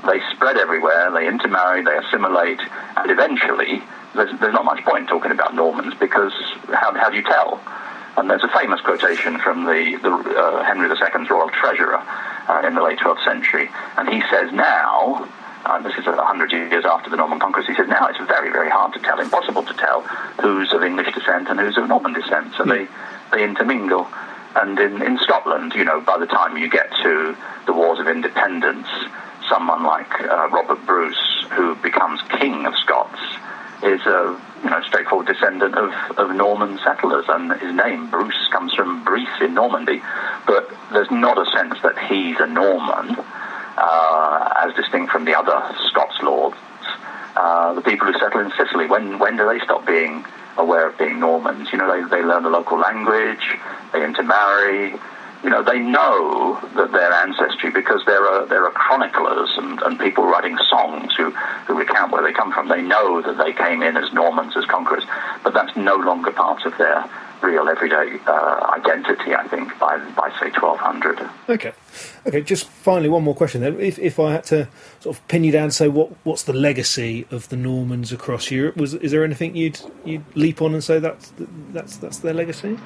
They 0.06 0.20
spread 0.36 0.58
everywhere, 0.58 1.10
they 1.12 1.26
intermarry, 1.26 1.84
they 1.84 1.98
assimilate, 1.98 2.60
and 2.98 3.10
eventually, 3.10 3.82
there's, 4.14 4.38
there's 4.42 4.54
not 4.54 4.66
much 4.66 4.84
point 4.84 5.08
talking 5.08 5.32
about 5.32 5.56
Normans 5.56 5.94
because 5.96 6.34
how, 6.68 6.94
how 6.96 7.10
do 7.10 7.16
you 7.16 7.24
tell? 7.24 7.62
And 8.18 8.30
there's 8.30 8.44
a 8.44 8.50
famous 8.50 8.82
quotation 8.82 9.40
from 9.40 9.64
the, 9.64 10.00
the 10.04 10.12
uh, 10.12 10.64
Henry 10.64 10.90
II's 10.90 11.30
royal 11.30 11.50
treasurer 11.50 12.04
uh, 12.50 12.62
in 12.68 12.76
the 12.76 12.84
late 12.84 13.00
12th 13.00 13.24
century, 13.24 13.70
and 13.96 14.10
he 14.10 14.22
says, 14.30 14.52
now 14.52 15.30
uh, 15.66 15.82
this 15.82 15.98
is 15.98 16.06
a 16.06 16.16
hundred 16.24 16.52
years 16.52 16.86
after 16.86 17.10
the 17.10 17.18
Norman 17.18 17.40
conquest. 17.40 17.68
He 17.68 17.76
said 17.76 17.90
now 17.90 18.08
it's 18.08 18.20
very, 18.28 18.52
very 18.52 18.70
hard 18.70 18.94
to 18.94 19.00
tell, 19.00 19.20
impossible 19.20 19.64
to 19.64 19.74
tell 19.74 20.02
who's 20.42 20.72
of 20.74 20.84
English 20.84 21.14
descent 21.14 21.50
and 21.50 21.60
who's 21.60 21.78
of 21.78 21.88
Norman 21.88 22.14
descent. 22.14 22.54
So 22.56 22.66
they, 22.66 22.88
they 23.32 23.44
intermingle. 23.44 24.08
And 24.56 24.80
in, 24.80 25.02
in 25.02 25.18
Scotland, 25.18 25.74
you 25.76 25.84
know, 25.84 26.02
by 26.02 26.18
the 26.18 26.28
time 26.28 26.56
you 26.56 26.70
get 26.70 26.90
to 27.04 27.36
the 27.66 27.74
Wars 27.74 28.00
of 28.00 28.08
Independence, 28.08 28.88
someone 29.50 29.84
like 29.84 30.22
uh, 30.22 30.50
Robert 30.50 30.86
Bruce, 30.86 31.46
who 31.52 31.76
becomes 31.76 32.22
King 32.40 32.66
of 32.66 32.76
Scots, 32.78 33.20
is 33.84 34.02
a 34.06 34.40
you 34.64 34.70
know 34.70 34.82
straightforward 34.84 35.28
descendant 35.28 35.76
of, 35.76 35.92
of 36.18 36.34
Norman 36.36 36.80
settlers, 36.84 37.26
and 37.28 37.52
his 37.60 37.76
name 37.76 38.10
Bruce 38.10 38.48
comes 38.52 38.74
from 38.74 39.04
Brice 39.04 39.42
in 39.42 39.54
Normandy. 39.56 40.02
But 40.48 40.70
there's 40.94 41.12
not 41.12 41.38
a 41.38 41.46
sense 41.52 41.76
that 41.82 41.98
he's 42.08 42.40
a 42.40 42.48
Norman 42.48 43.18
uh, 43.78 44.54
as 44.66 44.74
distinct 44.76 45.12
from 45.12 45.26
the 45.26 45.38
other 45.38 45.76
Scots 45.90 46.22
lords. 46.22 46.58
Uh, 47.36 47.74
the 47.74 47.82
people 47.82 48.08
who 48.08 48.18
settle 48.18 48.40
in 48.40 48.52
Sicily, 48.58 48.88
when 48.88 49.20
when 49.20 49.36
do 49.36 49.48
they 49.48 49.60
stop 49.60 49.86
being 49.86 50.26
aware 50.58 50.88
of 50.88 50.98
being 50.98 51.20
Normans? 51.20 51.72
You 51.72 51.78
know, 51.80 51.92
they, 51.92 52.18
they 52.18 52.24
learn 52.24 52.44
the 52.44 52.50
local 52.50 52.78
language, 52.80 53.58
they 53.92 54.04
intermarry, 54.04 54.98
you 55.46 55.52
know, 55.52 55.62
they 55.62 55.78
know 55.78 56.60
that 56.76 56.92
their 56.92 57.14
ancestry 57.14 57.70
because 57.70 58.04
there 58.06 58.26
are 58.26 58.48
there 58.48 58.66
are 58.66 58.72
chroniclers 58.72 59.52
and, 59.58 59.80
and 59.84 60.00
people 60.00 60.26
writing 60.26 60.58
songs 60.68 61.14
who, 61.16 61.30
who 61.68 61.78
recount 61.78 62.12
where 62.12 62.24
they 62.24 62.34
come 62.34 62.52
from. 62.52 62.68
They 62.68 62.82
know 62.82 63.22
that 63.22 63.38
they 63.38 63.54
came 63.54 63.84
in 63.84 63.96
as 63.96 64.12
Normans, 64.12 64.58
as 64.58 64.66
conquerors, 64.66 65.04
but 65.44 65.54
that's 65.54 65.76
no 65.78 65.98
longer 65.98 66.32
part 66.32 66.66
of 66.66 66.76
their 66.80 67.08
real 67.42 67.68
everyday 67.70 68.20
uh, 68.28 68.72
identity. 68.74 69.36
I 69.36 69.48
think 69.48 69.78
by 69.80 69.98
by 70.16 70.30
say 70.40 70.52
1200. 70.52 71.30
Okay, 71.50 71.74
okay. 72.26 72.42
Just 72.42 72.68
finally, 72.68 73.10
one 73.10 73.24
more 73.24 73.36
question. 73.36 73.62
Then, 73.62 73.80
if 73.80 74.00
if 74.00 74.20
I 74.20 74.32
had 74.34 74.44
to 74.46 74.68
sort 75.00 75.16
of 75.16 75.28
pin 75.28 75.44
you 75.44 75.52
down, 75.52 75.72
say 75.72 75.88
what 75.88 76.12
what's 76.24 76.44
the 76.44 76.54
legacy 76.54 77.26
of 77.32 77.50
the 77.50 77.58
Normans 77.58 78.12
across 78.12 78.52
Europe? 78.52 78.78
Was 78.78 78.94
is 78.96 79.12
there 79.12 79.24
anything 79.24 79.56
you'd 79.56 79.80
you'd 80.04 80.26
leap 80.36 80.62
on 80.62 80.74
and 80.74 80.84
say 80.84 81.00
that's 81.00 81.34
that's 81.72 81.98
that's 81.98 82.20
their 82.20 82.34
legacy? 82.34 82.78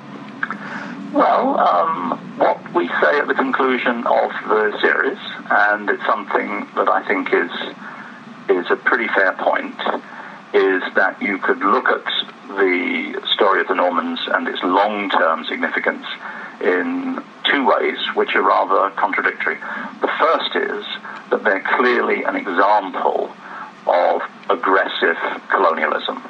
Well, 1.13 1.59
um, 1.59 2.19
what 2.37 2.73
we 2.75 2.87
say 2.87 3.17
at 3.17 3.27
the 3.27 3.33
conclusion 3.33 4.05
of 4.05 4.31
the 4.47 4.77
series, 4.79 5.17
and 5.49 5.89
it's 5.89 6.05
something 6.05 6.67
that 6.75 6.87
I 6.87 7.05
think 7.07 7.33
is 7.33 7.51
is 8.49 8.69
a 8.69 8.75
pretty 8.75 9.07
fair 9.07 9.33
point, 9.33 9.75
is 10.53 10.81
that 10.95 11.21
you 11.21 11.37
could 11.37 11.59
look 11.59 11.87
at 11.89 12.03
the 12.47 13.21
story 13.33 13.61
of 13.61 13.67
the 13.67 13.75
Normans 13.75 14.19
and 14.27 14.47
its 14.47 14.59
long-term 14.63 15.45
significance 15.45 16.05
in 16.61 17.21
two 17.49 17.65
ways 17.65 17.97
which 18.15 18.35
are 18.35 18.41
rather 18.41 18.89
contradictory. 18.95 19.57
The 20.01 20.09
first 20.19 20.55
is 20.55 20.85
that 21.29 21.43
they're 21.43 21.63
clearly 21.77 22.23
an 22.23 22.35
example 22.35 23.31
of 23.87 24.21
aggressive 24.49 25.17
colonialism. 25.49 26.21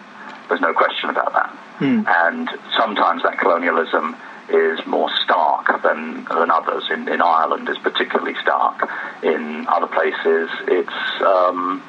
There's 0.48 0.62
no 0.62 0.74
question 0.74 1.10
about 1.10 1.34
that. 1.34 1.58
Mm. 1.80 2.08
And 2.08 2.50
sometimes 2.78 3.24
that 3.24 3.40
colonialism 3.40 4.16
is 4.50 4.86
more 4.86 5.10
stark 5.24 5.82
than, 5.84 6.26
than 6.26 6.52
others. 6.52 6.90
In, 6.92 7.08
in 7.08 7.22
Ireland, 7.22 7.70
is 7.70 7.78
particularly 7.78 8.36
stark. 8.42 8.90
In 9.24 9.68
other 9.68 9.88
places, 9.88 10.50
it's 10.68 11.22
um, 11.22 11.84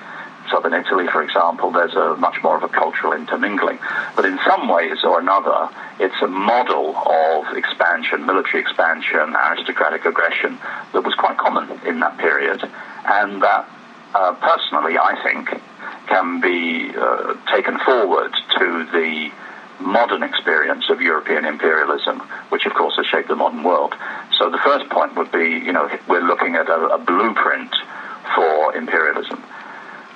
southern 0.50 0.74
Italy, 0.74 1.06
for 1.08 1.22
example. 1.22 1.70
There's 1.70 1.94
a 1.94 2.16
much 2.16 2.42
more 2.42 2.56
of 2.56 2.62
a 2.62 2.68
cultural 2.68 3.12
intermingling. 3.12 3.78
But 4.16 4.24
in 4.24 4.38
some 4.46 4.68
ways 4.68 4.98
or 5.04 5.20
another, 5.20 5.68
it's 5.98 6.20
a 6.22 6.26
model 6.26 6.96
of 6.96 7.56
expansion, 7.56 8.26
military 8.26 8.60
expansion, 8.60 9.34
aristocratic 9.34 10.04
aggression 10.04 10.58
that 10.92 11.02
was 11.02 11.14
quite 11.14 11.38
common 11.38 11.70
in 11.86 12.00
that 12.00 12.18
period, 12.18 12.62
and 13.04 13.42
that 13.42 13.68
uh, 14.14 14.32
personally, 14.34 14.98
I 14.98 15.20
think, 15.22 15.60
can 16.08 16.40
be 16.40 16.90
uh, 16.96 17.34
taken 17.52 17.78
forward 17.78 18.32
to 18.58 18.86
the 18.92 19.30
modern 19.80 20.22
experience 20.22 20.90
of 20.90 21.00
European 21.00 21.44
imperialism, 21.44 22.20
which 22.50 22.66
of 22.66 22.74
course 22.74 22.96
has 22.96 23.06
shaped 23.06 23.28
the 23.28 23.36
modern 23.36 23.62
world. 23.62 23.94
So 24.38 24.50
the 24.50 24.58
first 24.58 24.88
point 24.90 25.16
would 25.16 25.32
be, 25.32 25.48
you 25.64 25.72
know, 25.72 25.90
we're 26.08 26.26
looking 26.26 26.54
at 26.56 26.68
a, 26.68 26.94
a 26.94 26.98
blueprint 26.98 27.74
for 28.34 28.76
imperialism. 28.76 29.42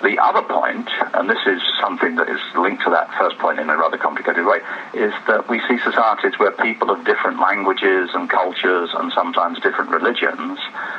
The 0.05 0.19
other 0.19 0.43
point, 0.43 0.87
and 1.14 1.31
this 1.31 1.40
is 1.47 1.62
something 1.81 2.17
that 2.17 2.29
is 2.29 2.38
linked 2.55 2.85
to 2.85 2.90
that 2.90 3.09
first 3.17 3.38
point 3.38 3.59
in 3.59 3.71
a 3.71 3.77
rather 3.79 3.97
complicated 3.97 4.45
way, 4.45 4.59
is 4.93 5.14
that 5.27 5.49
we 5.49 5.61
see 5.61 5.79
societies 5.79 6.38
where 6.38 6.51
people 6.51 6.90
of 6.90 7.07
different 7.07 7.40
languages 7.40 8.11
and 8.12 8.29
cultures 8.29 8.90
and 8.93 9.11
sometimes 9.14 9.61
different 9.61 9.90
religions 9.90 10.59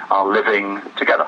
are 0.10 0.26
living 0.28 0.82
together. 0.98 1.28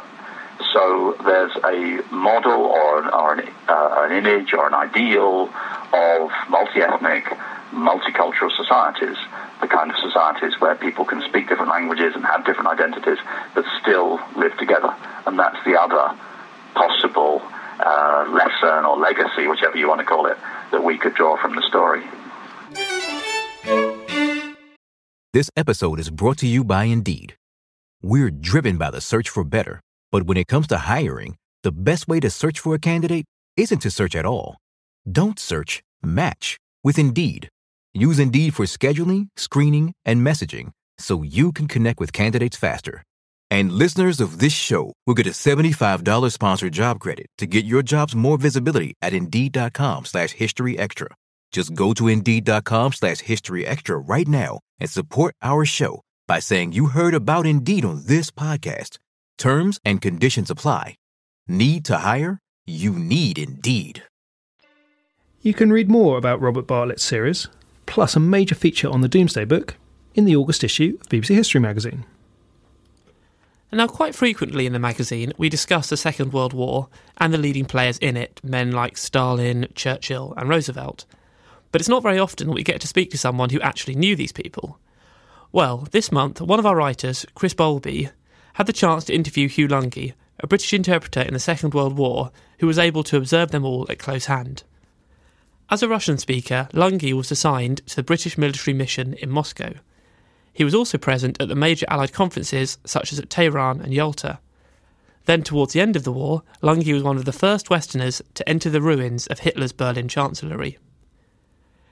So 0.74 1.18
there's 1.24 1.56
a 1.64 2.02
model 2.10 2.66
or, 2.66 3.14
or 3.14 3.34
an, 3.36 3.48
uh, 3.68 4.08
an 4.10 4.12
image 4.12 4.54
or 4.54 4.66
an 4.66 4.74
ideal 4.74 5.54
of 5.94 6.32
multi-ethnic, 6.50 7.26
multicultural 7.70 8.50
societies, 8.58 9.18
the 9.62 9.68
kind 9.68 9.92
of 9.92 9.98
societies 9.98 10.60
where 10.60 10.74
people 10.74 11.06
can 11.06 11.22
speak 11.30 11.48
different 11.48 11.70
languages 11.70 12.16
and 12.16 12.26
have 12.26 12.44
different 12.44 12.70
identities 12.70 13.20
but 13.54 13.66
still 13.80 14.20
live 14.36 14.58
together. 14.58 14.96
And 15.28 15.38
that's 15.38 15.64
the 15.64 15.80
other 15.80 16.18
possible 16.74 17.44
uh, 17.80 18.26
lesson 18.30 18.86
or 18.86 18.98
legacy, 18.98 19.48
whichever 19.48 19.78
you 19.78 19.88
want 19.88 20.00
to 20.00 20.06
call 20.06 20.26
it, 20.26 20.38
that 20.72 20.84
we 20.84 20.98
could 20.98 21.14
draw 21.16 21.42
from 21.42 21.56
the 21.56 21.62
story. 21.68 22.04
This 25.34 25.52
episode 25.56 26.00
is 26.00 26.10
brought 26.10 26.38
to 26.40 26.48
you 26.48 26.64
by 26.64 26.86
Indeed. 26.86 27.36
We're 28.02 28.32
driven 28.32 28.78
by 28.78 28.92
the 28.92 29.02
search 29.02 29.30
for 29.30 29.44
better, 29.44 29.82
but 30.12 30.24
when 30.24 30.38
it 30.38 30.48
comes 30.48 30.68
to 30.68 30.78
hiring, 30.78 31.36
the 31.64 31.72
best 31.72 32.08
way 32.08 32.20
to 32.20 32.30
search 32.30 32.60
for 32.60 32.76
a 32.76 32.80
candidate 32.80 33.26
isn't 33.56 33.80
to 33.80 33.92
search 33.92 34.16
at 34.16 34.26
all. 34.26 34.58
Don't 35.12 35.40
search, 35.40 35.82
match 36.02 36.58
with 36.84 36.98
Indeed. 36.98 37.50
Use 37.94 38.20
Indeed 38.20 38.54
for 38.54 38.66
scheduling, 38.66 39.30
screening, 39.36 39.94
and 40.06 40.26
messaging 40.26 40.72
so 41.00 41.24
you 41.24 41.52
can 41.52 41.68
connect 41.68 42.00
with 42.00 42.14
candidates 42.14 42.58
faster. 42.58 43.04
And 43.50 43.72
listeners 43.72 44.20
of 44.20 44.40
this 44.40 44.54
show 44.54 44.94
will 45.06 45.14
get 45.14 45.28
a 45.28 45.32
$75 45.32 46.32
sponsored 46.32 46.74
job 46.74 47.00
credit 47.00 47.28
to 47.38 47.46
get 47.46 47.66
your 47.66 47.82
jobs 47.82 48.16
more 48.16 48.38
visibility 48.38 48.94
at 49.02 49.14
Indeed.com 49.14 50.06
slash 50.06 50.32
History 50.32 50.78
Extra. 50.78 51.08
Just 51.52 51.74
go 51.74 51.94
to 51.94 52.08
Indeed.com 52.08 52.94
slash 52.94 53.20
History 53.20 53.66
Extra 53.66 53.98
right 53.98 54.28
now 54.28 54.60
and 54.80 54.90
support 54.90 55.34
our 55.42 55.66
show 55.66 56.02
by 56.28 56.40
saying 56.40 56.74
you 56.74 56.88
heard 56.88 57.14
about 57.14 57.46
Indeed 57.46 57.86
on 57.86 58.04
this 58.06 58.32
podcast. 58.32 58.98
Terms 59.38 59.80
and 59.86 60.02
conditions 60.02 60.50
apply. 60.50 60.96
Need 61.48 61.86
to 61.86 62.00
hire? 62.00 62.40
You 62.66 62.92
need 62.94 63.40
Indeed. 63.40 64.04
You 65.42 65.54
can 65.54 65.72
read 65.72 65.90
more 65.90 66.18
about 66.18 66.42
Robert 66.42 66.68
Bartlett's 66.68 67.04
series, 67.04 67.48
plus 67.86 68.18
a 68.18 68.20
major 68.20 68.56
feature 68.56 68.90
on 68.90 69.00
the 69.00 69.08
Domesday 69.08 69.46
Book, 69.46 69.76
in 70.16 70.26
the 70.26 70.36
August 70.36 70.64
issue 70.64 70.98
of 71.00 71.08
BBC 71.08 71.36
History 71.36 71.62
magazine. 71.62 72.04
Now, 73.72 73.88
quite 73.88 74.16
frequently 74.16 74.66
in 74.66 74.74
the 74.74 74.80
magazine, 74.80 75.34
we 75.38 75.50
discuss 75.50 75.90
the 75.90 75.98
Second 75.98 76.32
World 76.32 76.54
War 76.54 76.88
and 77.18 77.34
the 77.34 77.38
leading 77.38 77.66
players 77.66 77.98
in 77.98 78.16
it, 78.16 78.40
men 78.42 78.72
like 78.72 78.98
Stalin, 78.98 79.68
Churchill, 79.76 80.34
and 80.38 80.48
Roosevelt. 80.48 81.06
But 81.72 81.82
it's 81.82 81.90
not 81.90 82.02
very 82.02 82.18
often 82.18 82.48
that 82.48 82.54
we 82.54 82.64
get 82.64 82.80
to 82.82 82.88
speak 82.88 83.12
to 83.12 83.18
someone 83.18 83.50
who 83.50 83.60
actually 83.60 83.96
knew 83.96 84.16
these 84.16 84.32
people. 84.32 84.80
Well, 85.52 85.88
this 85.92 86.14
month, 86.14 86.42
one 86.42 86.60
of 86.60 86.66
our 86.66 86.78
writers, 86.78 87.26
Chris 87.36 87.54
Bowlby, 87.54 88.10
had 88.54 88.68
the 88.68 88.74
chance 88.74 89.04
to 89.06 89.14
interview 89.14 89.50
Hugh 89.50 89.68
Lunghi, 89.68 90.14
a 90.40 90.48
British 90.48 90.74
interpreter 90.74 91.22
in 91.22 91.34
the 91.34 91.40
Second 91.40 91.74
World 91.74 91.98
War 91.98 92.32
who 92.60 92.68
was 92.68 92.80
able 92.80 93.04
to 93.04 93.18
observe 93.18 93.52
them 93.52 93.66
all 93.66 93.86
at 93.90 94.00
close 94.00 94.26
hand. 94.26 94.64
As 95.70 95.84
a 95.84 95.90
Russian 95.90 96.18
speaker, 96.18 96.70
Lunghi 96.72 97.12
was 97.12 97.32
assigned 97.32 97.86
to 97.88 97.98
the 97.98 98.04
British 98.04 98.38
military 98.38 98.74
mission 98.74 99.14
in 99.16 99.30
Moscow. 99.30 99.74
He 100.58 100.64
was 100.64 100.74
also 100.74 100.98
present 100.98 101.40
at 101.40 101.50
the 101.50 101.56
major 101.56 101.86
Allied 101.88 102.14
conferences 102.14 102.80
such 102.84 103.14
as 103.14 103.20
at 103.20 103.30
Tehran 103.30 103.80
and 103.80 103.94
Yalta. 103.94 104.40
Then, 105.26 105.44
towards 105.44 105.74
the 105.74 105.82
end 105.82 105.96
of 105.96 106.04
the 106.04 106.12
war, 106.12 106.42
Lunghi 106.64 106.96
was 106.96 107.04
one 107.04 107.16
of 107.16 107.26
the 107.26 107.32
first 107.32 107.70
Westerners 107.70 108.24
to 108.34 108.50
enter 108.50 108.68
the 108.68 108.82
ruins 108.82 109.28
of 109.28 109.42
Hitler's 109.42 109.72
Berlin 109.72 110.08
Chancellery. 110.08 110.80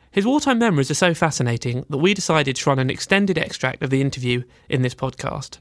His 0.10 0.26
wartime 0.26 0.58
memories 0.58 0.90
are 0.90 0.96
so 0.96 1.14
fascinating 1.14 1.86
that 1.92 2.00
we 2.00 2.16
decided 2.16 2.56
to 2.56 2.68
run 2.68 2.80
an 2.80 2.90
extended 2.90 3.38
extract 3.38 3.84
of 3.84 3.92
the 3.92 4.02
interview 4.02 4.42
in 4.68 4.82
this 4.82 4.96
podcast. 4.96 5.60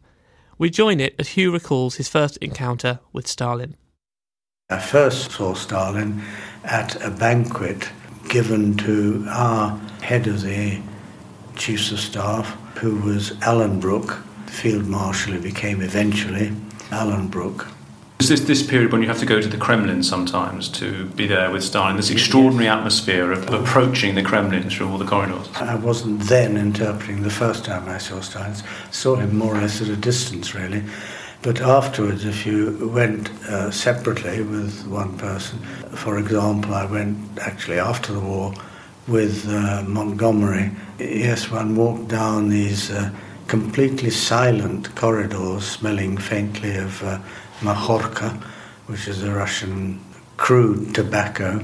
We 0.57 0.71
join 0.71 0.99
it 0.99 1.15
as 1.19 1.29
Hugh 1.29 1.53
recalls 1.53 1.97
his 1.97 2.09
first 2.09 2.39
encounter 2.39 3.01
with 3.13 3.27
Stalin. 3.27 3.77
I 4.71 4.79
first 4.79 5.33
saw 5.33 5.53
Stalin 5.53 6.23
at 6.65 6.97
a 7.05 7.11
banquet 7.11 7.91
given 8.31 8.79
to 8.79 9.27
our 9.29 9.77
head 10.01 10.27
of 10.27 10.41
the 10.41 10.81
Chiefs 11.55 11.93
of 11.93 12.01
Staff, 12.01 12.57
who 12.77 12.97
was 12.97 13.33
Alan 13.43 13.81
Brooke, 13.81 14.19
Field 14.47 14.87
Marshal 14.87 15.33
who 15.35 15.41
became 15.41 15.83
eventually 15.83 16.53
Alanbrooke. 16.91 17.69
Is 18.21 18.29
this 18.29 18.41
this 18.41 18.63
period 18.63 18.93
when 18.93 19.03
you 19.03 19.09
have 19.09 19.19
to 19.19 19.27
go 19.27 19.41
to 19.41 19.49
the 19.49 19.59
Kremlin 19.59 20.03
sometimes 20.03 20.69
to 20.71 21.07
be 21.11 21.27
there 21.27 21.51
with 21.51 21.65
Stalin? 21.65 21.97
This 21.97 22.11
extraordinary 22.11 22.69
atmosphere 22.69 23.33
of, 23.33 23.49
of 23.53 23.63
approaching 23.63 24.15
the 24.15 24.23
Kremlin 24.23 24.71
through 24.71 24.89
all 24.89 24.99
the 24.99 25.05
corridors. 25.05 25.49
I 25.57 25.75
wasn't 25.75 26.21
then 26.21 26.57
interpreting 26.57 27.23
the 27.23 27.31
first 27.31 27.65
time 27.65 27.89
I 27.89 27.99
saw 27.99 28.21
Stalin. 28.21 28.55
Saw 28.91 29.17
him 29.17 29.37
more 29.37 29.57
or 29.57 29.61
less 29.61 29.83
at 29.83 29.89
a 29.89 29.97
distance, 29.97 30.55
really. 30.55 30.85
But 31.43 31.61
afterwards, 31.61 32.25
if 32.25 32.47
you 32.47 32.89
went 32.95 33.29
uh, 33.45 33.71
separately 33.71 34.41
with 34.41 34.87
one 34.87 35.19
person, 35.19 35.59
for 35.91 36.19
example, 36.19 36.73
I 36.73 36.87
went 36.87 37.19
actually 37.41 37.79
after 37.79 38.15
the 38.15 38.21
war 38.21 38.55
with 39.07 39.47
uh, 39.49 39.83
Montgomery. 39.87 40.71
Yes, 40.99 41.51
one 41.51 41.77
walked 41.77 42.09
down 42.09 42.49
these 42.49 42.91
uh, 42.91 43.11
completely 43.49 44.11
silent 44.11 44.95
corridors, 44.95 45.67
smelling 45.67 46.17
faintly 46.17 46.77
of 46.77 47.03
uh, 47.03 47.19
makhorka, 47.61 48.33
which 48.87 49.07
is 49.07 49.23
a 49.23 49.33
Russian 49.33 50.01
crude 50.37 50.95
tobacco, 50.95 51.61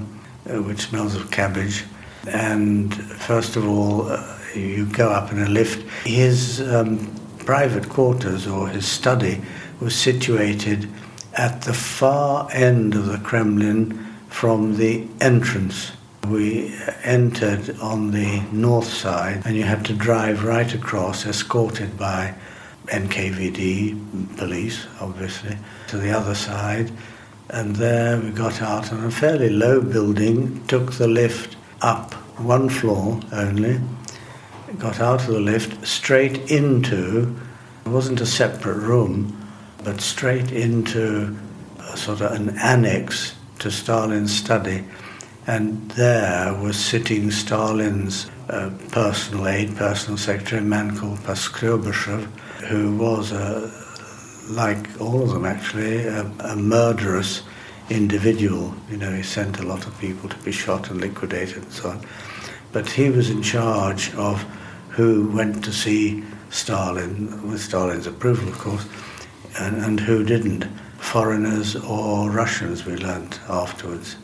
uh, 0.48 0.62
which 0.62 0.80
smells 0.80 1.14
of 1.14 1.30
cabbage. 1.30 1.84
And 2.28 2.94
first 2.94 3.56
of 3.56 3.66
all, 3.66 4.08
uh, 4.08 4.38
you 4.54 4.86
go 4.86 5.08
up 5.08 5.32
in 5.32 5.38
a 5.40 5.48
lift. 5.48 5.88
His 6.04 6.60
um, 6.60 7.14
private 7.38 7.88
quarters 7.88 8.46
or 8.46 8.68
his 8.68 8.86
study 8.86 9.40
was 9.80 9.94
situated 9.94 10.90
at 11.34 11.62
the 11.62 11.72
far 11.72 12.50
end 12.52 12.94
of 12.94 13.06
the 13.06 13.18
Kremlin 13.18 14.06
from 14.28 14.76
the 14.76 15.06
entrance 15.20 15.92
we 16.28 16.74
entered 17.02 17.78
on 17.80 18.10
the 18.10 18.40
north 18.52 18.88
side, 18.88 19.42
and 19.44 19.56
you 19.56 19.64
had 19.64 19.84
to 19.86 19.94
drive 19.94 20.44
right 20.44 20.72
across, 20.74 21.26
escorted 21.26 21.96
by 21.98 22.34
NKVD 22.86 24.36
police, 24.36 24.86
obviously, 25.00 25.56
to 25.88 25.98
the 25.98 26.10
other 26.10 26.34
side. 26.34 26.90
And 27.48 27.74
there 27.76 28.18
we 28.18 28.30
got 28.30 28.62
out 28.62 28.92
on 28.92 29.04
a 29.04 29.10
fairly 29.10 29.50
low 29.50 29.80
building, 29.80 30.64
took 30.66 30.92
the 30.92 31.08
lift 31.08 31.56
up 31.80 32.14
one 32.38 32.68
floor 32.68 33.20
only, 33.32 33.80
got 34.78 35.00
out 35.00 35.20
of 35.20 35.28
the 35.28 35.40
lift 35.40 35.86
straight 35.86 36.50
into, 36.50 37.36
it 37.84 37.88
wasn't 37.88 38.20
a 38.20 38.26
separate 38.26 38.78
room, 38.78 39.36
but 39.82 40.00
straight 40.00 40.52
into 40.52 41.36
sort 41.96 42.20
of 42.20 42.32
an 42.32 42.56
annex 42.58 43.34
to 43.58 43.70
Stalin's 43.70 44.34
study 44.34 44.84
and 45.46 45.90
there 45.92 46.54
was 46.54 46.78
sitting 46.78 47.30
Stalin's 47.30 48.30
uh, 48.48 48.70
personal 48.90 49.48
aide, 49.48 49.76
personal 49.76 50.18
secretary, 50.18 50.60
a 50.60 50.64
man 50.64 50.96
called 50.96 51.18
Poskrebyshev, 51.20 52.24
who 52.64 52.96
was, 52.96 53.32
a, 53.32 53.70
like 54.50 55.00
all 55.00 55.22
of 55.22 55.30
them 55.30 55.44
actually, 55.44 56.06
a, 56.06 56.22
a 56.40 56.56
murderous 56.56 57.42
individual. 57.88 58.74
You 58.90 58.98
know, 58.98 59.12
he 59.12 59.22
sent 59.22 59.60
a 59.60 59.62
lot 59.62 59.86
of 59.86 59.98
people 59.98 60.28
to 60.28 60.36
be 60.38 60.52
shot 60.52 60.90
and 60.90 61.00
liquidated 61.00 61.58
and 61.58 61.72
so 61.72 61.90
on. 61.90 62.06
But 62.72 62.88
he 62.88 63.10
was 63.10 63.30
in 63.30 63.42
charge 63.42 64.14
of 64.14 64.42
who 64.90 65.28
went 65.30 65.64
to 65.64 65.72
see 65.72 66.22
Stalin, 66.50 67.48
with 67.48 67.60
Stalin's 67.60 68.06
approval, 68.06 68.48
of 68.48 68.58
course, 68.58 68.86
and, 69.58 69.82
and 69.82 70.00
who 70.00 70.24
didn't. 70.24 70.64
Foreigners 70.98 71.76
or 71.76 72.30
Russians, 72.30 72.84
we 72.84 72.94
learnt 72.96 73.40
afterwards. 73.48 74.16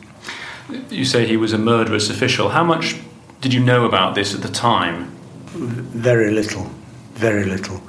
You 0.89 1.05
say 1.05 1.25
he 1.25 1.37
was 1.37 1.53
a 1.53 1.57
murderous 1.57 2.09
official. 2.09 2.49
How 2.49 2.63
much 2.63 2.95
did 3.41 3.53
you 3.53 3.59
know 3.61 3.85
about 3.85 4.15
this 4.15 4.35
at 4.35 4.41
the 4.41 4.49
time? 4.49 5.11
Very 5.53 6.31
little, 6.31 6.69
very 7.13 7.45
little. 7.45 7.81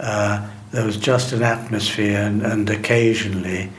Uh, 0.00 0.48
there 0.72 0.84
was 0.84 0.96
just 0.96 1.32
an 1.32 1.42
atmosphere, 1.42 2.18
and, 2.18 2.42
and 2.42 2.68
occasionally 2.68 3.70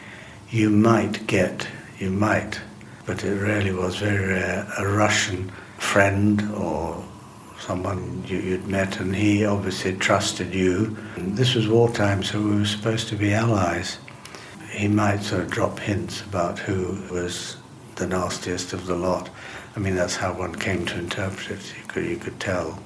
you 0.49 0.69
might 0.69 1.27
get, 1.27 1.67
you 1.99 2.09
might, 2.09 2.61
but 3.05 3.23
it 3.23 3.35
really 3.35 3.73
was 3.73 3.97
very 3.97 4.27
rare, 4.27 4.65
a 4.77 4.87
Russian 4.87 5.51
friend 5.77 6.41
or 6.53 7.03
someone 7.59 8.23
you, 8.27 8.51
would 8.51 8.67
met, 8.67 8.99
and 8.99 9.15
he 9.15 9.45
obviously 9.45 9.93
trusted 9.93 10.53
you. 10.53 10.95
And 11.17 11.35
this 11.35 11.53
was 11.55 11.67
wartime, 11.67 12.23
so 12.23 12.41
we 12.41 12.55
were 12.55 12.65
supposed 12.65 13.09
to 13.09 13.15
be 13.15 13.33
allies. 13.33 13.97
He 14.71 14.87
might 14.87 15.21
sort 15.21 15.41
of 15.41 15.51
drop 15.51 15.79
hints 15.79 16.21
about 16.21 16.59
who 16.59 17.01
was 17.11 17.57
the 17.97 18.07
nastiest 18.07 18.73
of 18.73 18.85
the 18.85 18.95
lot. 18.95 19.29
I 19.75 19.79
mean, 19.79 19.95
that's 19.95 20.15
how 20.15 20.33
one 20.33 20.55
came 20.55 20.85
to 20.87 20.97
interpret 20.97 21.51
it. 21.51 21.73
You 21.77 21.87
could, 21.87 22.05
you 22.05 22.17
could 22.17 22.39
tell. 22.39 22.79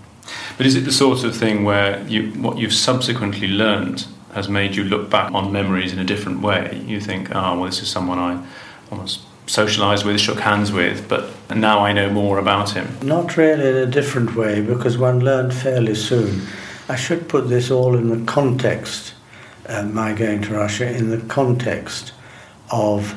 But 0.57 0.65
is 0.65 0.75
it 0.75 0.81
the 0.81 0.91
sort 0.91 1.23
of 1.23 1.35
thing 1.35 1.63
where 1.63 2.05
you, 2.07 2.31
what 2.33 2.57
you've 2.57 2.73
subsequently 2.73 3.47
learned 3.47 4.05
has 4.33 4.47
made 4.49 4.75
you 4.75 4.83
look 4.83 5.09
back 5.09 5.33
on 5.33 5.51
memories 5.51 5.93
in 5.93 5.99
a 5.99 6.03
different 6.03 6.41
way? 6.41 6.81
You 6.85 6.99
think, 6.99 7.33
oh, 7.33 7.55
well, 7.55 7.65
this 7.65 7.81
is 7.81 7.89
someone 7.89 8.19
I 8.19 8.45
almost 8.91 9.21
socialised 9.47 10.05
with, 10.05 10.19
shook 10.19 10.39
hands 10.39 10.71
with, 10.71 11.07
but 11.09 11.29
now 11.55 11.79
I 11.79 11.91
know 11.93 12.09
more 12.09 12.37
about 12.37 12.71
him. 12.71 12.87
Not 13.01 13.37
really 13.37 13.67
in 13.67 13.75
a 13.75 13.85
different 13.85 14.35
way, 14.35 14.61
because 14.61 14.97
one 14.97 15.19
learned 15.19 15.53
fairly 15.53 15.95
soon. 15.95 16.41
I 16.87 16.95
should 16.95 17.27
put 17.27 17.49
this 17.49 17.71
all 17.71 17.95
in 17.95 18.09
the 18.09 18.25
context, 18.31 19.13
uh, 19.67 19.83
my 19.83 20.13
going 20.13 20.41
to 20.43 20.53
Russia, 20.53 20.89
in 20.89 21.09
the 21.09 21.17
context 21.27 22.13
of 22.69 23.15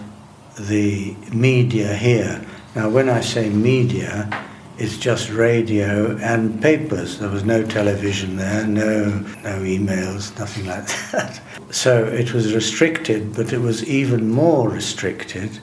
the 0.59 1.15
media 1.33 1.95
here. 1.95 2.45
Now, 2.75 2.89
when 2.89 3.09
I 3.09 3.21
say 3.21 3.49
media, 3.51 4.29
it's 4.77 4.97
just 4.97 5.31
radio 5.31 6.17
and 6.17 6.61
papers. 6.61 7.19
There 7.19 7.29
was 7.29 7.45
no 7.45 7.63
television 7.63 8.37
there, 8.37 8.67
no, 8.67 9.05
no 9.09 9.61
emails, 9.61 10.37
nothing 10.39 10.67
like 10.67 10.87
that. 11.13 11.41
So 11.71 12.05
it 12.05 12.33
was 12.33 12.55
restricted, 12.55 13.35
but 13.35 13.53
it 13.53 13.59
was 13.59 13.85
even 13.85 14.31
more 14.31 14.71
restricted, 14.71 15.59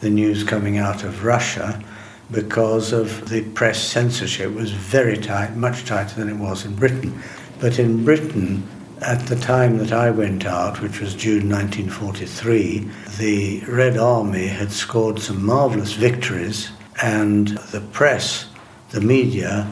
the 0.00 0.10
news 0.10 0.42
coming 0.42 0.76
out 0.76 1.04
of 1.04 1.24
Russia, 1.24 1.80
because 2.32 2.92
of 2.92 3.28
the 3.28 3.42
press 3.50 3.80
censorship 3.80 4.50
it 4.50 4.54
was 4.54 4.72
very 4.72 5.16
tight, 5.16 5.54
much 5.54 5.84
tighter 5.84 6.16
than 6.16 6.28
it 6.28 6.36
was 6.36 6.64
in 6.64 6.74
Britain. 6.74 7.22
But 7.60 7.78
in 7.78 8.04
Britain, 8.04 8.66
at 9.02 9.26
the 9.26 9.36
time 9.36 9.78
that 9.78 9.92
I 9.92 10.10
went 10.10 10.46
out, 10.46 10.80
which 10.80 11.00
was 11.00 11.14
June 11.14 11.50
1943, 11.50 12.88
the 13.18 13.60
Red 13.68 13.98
Army 13.98 14.46
had 14.46 14.72
scored 14.72 15.18
some 15.18 15.44
marvellous 15.44 15.92
victories, 15.92 16.70
and 17.02 17.48
the 17.48 17.80
press, 17.80 18.46
the 18.90 19.00
media, 19.00 19.66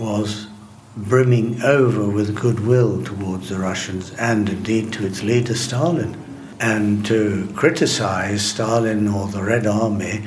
was 0.00 0.48
brimming 0.96 1.62
over 1.62 2.08
with 2.08 2.34
goodwill 2.34 3.04
towards 3.04 3.50
the 3.50 3.58
Russians 3.58 4.12
and 4.12 4.48
indeed 4.48 4.92
to 4.94 5.06
its 5.06 5.22
leader 5.22 5.54
Stalin. 5.54 6.16
And 6.58 7.04
to 7.06 7.52
criticize 7.54 8.42
Stalin 8.42 9.06
or 9.06 9.28
the 9.28 9.42
Red 9.42 9.66
Army 9.66 10.24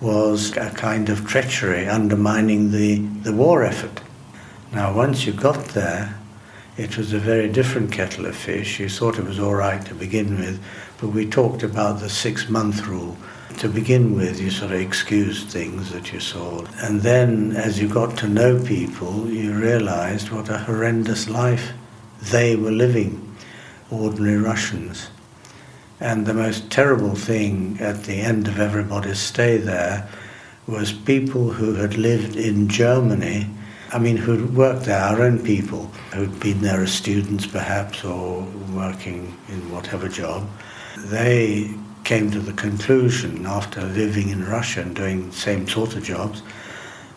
was 0.00 0.56
a 0.56 0.70
kind 0.70 1.08
of 1.08 1.26
treachery, 1.26 1.86
undermining 1.86 2.70
the, 2.70 2.98
the 2.98 3.32
war 3.32 3.64
effort. 3.64 4.00
Now, 4.72 4.94
once 4.94 5.26
you 5.26 5.32
got 5.32 5.66
there, 5.70 6.18
it 6.76 6.96
was 6.96 7.12
a 7.12 7.18
very 7.18 7.48
different 7.48 7.92
kettle 7.92 8.24
of 8.24 8.34
fish. 8.34 8.80
You 8.80 8.88
thought 8.88 9.18
it 9.18 9.24
was 9.24 9.38
all 9.38 9.54
right 9.54 9.84
to 9.86 9.94
begin 9.94 10.38
with, 10.38 10.62
but 10.98 11.08
we 11.08 11.26
talked 11.26 11.62
about 11.62 12.00
the 12.00 12.08
six 12.08 12.48
month 12.48 12.86
rule. 12.86 13.16
To 13.58 13.68
begin 13.68 14.16
with, 14.16 14.40
you 14.40 14.50
sort 14.50 14.72
of 14.72 14.80
excused 14.80 15.50
things 15.50 15.92
that 15.92 16.12
you 16.12 16.20
saw. 16.20 16.64
And 16.78 17.02
then, 17.02 17.54
as 17.54 17.78
you 17.78 17.86
got 17.86 18.16
to 18.18 18.28
know 18.28 18.62
people, 18.64 19.28
you 19.28 19.52
realized 19.52 20.30
what 20.30 20.48
a 20.48 20.56
horrendous 20.56 21.28
life 21.28 21.72
they 22.22 22.56
were 22.56 22.70
living, 22.70 23.36
ordinary 23.90 24.38
Russians. 24.38 25.10
And 26.00 26.24
the 26.24 26.34
most 26.34 26.70
terrible 26.70 27.14
thing 27.14 27.76
at 27.80 28.04
the 28.04 28.20
end 28.20 28.48
of 28.48 28.58
everybody's 28.58 29.20
stay 29.20 29.58
there 29.58 30.08
was 30.66 30.92
people 30.92 31.52
who 31.52 31.74
had 31.74 31.98
lived 31.98 32.36
in 32.36 32.68
Germany 32.68 33.50
I 33.94 33.98
mean, 33.98 34.16
who'd 34.16 34.56
worked 34.56 34.86
there, 34.86 34.98
our 34.98 35.20
own 35.20 35.38
people, 35.38 35.84
who'd 36.14 36.40
been 36.40 36.62
there 36.62 36.80
as 36.80 36.94
students 36.94 37.46
perhaps 37.46 38.02
or 38.04 38.40
working 38.72 39.36
in 39.48 39.70
whatever 39.70 40.08
job, 40.08 40.48
they 40.96 41.74
came 42.02 42.30
to 42.30 42.40
the 42.40 42.54
conclusion 42.54 43.44
after 43.44 43.82
living 43.82 44.30
in 44.30 44.46
Russia 44.46 44.80
and 44.80 44.96
doing 44.96 45.28
the 45.28 45.36
same 45.36 45.68
sort 45.68 45.94
of 45.94 46.02
jobs 46.02 46.42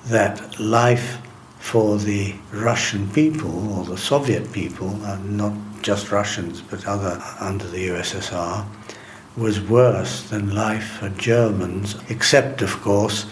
that 0.08 0.60
life 0.60 1.18
for 1.60 1.98
the 1.98 2.36
Russian 2.52 3.10
people 3.12 3.74
or 3.74 3.86
the 3.86 3.98
Soviet 3.98 4.52
people, 4.52 5.02
uh, 5.06 5.18
not 5.24 5.54
just 5.82 6.12
Russians 6.12 6.60
but 6.60 6.86
other 6.86 7.24
under 7.40 7.68
the 7.68 7.88
USSR, 7.88 8.66
was 9.38 9.62
worse 9.62 10.30
than 10.30 10.54
life 10.54 10.98
for 11.00 11.08
Germans, 11.10 11.96
except 12.10 12.62
of 12.62 12.82
course 12.82 13.28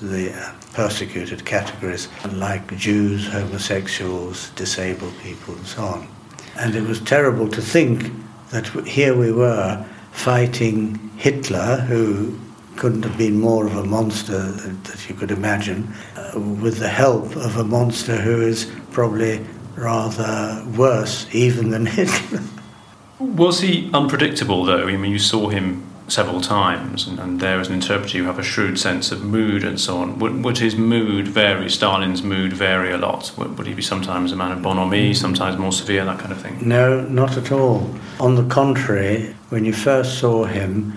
the 0.00 0.54
persecuted 0.72 1.44
categories 1.44 2.08
like 2.32 2.76
Jews, 2.76 3.26
homosexuals, 3.28 4.50
disabled 4.50 5.14
people, 5.22 5.54
and 5.54 5.66
so 5.66 5.82
on. 5.82 6.08
And 6.56 6.74
it 6.74 6.82
was 6.82 7.00
terrible 7.00 7.48
to 7.48 7.60
think 7.60 8.12
that 8.50 8.66
here 8.86 9.16
we 9.16 9.32
were 9.32 9.84
fighting 10.12 11.10
Hitler, 11.16 11.78
who 11.88 12.38
couldn't 12.76 13.02
have 13.02 13.16
been 13.18 13.38
more 13.38 13.66
of 13.66 13.76
a 13.76 13.84
monster 13.84 14.38
that 14.38 15.08
you 15.08 15.14
could 15.14 15.30
imagine, 15.30 15.92
uh, 16.16 16.38
with 16.38 16.78
the 16.78 16.88
help 16.88 17.36
of 17.36 17.56
a 17.56 17.64
monster 17.64 18.16
who 18.16 18.42
is 18.42 18.70
probably 18.92 19.44
rather 19.76 20.64
worse 20.76 21.26
even 21.32 21.70
than 21.70 21.86
Hitler. 21.98 22.42
Was 23.18 23.60
he 23.60 23.90
unpredictable, 23.94 24.64
though? 24.64 24.86
I 24.86 24.96
mean, 24.96 25.10
you 25.10 25.18
saw 25.18 25.48
him 25.48 25.86
several 26.08 26.40
times, 26.40 27.06
and, 27.06 27.18
and, 27.18 27.40
there 27.40 27.58
as 27.58 27.68
an 27.68 27.74
interpreter 27.74 28.16
you 28.16 28.24
have 28.24 28.38
a 28.38 28.42
shrewd 28.42 28.78
sense 28.78 29.10
of 29.10 29.24
mood 29.24 29.64
and 29.64 29.80
so 29.80 29.98
on. 29.98 30.18
Would, 30.18 30.44
would 30.44 30.58
his 30.58 30.76
mood 30.76 31.26
vary, 31.28 31.68
Stalin's 31.68 32.22
mood 32.22 32.52
vary 32.52 32.92
a 32.92 32.98
lot? 32.98 33.32
Would, 33.36 33.58
would, 33.58 33.66
he 33.66 33.74
be 33.74 33.82
sometimes 33.82 34.32
a 34.32 34.36
man 34.36 34.52
of 34.52 34.62
bonhomie, 34.62 35.10
mm. 35.10 35.16
sometimes 35.16 35.58
more 35.58 35.72
severe, 35.72 36.04
that 36.04 36.18
kind 36.18 36.32
of 36.32 36.40
thing? 36.40 36.66
No, 36.66 37.02
not 37.02 37.36
at 37.36 37.50
all. 37.50 37.92
On 38.20 38.36
the 38.36 38.44
contrary, 38.44 39.34
when 39.48 39.64
you 39.64 39.72
first 39.72 40.18
saw 40.18 40.44
him, 40.44 40.92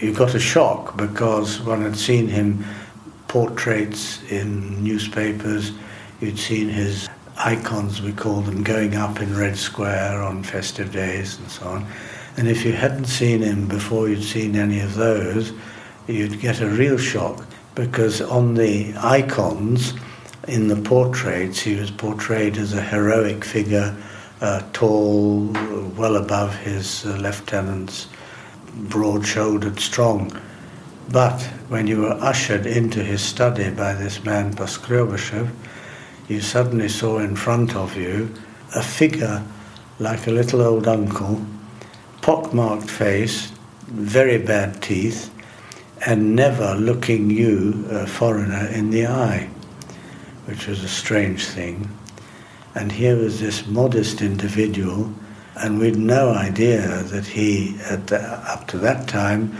you 0.00 0.12
got 0.12 0.34
a 0.34 0.40
shock 0.40 0.96
because 0.96 1.60
one 1.60 1.82
had 1.82 1.96
seen 1.96 2.26
him 2.26 2.64
portraits 3.28 4.22
in 4.30 4.82
newspapers, 4.82 5.72
you'd 6.20 6.38
seen 6.38 6.68
his 6.68 7.08
icons, 7.36 8.02
we 8.02 8.12
call 8.12 8.40
them, 8.40 8.64
going 8.64 8.96
up 8.96 9.20
in 9.20 9.36
Red 9.36 9.56
Square 9.56 10.22
on 10.22 10.42
festive 10.42 10.92
days 10.92 11.38
and 11.38 11.48
so 11.50 11.66
on 11.68 11.86
and 12.40 12.48
if 12.48 12.64
you 12.64 12.72
hadn't 12.72 13.04
seen 13.04 13.42
him 13.42 13.68
before 13.68 14.08
you'd 14.08 14.22
seen 14.22 14.56
any 14.56 14.80
of 14.80 14.94
those, 14.94 15.52
you'd 16.06 16.40
get 16.40 16.62
a 16.62 16.70
real 16.70 16.96
shock 16.96 17.44
because 17.74 18.22
on 18.22 18.54
the 18.54 18.94
icons, 18.96 19.92
in 20.48 20.66
the 20.66 20.76
portraits, 20.76 21.60
he 21.60 21.76
was 21.76 21.90
portrayed 21.90 22.56
as 22.56 22.72
a 22.72 22.80
heroic 22.80 23.44
figure, 23.44 23.94
uh, 24.40 24.62
tall, 24.72 25.48
well 25.98 26.16
above 26.16 26.56
his 26.56 27.04
uh, 27.04 27.10
lieutenants, 27.16 28.08
broad 28.74 29.26
shouldered, 29.26 29.78
strong. 29.78 30.32
But 31.10 31.42
when 31.68 31.86
you 31.86 32.00
were 32.00 32.18
ushered 32.22 32.64
into 32.64 33.04
his 33.04 33.20
study 33.20 33.68
by 33.70 33.92
this 33.92 34.24
man, 34.24 34.54
Poskrebyshev, 34.54 35.50
you 36.26 36.40
suddenly 36.40 36.88
saw 36.88 37.18
in 37.18 37.36
front 37.36 37.76
of 37.76 37.98
you 37.98 38.34
a 38.74 38.82
figure 38.82 39.44
like 39.98 40.26
a 40.26 40.30
little 40.30 40.62
old 40.62 40.88
uncle 40.88 41.44
pockmarked 42.22 42.90
face, 42.90 43.52
very 43.86 44.38
bad 44.38 44.82
teeth, 44.82 45.32
and 46.06 46.34
never 46.34 46.74
looking 46.74 47.30
you, 47.30 47.86
a 47.90 48.06
foreigner, 48.06 48.66
in 48.68 48.90
the 48.90 49.06
eye, 49.06 49.48
which 50.46 50.66
was 50.66 50.82
a 50.82 50.88
strange 50.88 51.46
thing. 51.46 51.88
And 52.74 52.92
here 52.92 53.16
was 53.16 53.40
this 53.40 53.66
modest 53.66 54.22
individual, 54.22 55.12
and 55.56 55.78
we'd 55.78 55.96
no 55.96 56.30
idea 56.30 57.02
that 57.04 57.26
he, 57.26 57.72
the, 58.06 58.20
up 58.46 58.66
to 58.68 58.78
that 58.78 59.08
time, 59.08 59.56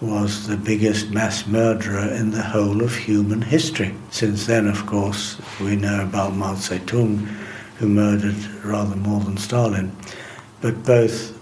was 0.00 0.48
the 0.48 0.56
biggest 0.56 1.10
mass 1.10 1.46
murderer 1.46 2.08
in 2.08 2.30
the 2.30 2.42
whole 2.42 2.82
of 2.82 2.94
human 2.94 3.40
history. 3.40 3.94
Since 4.10 4.46
then, 4.46 4.66
of 4.66 4.86
course, 4.86 5.40
we 5.60 5.76
know 5.76 6.02
about 6.02 6.34
Mao 6.34 6.54
Zedong, 6.54 7.26
who 7.78 7.88
murdered 7.88 8.36
rather 8.64 8.96
more 8.96 9.20
than 9.20 9.36
Stalin. 9.36 9.94
But 10.60 10.82
both 10.84 11.33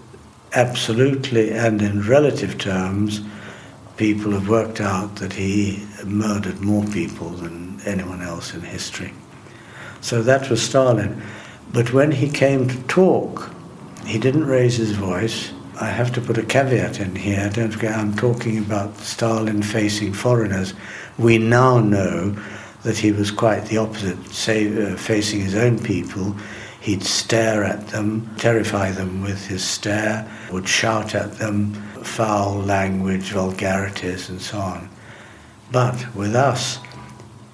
absolutely 0.55 1.51
and 1.51 1.81
in 1.81 2.01
relative 2.01 2.57
terms, 2.57 3.21
people 3.97 4.31
have 4.31 4.49
worked 4.49 4.81
out 4.81 5.15
that 5.17 5.33
he 5.33 5.85
murdered 6.05 6.59
more 6.61 6.85
people 6.87 7.29
than 7.29 7.79
anyone 7.85 8.21
else 8.21 8.53
in 8.53 8.61
history. 8.61 9.13
So 10.01 10.21
that 10.23 10.49
was 10.49 10.61
Stalin. 10.61 11.21
But 11.71 11.93
when 11.93 12.11
he 12.11 12.29
came 12.29 12.67
to 12.67 12.81
talk, 12.83 13.49
he 14.05 14.19
didn't 14.19 14.45
raise 14.45 14.75
his 14.75 14.91
voice. 14.91 15.51
I 15.79 15.85
have 15.85 16.11
to 16.13 16.21
put 16.21 16.37
a 16.37 16.43
caveat 16.43 16.99
in 16.99 17.15
here. 17.15 17.49
Don't 17.53 17.71
forget, 17.71 17.95
I'm 17.95 18.15
talking 18.15 18.59
about 18.59 18.95
Stalin 18.97 19.63
facing 19.63 20.13
foreigners. 20.13 20.73
We 21.17 21.37
now 21.37 21.79
know 21.79 22.35
that 22.83 22.97
he 22.97 23.11
was 23.11 23.31
quite 23.31 23.65
the 23.65 23.77
opposite, 23.77 24.23
say, 24.27 24.91
uh, 24.91 24.97
facing 24.97 25.39
his 25.39 25.55
own 25.55 25.79
people. 25.79 26.35
He'd 26.83 27.03
stare 27.03 27.63
at 27.63 27.87
them, 27.87 28.29
terrify 28.37 28.91
them 28.91 29.21
with 29.21 29.47
his 29.47 29.63
stare, 29.63 30.29
would 30.51 30.67
shout 30.67 31.15
at 31.15 31.37
them 31.37 31.75
foul 32.03 32.55
language, 32.55 33.31
vulgarities, 33.31 34.27
and 34.27 34.41
so 34.41 34.57
on. 34.57 34.89
But 35.71 36.13
with 36.13 36.35
us, 36.35 36.79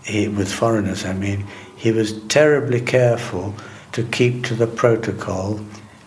he, 0.03 0.27
with 0.27 0.51
foreigners, 0.51 1.05
I 1.05 1.13
mean, 1.13 1.45
he 1.75 1.91
was 1.91 2.19
terribly 2.23 2.82
careful 2.82 3.53
to 3.91 4.01
keep 4.01 4.45
to 4.45 4.55
the 4.55 4.65
protocol, 4.65 5.59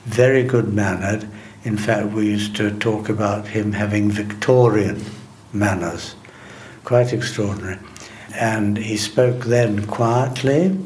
very 0.04 0.42
good 0.42 0.74
mannered. 0.74 1.28
In 1.62 1.76
fact, 1.76 2.08
we 2.08 2.26
used 2.26 2.56
to 2.56 2.76
talk 2.80 3.08
about 3.08 3.46
him 3.46 3.70
having 3.70 4.10
Victorian 4.10 5.00
manners, 5.52 6.16
quite 6.82 7.12
extraordinary. 7.12 7.78
And 8.34 8.76
he 8.76 8.96
spoke 8.96 9.44
then 9.44 9.86
quietly. 9.86 10.76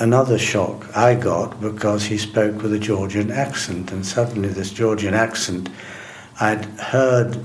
Another 0.00 0.38
shock 0.38 0.96
I 0.96 1.14
got 1.14 1.60
because 1.60 2.04
he 2.04 2.18
spoke 2.18 2.62
with 2.62 2.72
a 2.72 2.80
Georgian 2.80 3.30
accent, 3.30 3.92
and 3.92 4.04
suddenly 4.04 4.48
this 4.48 4.72
Georgian 4.72 5.14
accent, 5.14 5.68
I'd 6.40 6.64
heard 6.64 7.36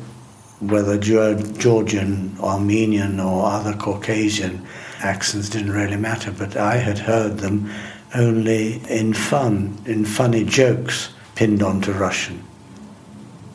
whether 0.59 0.97
Georgian, 0.97 2.35
Armenian, 2.41 3.19
or 3.19 3.45
other 3.45 3.73
Caucasian 3.73 4.65
accents 4.99 5.47
didn't 5.49 5.71
really 5.71 5.95
matter, 5.95 6.31
but 6.31 6.57
I 6.57 6.77
had 6.77 6.97
heard 6.97 7.37
them 7.37 7.71
only 8.15 8.81
in 8.89 9.13
fun, 9.13 9.77
in 9.85 10.03
funny 10.03 10.43
jokes 10.43 11.09
pinned 11.35 11.61
onto 11.61 11.91
Russian. 11.91 12.43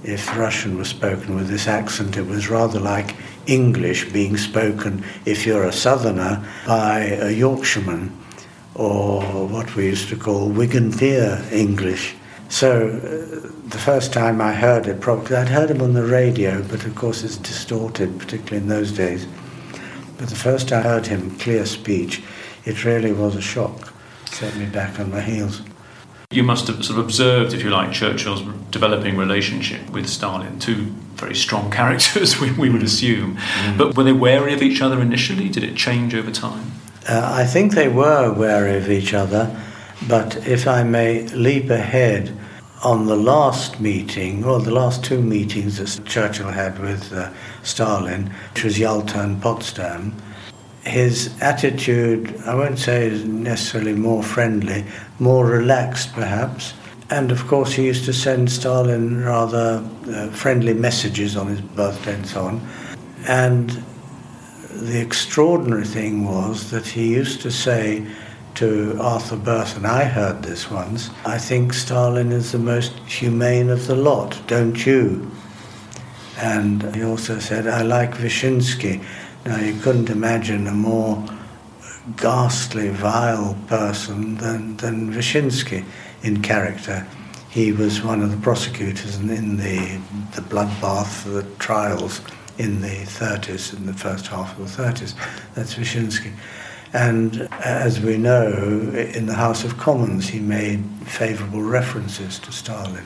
If 0.05 0.37
Russian 0.37 0.79
was 0.79 0.89
spoken 0.89 1.35
with 1.35 1.49
this 1.49 1.67
accent, 1.67 2.17
it 2.17 2.27
was 2.27 2.49
rather 2.49 2.79
like 2.79 3.17
English 3.47 4.13
being 4.13 4.37
spoken, 4.37 5.05
if 5.27 5.45
you're 5.45 5.65
a 5.65 5.73
southerner, 5.73 6.49
by 6.65 7.01
a 7.01 7.33
Yorkshireman, 7.33 8.17
or 8.75 9.47
what 9.47 9.75
we 9.77 9.87
used 9.87 10.09
to 10.09 10.17
call 10.17 10.49
Wigan 10.49 10.93
Pier 10.93 11.45
English. 11.53 12.15
So 12.49 12.89
uh, 12.89 13.69
the 13.69 13.79
first 13.79 14.13
time 14.13 14.41
I 14.41 14.53
heard 14.53 14.87
it, 14.87 15.01
probably 15.01 15.37
I'd 15.37 15.49
heard 15.49 15.71
him 15.71 15.81
on 15.81 15.95
the 15.95 16.05
radio, 16.05 16.63
but 16.63 16.85
of 16.85 16.95
course 16.95 17.23
it's 17.23 17.37
distorted, 17.37 18.19
particularly 18.19 18.59
in 18.59 18.69
those 18.69 18.93
days. 18.93 19.27
But 20.19 20.29
the 20.29 20.37
first 20.37 20.71
I 20.73 20.83
heard 20.83 21.07
him 21.07 21.37
clear 21.39 21.67
speech, 21.67 22.23
it 22.65 22.85
really 22.85 23.13
was 23.13 23.37
a 23.37 23.41
shock, 23.41 23.93
set 24.27 24.57
me 24.57 24.67
back 24.67 25.01
on 25.01 25.11
my 25.11 25.21
heels. 25.21 25.63
You 26.31 26.43
must 26.43 26.67
have 26.67 26.85
sort 26.85 26.99
of 26.99 27.05
observed, 27.05 27.55
if 27.55 27.63
you 27.63 27.71
like, 27.71 27.93
Churchill's 27.93 28.43
developing 28.71 29.17
relationship 29.17 29.91
with 29.91 30.09
Stalin, 30.09 30.59
two 30.59 30.87
very 31.15 31.35
strong 31.35 31.71
characters, 31.73 32.41
we, 32.41 32.53
we 32.53 32.71
would 32.71 32.83
assume. 32.83 33.37
Mm. 33.37 33.79
But 33.79 33.97
were 33.97 34.05
they 34.05 34.13
wary 34.13 34.53
of 34.53 34.63
each 34.63 34.81
other 34.81 35.01
initially? 35.01 35.49
Did 35.49 35.65
it 35.65 35.77
change 35.77 36.15
over 36.15 36.31
time? 36.31 36.73
Uh, 37.09 37.31
I 37.35 37.45
think 37.45 37.75
they 37.75 37.89
were 37.89 38.33
wary 38.33 38.77
of 38.77 38.91
each 38.91 39.15
other. 39.15 39.55
But 40.09 40.37
if 40.47 40.67
I 40.67 40.83
may 40.83 41.27
leap 41.29 41.71
ahead, 41.71 42.37
on 42.85 43.07
the 43.07 43.17
last 43.17 43.81
meeting, 43.81 44.45
or 44.45 44.61
the 44.61 44.71
last 44.71 45.03
two 45.03 45.23
meetings 45.23 45.79
that 45.79 46.05
Churchill 46.05 46.51
had 46.51 46.79
with 46.79 47.13
uh, 47.15 47.31
Stalin, 47.63 48.31
which 48.53 48.63
was 48.63 48.79
Yalta 48.79 49.23
and 49.23 49.41
Potsdam, 49.41 50.15
his 50.83 51.35
attitude, 51.41 52.39
I 52.45 52.55
won't 52.55 52.79
say 52.79 53.07
is 53.07 53.25
necessarily 53.25 53.95
more 53.95 54.23
friendly, 54.23 54.85
more 55.19 55.47
relaxed 55.47 56.13
perhaps. 56.13 56.75
And 57.09 57.33
of 57.33 57.47
course, 57.47 57.73
he 57.73 57.87
used 57.87 58.05
to 58.05 58.13
send 58.13 58.53
Stalin 58.53 59.25
rather 59.25 59.83
uh, 60.09 60.29
friendly 60.29 60.75
messages 60.75 61.39
on 61.39 61.47
his 61.47 61.63
birthday 61.63 62.15
and 62.15 62.27
so 62.27 62.45
on. 62.45 62.69
And 63.27 63.83
the 64.75 65.01
extraordinary 65.01 65.85
thing 65.85 66.25
was 66.25 66.71
that 66.71 66.87
he 66.87 67.15
used 67.15 67.41
to 67.43 67.51
say, 67.51 68.07
to 68.55 68.97
Arthur 69.01 69.37
Burton. 69.37 69.85
I 69.85 70.05
heard 70.05 70.43
this 70.43 70.71
once. 70.71 71.11
I 71.25 71.39
think 71.39 71.73
Stalin 71.73 72.31
is 72.31 72.53
the 72.53 72.59
most 72.59 72.93
humane 73.01 73.69
of 73.69 73.87
the 73.87 73.97
lot, 73.97 74.41
don't 74.47 74.87
you? 74.87 75.31
And 76.39 76.95
he 76.95 77.05
also 77.05 77.39
said, 77.39 77.67
I 77.67 77.83
like 77.83 78.13
Vyshinsky. 78.13 79.05
Now, 79.45 79.59
you 79.59 79.79
couldn't 79.81 80.09
imagine 80.09 80.67
a 80.67 80.73
more 80.73 81.25
ghastly, 82.17 82.91
vile 82.91 83.57
person 83.67 84.37
than, 84.37 84.77
than 84.77 85.13
Vyshinsky 85.13 85.85
in 86.23 86.41
character. 86.43 87.07
He 87.51 87.73
was 87.73 88.03
one 88.03 88.23
of 88.23 88.31
the 88.31 88.37
prosecutors 88.37 89.17
in, 89.17 89.57
the, 89.57 90.01
the 90.35 90.43
bloodbath, 90.43 91.25
the 91.25 91.43
trials 91.59 92.21
in 92.59 92.81
the 92.81 93.05
30s, 93.05 93.77
in 93.77 93.87
the 93.87 93.93
first 93.93 94.27
half 94.29 94.59
of 94.59 94.77
the 94.77 94.83
30s. 94.83 95.15
That's 95.55 95.75
Vyshinsky. 95.75 96.33
And 96.93 97.43
uh, 97.43 97.49
as 97.61 98.01
we 98.01 98.17
know, 98.17 98.49
in 98.95 99.27
the 99.27 99.35
House 99.35 99.65
of 99.65 99.77
Commons, 99.79 100.29
he 100.29 100.39
made 100.39 100.85
favourable 101.05 101.63
references 101.63 102.39
to 102.39 102.53
Stalin. 102.53 103.05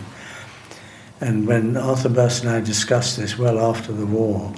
And 1.20 1.46
when 1.46 1.76
Arthur 1.76 2.11
Birse 2.11 2.42
and 2.42 2.51
I 2.51 2.61
discussed 2.61 3.16
this 3.16 3.38
well 3.38 3.59
after 3.59 3.92
the 3.92 4.07
war, 4.07 4.53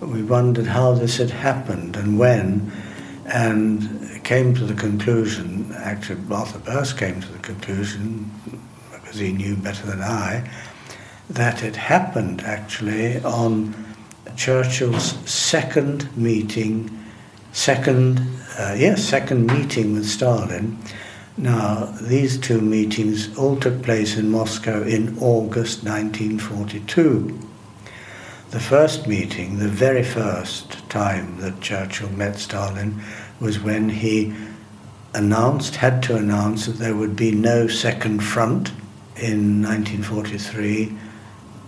we 0.00 0.22
wondered 0.22 0.66
how 0.66 0.92
this 0.92 1.18
had 1.18 1.30
happened 1.30 1.94
and 1.94 2.18
when, 2.18 2.72
and 3.26 4.24
came 4.24 4.54
to 4.54 4.64
the 4.64 4.74
conclusion, 4.74 5.72
actually, 5.76 6.20
Arthur 6.32 6.58
Birse 6.58 6.94
came 6.94 7.20
to 7.20 7.28
the 7.28 7.38
conclusion, 7.38 8.30
because 8.90 9.18
he 9.18 9.32
knew 9.32 9.56
better 9.56 9.86
than 9.86 10.00
I, 10.00 10.50
that 11.28 11.62
it 11.62 11.76
happened 11.76 12.40
actually 12.42 13.22
on 13.22 13.89
Churchill's 14.40 15.18
second 15.30 16.16
meeting, 16.16 16.88
second 17.52 18.20
uh, 18.58 18.74
yes, 18.74 19.04
second 19.04 19.46
meeting 19.46 19.92
with 19.92 20.06
Stalin. 20.06 20.78
Now, 21.36 21.92
these 22.00 22.38
two 22.38 22.62
meetings 22.62 23.36
all 23.36 23.56
took 23.56 23.82
place 23.82 24.16
in 24.16 24.30
Moscow 24.30 24.82
in 24.82 25.18
August 25.18 25.84
1942. 25.84 27.38
The 28.48 28.60
first 28.60 29.06
meeting, 29.06 29.58
the 29.58 29.68
very 29.68 30.02
first 30.02 30.88
time 30.88 31.38
that 31.40 31.60
Churchill 31.60 32.08
met 32.08 32.36
Stalin, 32.36 32.98
was 33.40 33.60
when 33.60 33.90
he 33.90 34.34
announced, 35.12 35.76
had 35.76 36.02
to 36.04 36.16
announce, 36.16 36.64
that 36.64 36.78
there 36.78 36.96
would 36.96 37.14
be 37.14 37.30
no 37.30 37.68
second 37.68 38.20
front 38.20 38.70
in 39.16 39.62
1943, 39.62 40.96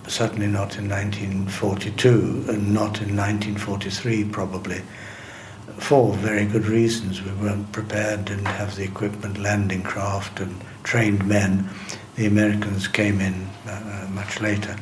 certainly 0.08 0.46
not 0.46 0.78
in 0.78 0.88
1942, 0.88 2.46
and 2.48 2.74
not 2.74 3.00
in 3.00 3.16
1943 3.16 4.24
probably 4.24 4.82
for 5.78 6.12
very 6.14 6.44
good 6.44 6.66
reasons. 6.66 7.22
We 7.22 7.32
weren't 7.32 7.72
prepared, 7.72 8.26
didn't 8.26 8.44
have 8.46 8.76
the 8.76 8.84
equipment, 8.84 9.38
landing 9.38 9.82
craft, 9.82 10.40
and 10.40 10.60
trained 10.84 11.26
men. 11.26 11.68
The 12.16 12.26
Americans 12.26 12.88
came 12.88 13.20
in 13.20 13.48
uh, 13.66 13.70
uh, 13.70 14.10
much 14.10 14.40
later. 14.40 14.76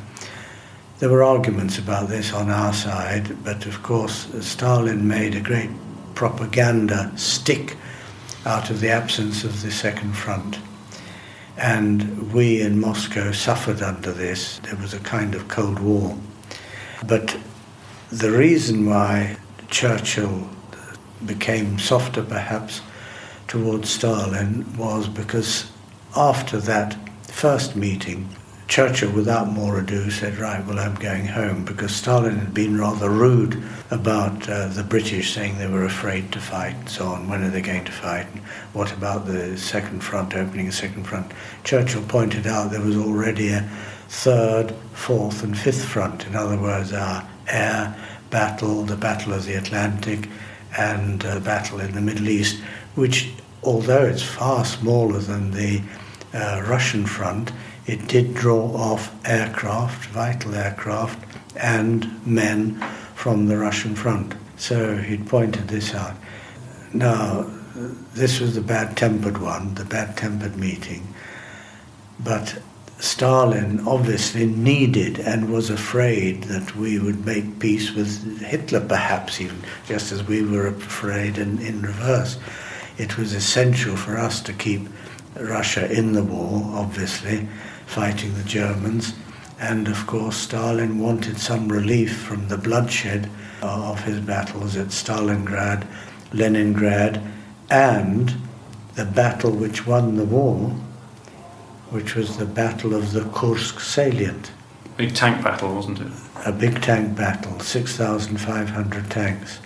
There 0.99 1.09
were 1.09 1.23
arguments 1.23 1.79
about 1.79 2.09
this 2.09 2.33
on 2.33 2.49
our 2.49 2.73
side, 2.73 3.43
but 3.43 3.65
of 3.65 3.81
course, 3.81 4.27
Stalin 4.45 5.07
made 5.07 5.35
a 5.35 5.41
great 5.41 5.69
propaganda 6.13 7.11
stick 7.15 7.75
out 8.45 8.69
of 8.69 8.81
the 8.81 8.89
absence 8.89 9.43
of 9.43 9.61
the 9.61 9.71
Second 9.71 10.13
Front. 10.13 10.59
And 11.61 12.33
we 12.33 12.59
in 12.59 12.79
Moscow 12.79 13.31
suffered 13.31 13.83
under 13.83 14.11
this. 14.11 14.57
There 14.59 14.75
was 14.77 14.95
a 14.95 14.99
kind 14.99 15.35
of 15.35 15.47
Cold 15.47 15.77
War. 15.77 16.17
But 17.05 17.37
the 18.11 18.31
reason 18.31 18.89
why 18.89 19.37
Churchill 19.69 20.49
became 21.23 21.77
softer 21.77 22.23
perhaps 22.23 22.81
towards 23.47 23.91
Stalin 23.91 24.75
was 24.75 25.07
because 25.07 25.71
after 26.15 26.57
that 26.61 26.97
first 27.27 27.75
meeting, 27.75 28.35
Churchill, 28.71 29.11
without 29.11 29.51
more 29.51 29.79
ado, 29.79 30.09
said, 30.09 30.37
Right, 30.37 30.65
well, 30.65 30.79
I'm 30.79 30.95
going 30.95 31.25
home 31.25 31.65
because 31.65 31.93
Stalin 31.93 32.37
had 32.37 32.53
been 32.53 32.79
rather 32.79 33.09
rude 33.09 33.61
about 33.91 34.47
uh, 34.47 34.69
the 34.69 34.81
British, 34.81 35.33
saying 35.33 35.57
they 35.57 35.67
were 35.67 35.83
afraid 35.83 36.31
to 36.31 36.39
fight 36.39 36.75
and 36.75 36.89
so 36.89 37.07
on. 37.07 37.27
When 37.27 37.43
are 37.43 37.49
they 37.49 37.59
going 37.59 37.83
to 37.83 37.91
fight? 37.91 38.27
And 38.31 38.41
what 38.71 38.93
about 38.93 39.25
the 39.25 39.57
second 39.57 40.05
front, 40.05 40.35
opening 40.35 40.69
a 40.69 40.71
second 40.71 41.03
front? 41.03 41.33
Churchill 41.65 42.03
pointed 42.03 42.47
out 42.47 42.71
there 42.71 42.79
was 42.79 42.95
already 42.95 43.49
a 43.49 43.69
third, 44.07 44.73
fourth, 44.93 45.43
and 45.43 45.57
fifth 45.57 45.83
front. 45.83 46.25
In 46.25 46.37
other 46.37 46.57
words, 46.57 46.93
our 46.93 47.27
air 47.49 47.93
battle, 48.29 48.83
the 48.83 48.95
Battle 48.95 49.33
of 49.33 49.43
the 49.43 49.55
Atlantic, 49.55 50.29
and 50.77 51.21
a 51.25 51.41
battle 51.41 51.81
in 51.81 51.91
the 51.91 51.99
Middle 51.99 52.29
East, 52.29 52.61
which, 52.95 53.33
although 53.63 54.05
it's 54.05 54.23
far 54.23 54.63
smaller 54.63 55.19
than 55.19 55.51
the 55.51 55.81
uh, 56.33 56.63
Russian 56.65 57.05
front, 57.05 57.51
it 57.91 58.07
did 58.07 58.33
draw 58.33 58.73
off 58.73 59.13
aircraft, 59.27 60.05
vital 60.11 60.55
aircraft, 60.55 61.19
and 61.57 62.25
men 62.25 62.75
from 63.15 63.47
the 63.47 63.57
Russian 63.57 63.95
front. 63.95 64.33
So 64.55 64.95
he'd 64.95 65.27
pointed 65.27 65.67
this 65.67 65.93
out. 65.93 66.15
Now, 66.93 67.51
this 68.13 68.39
was 68.39 68.55
the 68.55 68.61
bad 68.61 68.95
tempered 68.95 69.39
one, 69.39 69.73
the 69.75 69.83
bad 69.83 70.15
tempered 70.15 70.55
meeting. 70.55 71.13
But 72.17 72.61
Stalin 72.99 73.85
obviously 73.85 74.45
needed 74.45 75.19
and 75.19 75.51
was 75.51 75.69
afraid 75.69 76.43
that 76.43 76.73
we 76.77 76.97
would 76.97 77.25
make 77.25 77.59
peace 77.59 77.93
with 77.93 78.39
Hitler, 78.39 78.79
perhaps 78.79 79.41
even, 79.41 79.57
just 79.85 80.13
as 80.13 80.23
we 80.23 80.43
were 80.43 80.67
afraid 80.67 81.37
in, 81.37 81.59
in 81.59 81.81
reverse. 81.81 82.37
It 82.97 83.17
was 83.17 83.33
essential 83.33 83.97
for 83.97 84.17
us 84.17 84.39
to 84.43 84.53
keep 84.53 84.87
Russia 85.37 85.91
in 85.91 86.13
the 86.13 86.23
war, 86.23 86.63
obviously, 86.73 87.49
fighting 87.91 88.33
the 88.35 88.43
Germans. 88.43 89.13
And 89.59 89.89
of 89.89 90.07
course, 90.07 90.37
Stalin 90.37 90.97
wanted 90.97 91.37
some 91.37 91.67
relief 91.67 92.17
from 92.17 92.47
the 92.47 92.57
bloodshed 92.57 93.29
of 93.61 94.01
his 94.05 94.19
battles 94.21 94.77
at 94.77 94.87
Stalingrad, 94.87 95.85
Leningrad, 96.31 97.21
and 97.69 98.33
the 98.95 99.05
battle 99.05 99.51
which 99.51 99.85
won 99.85 100.15
the 100.15 100.23
war, 100.23 100.69
which 101.89 102.15
was 102.15 102.37
the 102.37 102.45
Battle 102.45 102.93
of 102.95 103.11
the 103.11 103.25
Kursk 103.25 103.81
salient. 103.81 104.51
Big 104.95 105.13
tank 105.13 105.43
battle, 105.43 105.75
wasn't 105.75 105.99
it? 105.99 106.11
A 106.45 106.51
big 106.51 106.81
tank 106.81 107.17
battle, 107.17 107.59
6,500 107.59 109.11
tanks, 109.11 109.57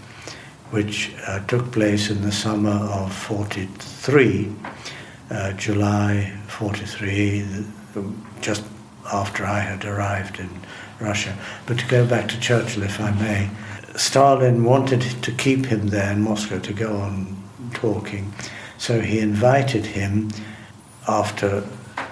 which 0.71 1.13
uh, 1.27 1.45
took 1.45 1.71
place 1.71 2.09
in 2.09 2.21
the 2.23 2.31
summer 2.31 2.71
of 2.71 3.13
43, 3.13 4.51
uh, 5.29 5.51
July 5.53 6.33
43, 6.47 7.65
just 8.41 8.63
after 9.11 9.45
I 9.45 9.59
had 9.59 9.85
arrived 9.85 10.39
in 10.39 10.49
Russia. 10.99 11.37
But 11.65 11.79
to 11.79 11.87
go 11.87 12.05
back 12.05 12.27
to 12.29 12.39
Churchill, 12.39 12.83
if 12.83 12.99
I 12.99 13.11
may, 13.11 13.49
Stalin 13.95 14.63
wanted 14.63 15.01
to 15.01 15.31
keep 15.31 15.67
him 15.67 15.87
there 15.87 16.11
in 16.11 16.21
Moscow 16.21 16.59
to 16.59 16.73
go 16.73 16.97
on 16.97 17.43
talking, 17.73 18.33
so 18.77 18.99
he 18.99 19.19
invited 19.19 19.85
him 19.85 20.31
after 21.07 21.63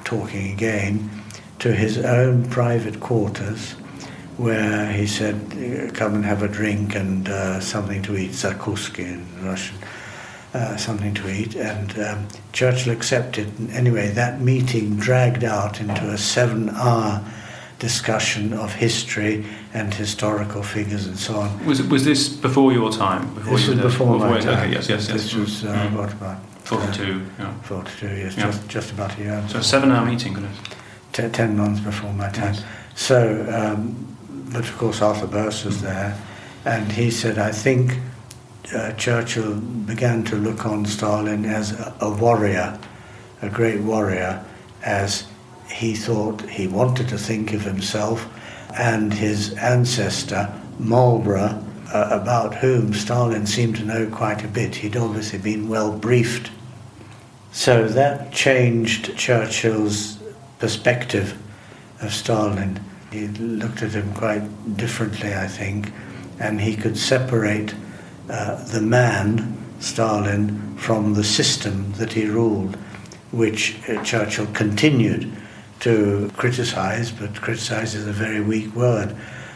talking 0.04 0.52
again 0.52 1.10
to 1.60 1.74
his 1.74 1.98
own 1.98 2.50
private 2.50 3.00
quarters 3.00 3.72
where 4.38 4.92
he 4.92 5.06
said, 5.06 5.94
Come 5.94 6.16
and 6.16 6.26
have 6.26 6.42
a 6.42 6.48
drink 6.48 6.96
and 6.96 7.30
uh, 7.30 7.60
something 7.60 8.02
to 8.04 8.18
eat, 8.18 8.32
zakuski 8.32 9.06
in 9.06 9.46
Russian, 9.46 9.78
uh, 10.54 10.78
something 10.78 11.14
to 11.16 11.30
eat. 11.30 11.56
And 11.56 11.98
um, 12.00 12.28
Churchill 12.52 12.94
accepted. 12.94 13.48
Anyway, 13.72 14.10
that 14.10 14.42
meeting 14.42 14.98
dragged 14.98 15.44
out 15.44 15.80
into 15.80 16.10
a 16.10 16.18
seven 16.18 16.70
hour 16.70 17.24
discussion 17.80 18.54
of 18.54 18.74
history 18.74 19.46
and 19.74 19.94
historical 19.94 20.64
figures 20.64 21.06
and 21.06 21.18
so 21.18 21.36
on. 21.36 21.66
Was, 21.66 21.82
was 21.84 22.06
this 22.06 22.30
before 22.30 22.72
your 22.72 22.92
time? 22.92 23.34
Before 23.34 23.58
this 23.58 23.68
was 23.68 23.80
before 23.80 24.18
my 24.18 24.40
time. 24.40 24.60
Okay, 24.60 24.72
yes, 24.72 24.88
yes, 24.88 25.10
yes. 25.10 25.12
This 25.12 25.34
was, 25.34 25.66
uh, 25.66 25.74
mm. 25.74 25.98
what 25.98 26.14
about? 26.14 26.38
42, 26.64 27.26
yeah. 27.40 27.54
42 27.64 28.08
years, 28.08 28.38
yeah. 28.38 28.46
just, 28.46 28.70
just 28.70 28.92
about 28.92 29.18
a 29.18 29.22
year. 29.22 29.44
So 29.50 29.60
a 29.60 29.64
seven-hour 29.64 30.06
meeting, 30.06 30.34
good 30.34 30.48
Ten, 31.12 31.32
ten 31.32 31.58
months 31.58 31.82
before 31.82 32.14
my 32.14 32.30
time. 32.30 32.54
Yes. 32.54 32.64
So, 32.96 33.46
um, 33.52 34.18
but 34.52 34.62
of 34.62 34.78
course 34.78 35.02
Arthur 35.02 35.28
Birse 35.28 35.66
was 35.66 35.82
there, 35.82 36.18
and 36.66 36.92
he 36.92 37.12
said, 37.12 37.38
I 37.38 37.52
think 37.52 38.00
uh, 38.74 38.94
Churchill 38.94 39.56
began 39.56 40.24
to 40.26 40.36
look 40.36 40.66
on 40.66 40.86
Stalin 40.86 41.46
as 41.46 41.72
a, 41.74 41.96
a 42.02 42.10
warrior, 42.10 42.78
a 43.42 43.50
great 43.50 43.82
warrior, 43.82 44.44
as 44.84 45.26
he 45.70 45.96
thought 45.96 46.42
he 46.50 46.68
wanted 46.68 47.10
to 47.10 47.18
think 47.18 47.54
of 47.54 47.62
himself 47.62 48.28
and 48.78 49.14
his 49.14 49.54
ancestor, 49.56 50.52
Marlborough, 50.80 51.64
uh, 51.94 52.10
about 52.12 52.56
whom 52.56 52.94
Stalin 52.94 53.46
seemed 53.46 53.76
to 53.76 53.86
know 53.86 54.08
quite 54.08 54.44
a 54.44 54.48
bit. 54.48 54.76
He'd 54.76 54.98
obviously 54.98 55.40
been 55.40 55.70
well 55.70 55.96
briefed. 55.96 56.50
So 57.52 57.88
that 57.88 58.32
changed 58.32 59.16
Churchill's 59.16 60.18
perspective 60.58 61.38
of 62.02 62.14
Stalin. 62.14 62.80
He 63.12 63.28
looked 63.28 63.84
at 63.84 63.92
him 63.92 64.12
quite 64.14 64.76
differently, 64.76 65.36
I 65.36 65.48
think, 65.48 65.92
and 66.40 66.60
he 66.60 66.76
could 66.76 66.98
separate 66.98 67.76
uh, 68.30 68.64
the 68.66 68.82
man, 68.82 69.58
Stalin, 69.80 70.76
from 70.78 71.14
the 71.14 71.24
system 71.24 71.94
that 71.94 72.14
he 72.14 72.26
ruled, 72.26 72.76
which 73.32 73.78
uh, 73.90 74.02
Churchill 74.04 74.48
continued 74.54 75.32
to 75.82 76.32
criticize, 76.38 77.12
but 77.12 77.42
criticize 77.42 77.96
is 77.96 78.08
a 78.08 78.12
very 78.12 78.42
weak 78.42 78.74
word. 78.76 79.16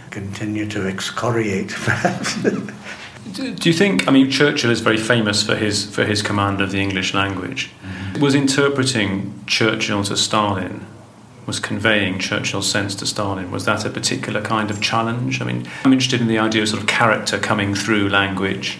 Continue 0.09 0.67
to 0.67 0.87
excoriate, 0.87 1.69
perhaps. 1.85 2.35
Do 2.41 3.69
you 3.69 3.73
think? 3.73 4.07
I 4.07 4.11
mean, 4.11 4.29
Churchill 4.29 4.71
is 4.71 4.81
very 4.81 4.97
famous 4.97 5.43
for 5.43 5.55
his 5.55 5.85
for 5.93 6.05
his 6.05 6.21
command 6.21 6.61
of 6.61 6.71
the 6.71 6.79
English 6.79 7.13
language. 7.13 7.69
Mm-hmm. 7.69 8.21
Was 8.21 8.35
interpreting 8.35 9.43
Churchill 9.47 10.03
to 10.05 10.17
Stalin, 10.17 10.85
was 11.47 11.59
conveying 11.59 12.19
Churchill's 12.19 12.69
sense 12.69 12.93
to 12.93 13.07
Stalin. 13.07 13.49
Was 13.49 13.65
that 13.65 13.85
a 13.85 13.89
particular 13.89 14.41
kind 14.41 14.69
of 14.69 14.81
challenge? 14.81 15.41
I 15.41 15.45
mean, 15.45 15.67
I'm 15.85 15.93
interested 15.93 16.21
in 16.21 16.27
the 16.27 16.37
idea 16.37 16.61
of 16.61 16.69
sort 16.69 16.81
of 16.81 16.87
character 16.87 17.39
coming 17.39 17.73
through 17.73 18.09
language 18.09 18.79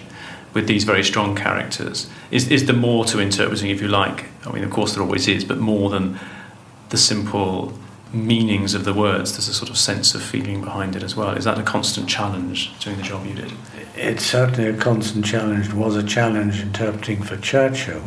with 0.53 0.68
these 0.68 0.84
very 0.84 1.03
strong 1.03 1.36
characters. 1.36 2.09
Is 2.30 2.49
is 2.49 2.65
there 2.65 2.76
more 2.76 3.05
to 3.05 3.20
interpreting, 3.20 3.70
if 3.70 3.82
you 3.82 3.88
like? 3.88 4.26
I 4.45 4.51
mean, 4.51 4.63
of 4.63 4.70
course, 4.70 4.93
there 4.93 5.01
always 5.01 5.28
is, 5.28 5.45
but 5.45 5.57
more 5.57 5.89
than 5.89 6.20
the 6.89 6.97
simple 6.97 7.74
meanings 8.13 8.74
of 8.74 8.84
the 8.84 8.93
words. 8.93 9.34
There's 9.34 9.47
a 9.47 9.53
sort 9.53 9.70
of 9.70 9.78
sense 9.78 10.13
of 10.13 10.22
feeling 10.22 10.61
behind 10.61 10.95
it 10.95 11.03
as 11.03 11.15
well. 11.15 11.32
Is 11.32 11.45
that 11.45 11.57
a 11.57 11.63
constant 11.63 12.09
challenge 12.09 12.78
doing 12.80 12.97
the 12.97 13.03
job 13.03 13.26
you 13.26 13.34
did? 13.34 13.53
It's 13.95 14.26
certainly 14.26 14.70
a 14.70 14.78
constant 14.78 15.26
challenge. 15.26 15.68
It 15.68 15.74
was 15.74 15.95
a 15.95 16.03
challenge 16.03 16.61
interpreting 16.61 17.24
for 17.24 17.38
Churchill, 17.38 18.03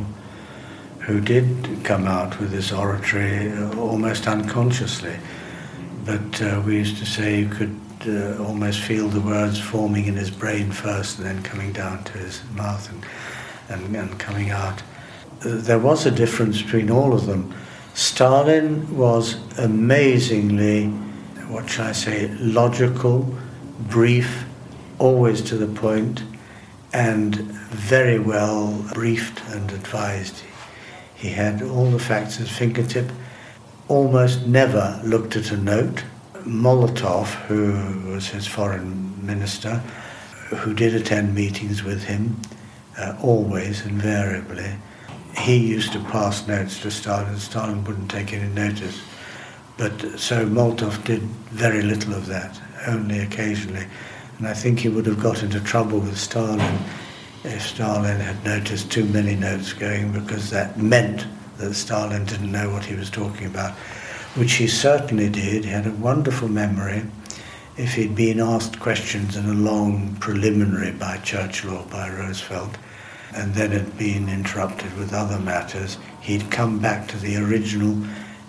who 1.00 1.20
did 1.20 1.80
come 1.84 2.06
out 2.06 2.38
with 2.40 2.50
this 2.50 2.72
oratory 2.72 3.52
almost 3.76 4.26
unconsciously. 4.26 5.16
But 6.04 6.42
uh, 6.42 6.62
we 6.64 6.76
used 6.76 6.98
to 6.98 7.06
say 7.06 7.40
you 7.40 7.48
could 7.48 7.80
uh, 8.06 8.42
almost 8.42 8.80
feel 8.80 9.08
the 9.08 9.20
words 9.20 9.60
forming 9.60 10.06
in 10.06 10.14
his 10.14 10.30
brain 10.30 10.70
first 10.70 11.18
and 11.18 11.26
then 11.26 11.42
coming 11.42 11.72
down 11.72 12.04
to 12.04 12.12
his 12.18 12.42
mouth 12.54 12.90
and, 12.90 13.04
and, 13.68 13.96
and 13.96 14.18
coming 14.18 14.50
out. 14.50 14.82
There 15.40 15.78
was 15.78 16.06
a 16.06 16.10
difference 16.10 16.62
between 16.62 16.90
all 16.90 17.14
of 17.14 17.26
them 17.26 17.54
Stalin 17.94 18.96
was 18.96 19.36
amazingly, 19.58 20.86
what 21.48 21.68
shall 21.68 21.88
I 21.88 21.92
say, 21.92 22.28
logical, 22.38 23.34
brief, 23.78 24.44
always 24.98 25.42
to 25.42 25.56
the 25.56 25.66
point, 25.66 26.22
and 26.92 27.36
very 27.36 28.18
well 28.18 28.72
briefed 28.94 29.42
and 29.50 29.70
advised. 29.72 30.42
He 31.20 31.28
had 31.28 31.60
all 31.60 31.90
the 31.90 31.98
facts 31.98 32.36
at 32.36 32.48
his 32.48 32.56
fingertip, 32.56 33.12
almost 33.88 34.46
never 34.46 34.98
looked 35.04 35.36
at 35.36 35.50
a 35.50 35.56
note. 35.56 36.02
Molotov, 36.46 37.26
who 37.46 38.10
was 38.10 38.28
his 38.28 38.46
foreign 38.46 39.14
minister, 39.24 39.82
who 40.48 40.72
did 40.72 40.94
attend 40.94 41.34
meetings 41.34 41.84
with 41.84 42.04
him, 42.04 42.40
uh, 42.98 43.14
always, 43.22 43.84
invariably, 43.84 44.72
he 45.36 45.56
used 45.56 45.92
to 45.92 46.00
pass 46.04 46.48
notes 46.48 46.80
to 46.80 46.90
Stalin. 46.90 47.38
Stalin 47.38 47.84
wouldn't 47.84 48.10
take 48.10 48.32
any 48.32 48.48
notice. 48.48 48.98
But 49.76 50.18
so 50.18 50.46
Molotov 50.46 51.04
did 51.04 51.20
very 51.50 51.82
little 51.82 52.14
of 52.14 52.26
that, 52.26 52.58
only 52.86 53.20
occasionally. 53.20 53.86
And 54.38 54.48
I 54.48 54.54
think 54.54 54.80
he 54.80 54.88
would 54.88 55.04
have 55.04 55.22
got 55.22 55.42
into 55.42 55.60
trouble 55.60 56.00
with 56.00 56.16
Stalin 56.16 56.78
if 57.44 57.62
Stalin 57.62 58.20
had 58.20 58.44
noticed 58.44 58.90
too 58.90 59.04
many 59.06 59.34
notes 59.34 59.72
going, 59.72 60.12
because 60.12 60.50
that 60.50 60.78
meant 60.78 61.26
that 61.56 61.74
Stalin 61.74 62.24
didn't 62.24 62.52
know 62.52 62.70
what 62.70 62.84
he 62.84 62.94
was 62.94 63.10
talking 63.10 63.46
about, 63.46 63.72
which 64.36 64.54
he 64.54 64.66
certainly 64.66 65.28
did. 65.28 65.64
He 65.64 65.70
had 65.70 65.86
a 65.86 65.92
wonderful 65.92 66.48
memory. 66.48 67.02
If 67.76 67.94
he'd 67.94 68.14
been 68.14 68.40
asked 68.40 68.78
questions 68.78 69.36
in 69.36 69.46
a 69.46 69.54
long 69.54 70.16
preliminary 70.16 70.92
by 70.92 71.16
Churchill 71.18 71.78
or 71.78 71.86
by 71.86 72.10
Roosevelt, 72.10 72.76
and 73.34 73.54
then 73.54 73.70
had 73.70 73.96
been 73.96 74.28
interrupted 74.28 74.96
with 74.98 75.14
other 75.14 75.38
matters, 75.38 75.98
he'd 76.20 76.50
come 76.50 76.78
back 76.78 77.08
to 77.08 77.16
the 77.18 77.36
original 77.36 77.96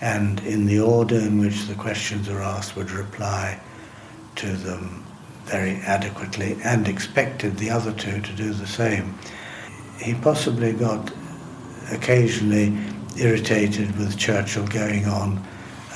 and 0.01 0.39
in 0.41 0.65
the 0.65 0.79
order 0.79 1.17
in 1.17 1.39
which 1.39 1.67
the 1.67 1.75
questions 1.75 2.27
are 2.27 2.41
asked 2.41 2.75
would 2.75 2.89
reply 2.89 3.59
to 4.35 4.47
them 4.47 5.00
very 5.51 5.75
adequately 5.85 6.57
and 6.63 6.87
expected 6.87 7.57
the 7.57 7.69
other 7.69 7.91
two 7.91 8.21
to 8.21 8.31
do 8.33 8.53
the 8.53 8.67
same. 8.67 9.17
He 9.99 10.13
possibly 10.13 10.73
got 10.73 11.11
occasionally 11.91 12.77
irritated 13.17 13.95
with 13.97 14.17
Churchill 14.17 14.65
going 14.67 15.05
on 15.05 15.45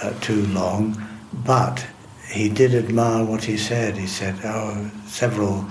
uh, 0.04 0.14
too 0.20 0.46
long, 0.48 1.02
but 1.46 1.86
he 2.30 2.50
did 2.50 2.76
admire 2.76 3.24
what 3.24 3.44
he 3.44 3.58
said. 3.58 3.96
He 3.96 4.08
said, 4.08 4.36
oh, 4.44 4.92
several 5.08 5.66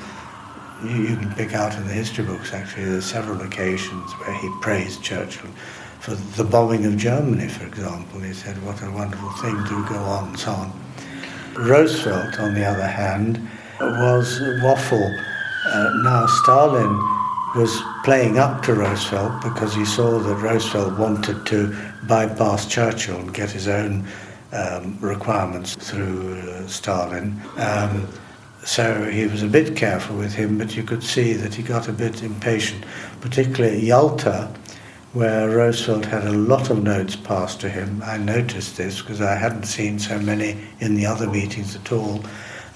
you, 0.83 1.03
you 1.03 1.17
can 1.17 1.33
pick 1.35 1.55
out 1.55 1.75
in 1.75 1.87
the 1.87 1.93
history 1.93 2.25
books 2.25 2.53
actually 2.53 2.85
there's 2.85 3.07
several 3.07 3.41
occasions 3.43 4.13
where 4.13 4.35
he 4.35 4.51
praised 4.61 5.03
Churchill 5.03 5.51
for 6.01 6.15
the 6.15 6.45
bombing 6.45 6.85
of 6.85 6.99
Germany, 6.99 7.49
for 7.49 7.65
example. 7.65 8.21
He 8.21 8.35
said, 8.35 8.63
what 8.63 8.83
a 8.83 8.91
wonderful 8.91 9.31
thing 9.41 9.57
to 9.57 9.89
go 9.89 9.97
on, 9.97 10.29
and 10.29 10.39
so 10.39 10.51
on. 10.51 10.73
Roosevelt, 11.55 12.39
on 12.39 12.53
the 12.53 12.65
other 12.65 12.87
hand, 12.87 13.49
was 13.81 14.41
waffle. 14.63 15.15
Uh, 15.67 15.91
now, 16.03 16.27
Stalin 16.27 16.99
was 17.55 17.81
playing 18.05 18.39
up 18.39 18.63
to 18.65 18.75
Roosevelt 18.75 19.43
because 19.43 19.75
he 19.75 19.85
saw 19.85 20.19
that 20.19 20.35
Roosevelt 20.37 20.99
wanted 20.99 21.47
to 21.47 21.77
bypass 22.09 22.67
Churchill 22.67 23.19
and 23.19 23.33
get 23.33 23.51
his 23.51 23.69
own 23.69 24.07
um, 24.53 24.99
requirements 25.01 25.75
through 25.77 26.39
uh, 26.41 26.67
Stalin. 26.67 27.41
Um, 27.57 28.09
so 28.65 29.05
he 29.11 29.27
was 29.27 29.43
a 29.43 29.47
bit 29.47 29.77
careful 29.77 30.17
with 30.17 30.33
him, 30.33 30.59
but 30.59 30.75
you 30.75 30.83
could 30.83 31.03
see 31.03 31.35
that 31.35 31.55
he 31.55 31.63
got 31.63 31.89
a 31.89 31.93
bit 31.93 32.23
impatient, 32.23 32.85
particularly 33.21 33.77
at 33.77 33.83
Yalta, 33.83 34.55
where 35.13 35.49
Roosevelt 35.49 36.07
had 36.07 36.25
a 36.25 36.33
lot 36.33 36.71
of 36.71 36.83
notes 36.83 37.15
passed 37.15 37.61
to 37.61 37.69
him. 37.69 38.03
I 38.05 38.17
noticed 38.17 38.77
this 38.77 39.01
because 39.01 39.21
I 39.21 39.37
hadn't 39.37 39.65
seen 39.65 39.99
so 39.99 40.19
many 40.19 40.57
in 40.81 40.95
the 40.97 41.07
other 41.07 41.29
meetings 41.29 41.77
at 41.77 41.93
all, 41.93 42.25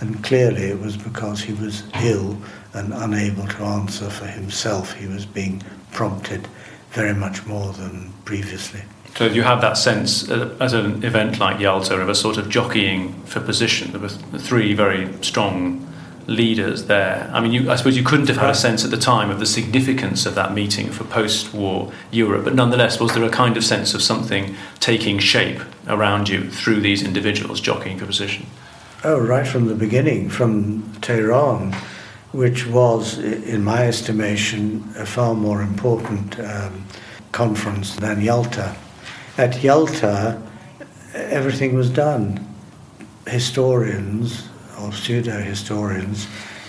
and 0.01 0.23
clearly 0.23 0.65
it 0.65 0.81
was 0.81 0.97
because 0.97 1.41
he 1.41 1.53
was 1.53 1.83
ill 2.03 2.37
and 2.75 2.93
unable 2.93 3.47
to 3.47 3.63
answer 3.63 4.09
for 4.11 4.27
himself. 4.27 4.95
He 4.95 5.07
was 5.07 5.27
being 5.27 5.63
prompted 5.93 6.47
very 6.91 7.15
much 7.15 7.47
more 7.47 7.73
than 7.73 8.13
previously. 8.25 8.81
So 9.17 9.29
do 9.29 9.35
you 9.35 9.43
have 9.43 9.61
that 9.63 9.77
sense 9.77 10.31
uh, 10.31 10.57
at 10.61 10.73
an 10.73 11.03
event 11.03 11.39
like 11.39 11.59
Yalta 11.59 12.01
of 12.01 12.09
a 12.09 12.15
sort 12.15 12.37
of 12.37 12.49
jockeying 12.49 13.15
for 13.25 13.41
position. 13.41 13.91
There 13.91 14.01
were 14.01 14.09
three 14.09 14.75
very 14.75 15.13
strong 15.23 15.85
leaders 16.29 16.85
there. 16.87 17.29
I 17.33 17.41
mean, 17.41 17.53
you, 17.53 17.71
I 17.71 17.77
suppose 17.77 17.97
you 17.97 18.05
couldn't 18.05 18.29
have 18.29 18.37
had 18.37 18.51
a 18.51 18.55
sense 18.55 18.85
at 18.85 18.91
the 18.91 18.99
time 18.99 19.31
of 19.31 19.41
the 19.41 19.47
significance 19.47 20.27
of 20.27 20.35
that 20.35 20.53
meeting 20.53 20.91
for 20.91 21.05
post-war 21.05 21.91
Europe, 22.11 22.45
but 22.45 22.55
nonetheless, 22.55 23.01
was 23.01 23.15
there 23.15 23.25
a 23.25 23.31
kind 23.31 23.57
of 23.57 23.65
sense 23.65 23.95
of 23.95 24.03
something 24.03 24.55
taking 24.79 25.19
shape 25.19 25.61
around 25.89 26.29
you 26.29 26.51
through 26.51 26.81
these 26.81 27.03
individuals 27.03 27.61
jockeying 27.61 27.99
for 27.99 28.07
position? 28.07 28.47
Oh, 29.05 29.21
right 29.21 29.47
from 29.47 29.69
the 29.69 29.77
beginning, 29.77 30.29
from 30.29 30.93
Tehran, 31.03 31.73
which 32.33 32.67
was, 32.67 33.19
in 33.19 33.63
my 33.63 33.87
estimation, 33.87 34.93
a 34.97 35.07
far 35.07 35.35
more 35.35 35.63
important 35.63 36.37
um, 36.41 36.85
conference 37.31 37.95
than 37.95 38.21
Yalta. 38.21 38.75
At 39.37 39.63
Yalta, 39.63 40.43
everything 41.15 41.77
was 41.77 41.91
done. 41.91 42.45
Historians 43.29 44.49
or 44.81 44.93
pseudo 44.93 45.43
historians 45.43 46.27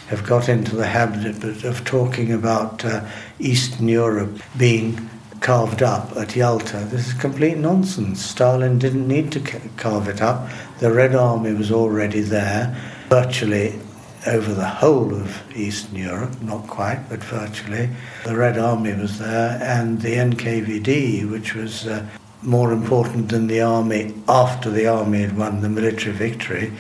have 0.10 0.24
got 0.24 0.50
into 0.50 0.76
the 0.76 0.86
habit 0.86 1.64
of 1.64 1.84
talking 1.84 2.32
about 2.32 2.86
uh, 2.86 3.08
Eastern 3.40 3.88
Europe 3.88 4.40
being 4.56 5.10
carved 5.42 5.82
up 5.82 6.16
at 6.18 6.36
Yalta. 6.36 6.80
This 6.92 7.08
is 7.08 7.14
complete 7.14 7.58
nonsense. 7.58 8.24
Stalin 8.24 8.78
didn't 8.80 9.08
need 9.08 9.32
to 9.32 9.40
carve 9.78 10.08
it 10.08 10.22
up. 10.22 10.50
The 10.80 10.92
Red 10.92 11.16
Army 11.16 11.54
was 11.54 11.72
already 11.72 12.22
there, 12.22 12.76
virtually 13.10 13.80
over 14.28 14.54
the 14.54 14.68
whole 14.68 15.14
of 15.14 15.42
Eastern 15.56 15.96
Europe, 15.96 16.42
not 16.42 16.68
quite, 16.68 17.08
but 17.10 17.24
virtually. 17.24 17.90
The 18.26 18.36
Red 18.36 18.58
Army 18.58 18.94
was 18.94 19.20
there, 19.20 19.58
and 19.62 20.02
the 20.02 20.16
NKVD, 20.16 21.30
which 21.30 21.56
was 21.56 21.88
uh, 21.88 22.06
more 22.42 22.72
important 22.72 23.30
than 23.30 23.48
the 23.48 23.62
army 23.62 24.14
after 24.28 24.70
the 24.70 24.88
army 24.88 25.22
had 25.22 25.38
won 25.38 25.62
the 25.62 25.70
military 25.70 26.16
victory, 26.16 26.74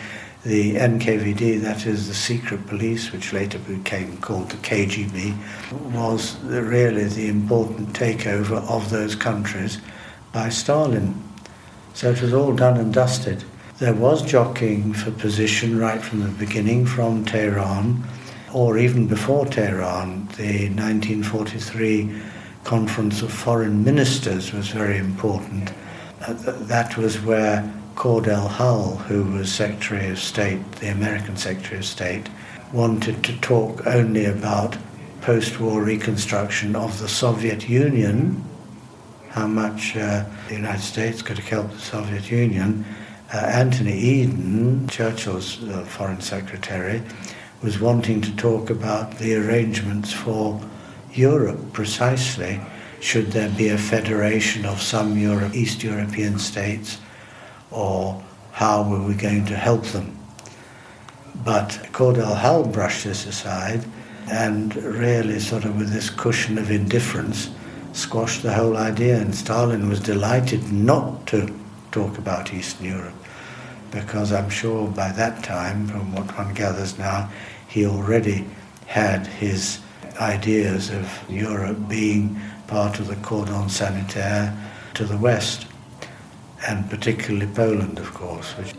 the 0.43 0.75
NKVD, 0.75 1.61
that 1.61 1.85
is 1.85 2.07
the 2.07 2.13
secret 2.13 2.65
police, 2.67 3.11
which 3.11 3.33
later 3.33 3.59
became 3.59 4.17
called 4.17 4.49
the 4.49 4.57
KGB, 4.57 5.35
was 5.91 6.39
really 6.43 7.05
the 7.05 7.27
important 7.27 7.89
takeover 7.89 8.57
of 8.69 8.89
those 8.89 9.15
countries 9.15 9.79
by 10.31 10.47
Stalin. 10.47 11.21
So 11.93 12.11
it 12.11 12.21
was 12.21 12.33
all 12.33 12.55
done 12.55 12.77
and 12.77 12.93
dusted. 12.93 13.43
There 13.79 13.93
was 13.93 14.21
jockeying 14.21 14.93
for 14.93 15.11
position 15.11 15.77
right 15.77 16.01
from 16.01 16.21
the 16.21 16.29
beginning, 16.29 16.85
from 16.85 17.25
Tehran, 17.25 18.03
or 18.53 18.77
even 18.77 19.07
before 19.07 19.45
Tehran. 19.45 20.27
The 20.37 20.69
1943 20.69 22.21
Conference 22.63 23.21
of 23.21 23.31
Foreign 23.31 23.83
Ministers 23.83 24.53
was 24.53 24.69
very 24.69 24.97
important. 24.97 25.71
Uh, 26.21 26.33
that 26.33 26.97
was 26.97 27.21
where 27.21 27.73
Cordell 27.99 28.47
Hull, 28.47 28.95
who 28.95 29.25
was 29.25 29.51
Secretary 29.53 30.07
of 30.07 30.19
State, 30.19 30.71
the 30.77 30.87
American 30.87 31.35
Secretary 31.35 31.79
of 31.79 31.85
State, 31.85 32.29
wanted 32.71 33.21
to 33.25 33.37
talk 33.41 33.85
only 33.85 34.23
about 34.23 34.77
post 35.19 35.59
war 35.59 35.83
reconstruction 35.83 36.77
of 36.77 36.97
the 36.99 37.09
Soviet 37.09 37.67
Union, 37.67 38.41
how 39.31 39.47
much 39.47 39.97
uh, 39.97 40.23
the 40.47 40.53
United 40.53 40.81
States 40.81 41.21
could 41.21 41.39
help 41.39 41.69
the 41.71 41.77
Soviet 41.77 42.31
Union. 42.31 42.85
Uh, 43.33 43.39
Anthony 43.39 43.99
Eden, 43.99 44.87
Churchill's 44.87 45.61
uh, 45.67 45.83
foreign 45.83 46.21
secretary, 46.21 47.03
was 47.61 47.81
wanting 47.81 48.21
to 48.21 48.33
talk 48.37 48.69
about 48.69 49.17
the 49.17 49.35
arrangements 49.35 50.13
for 50.13 50.57
Europe 51.11 51.73
precisely. 51.73 52.61
Should 53.01 53.33
there 53.33 53.49
be 53.49 53.67
a 53.67 53.77
federation 53.77 54.65
of 54.65 54.81
some 54.81 55.17
Europe, 55.17 55.53
East 55.53 55.83
European 55.83 56.39
states? 56.39 56.97
Or 57.71 58.23
how 58.51 58.83
were 58.83 59.01
we 59.01 59.13
going 59.13 59.45
to 59.45 59.55
help 59.55 59.83
them. 59.85 60.17
But 61.43 61.69
Cordell 61.93 62.35
Hull 62.35 62.65
brushed 62.65 63.05
this 63.05 63.25
aside 63.25 63.83
and 64.29 64.75
really 64.75 65.39
sort 65.39 65.65
of 65.65 65.77
with 65.77 65.91
this 65.91 66.09
cushion 66.09 66.57
of 66.57 66.69
indifference 66.71 67.49
squashed 67.93 68.43
the 68.43 68.53
whole 68.53 68.77
idea 68.77 69.19
and 69.19 69.33
Stalin 69.33 69.89
was 69.89 69.99
delighted 69.99 70.71
not 70.71 71.25
to 71.27 71.53
talk 71.91 72.17
about 72.17 72.53
Eastern 72.53 72.85
Europe 72.85 73.15
because 73.91 74.31
I'm 74.31 74.49
sure 74.49 74.87
by 74.87 75.11
that 75.13 75.43
time, 75.43 75.87
from 75.87 76.13
what 76.13 76.37
one 76.37 76.53
gathers 76.53 76.99
now, 76.99 77.29
he 77.67 77.85
already 77.85 78.45
had 78.85 79.25
his 79.25 79.79
ideas 80.19 80.89
of 80.89 81.09
Europe 81.29 81.87
being 81.87 82.39
part 82.67 82.99
of 82.99 83.07
the 83.07 83.15
cordon 83.17 83.69
sanitaire 83.69 84.55
to 84.93 85.05
the 85.05 85.17
west 85.17 85.65
and 86.67 86.89
particularly 86.89 87.47
Poland, 87.47 87.99
of 87.99 88.13
course. 88.13 88.51
Which 88.57 88.73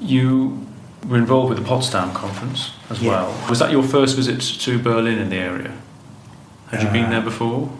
you 0.00 0.66
were 1.08 1.16
involved 1.16 1.50
with 1.50 1.58
the 1.58 1.64
Potsdam 1.64 2.12
conference 2.12 2.72
as 2.90 3.02
yeah. 3.02 3.10
well. 3.10 3.48
Was 3.48 3.58
that 3.58 3.70
your 3.70 3.82
first 3.82 4.16
visit 4.16 4.40
to 4.40 4.78
Berlin 4.78 5.18
in 5.18 5.30
the 5.30 5.36
area? 5.36 5.76
Had 6.68 6.82
you 6.82 6.88
uh, 6.88 6.92
been 6.92 7.10
there 7.10 7.20
before? 7.20 7.70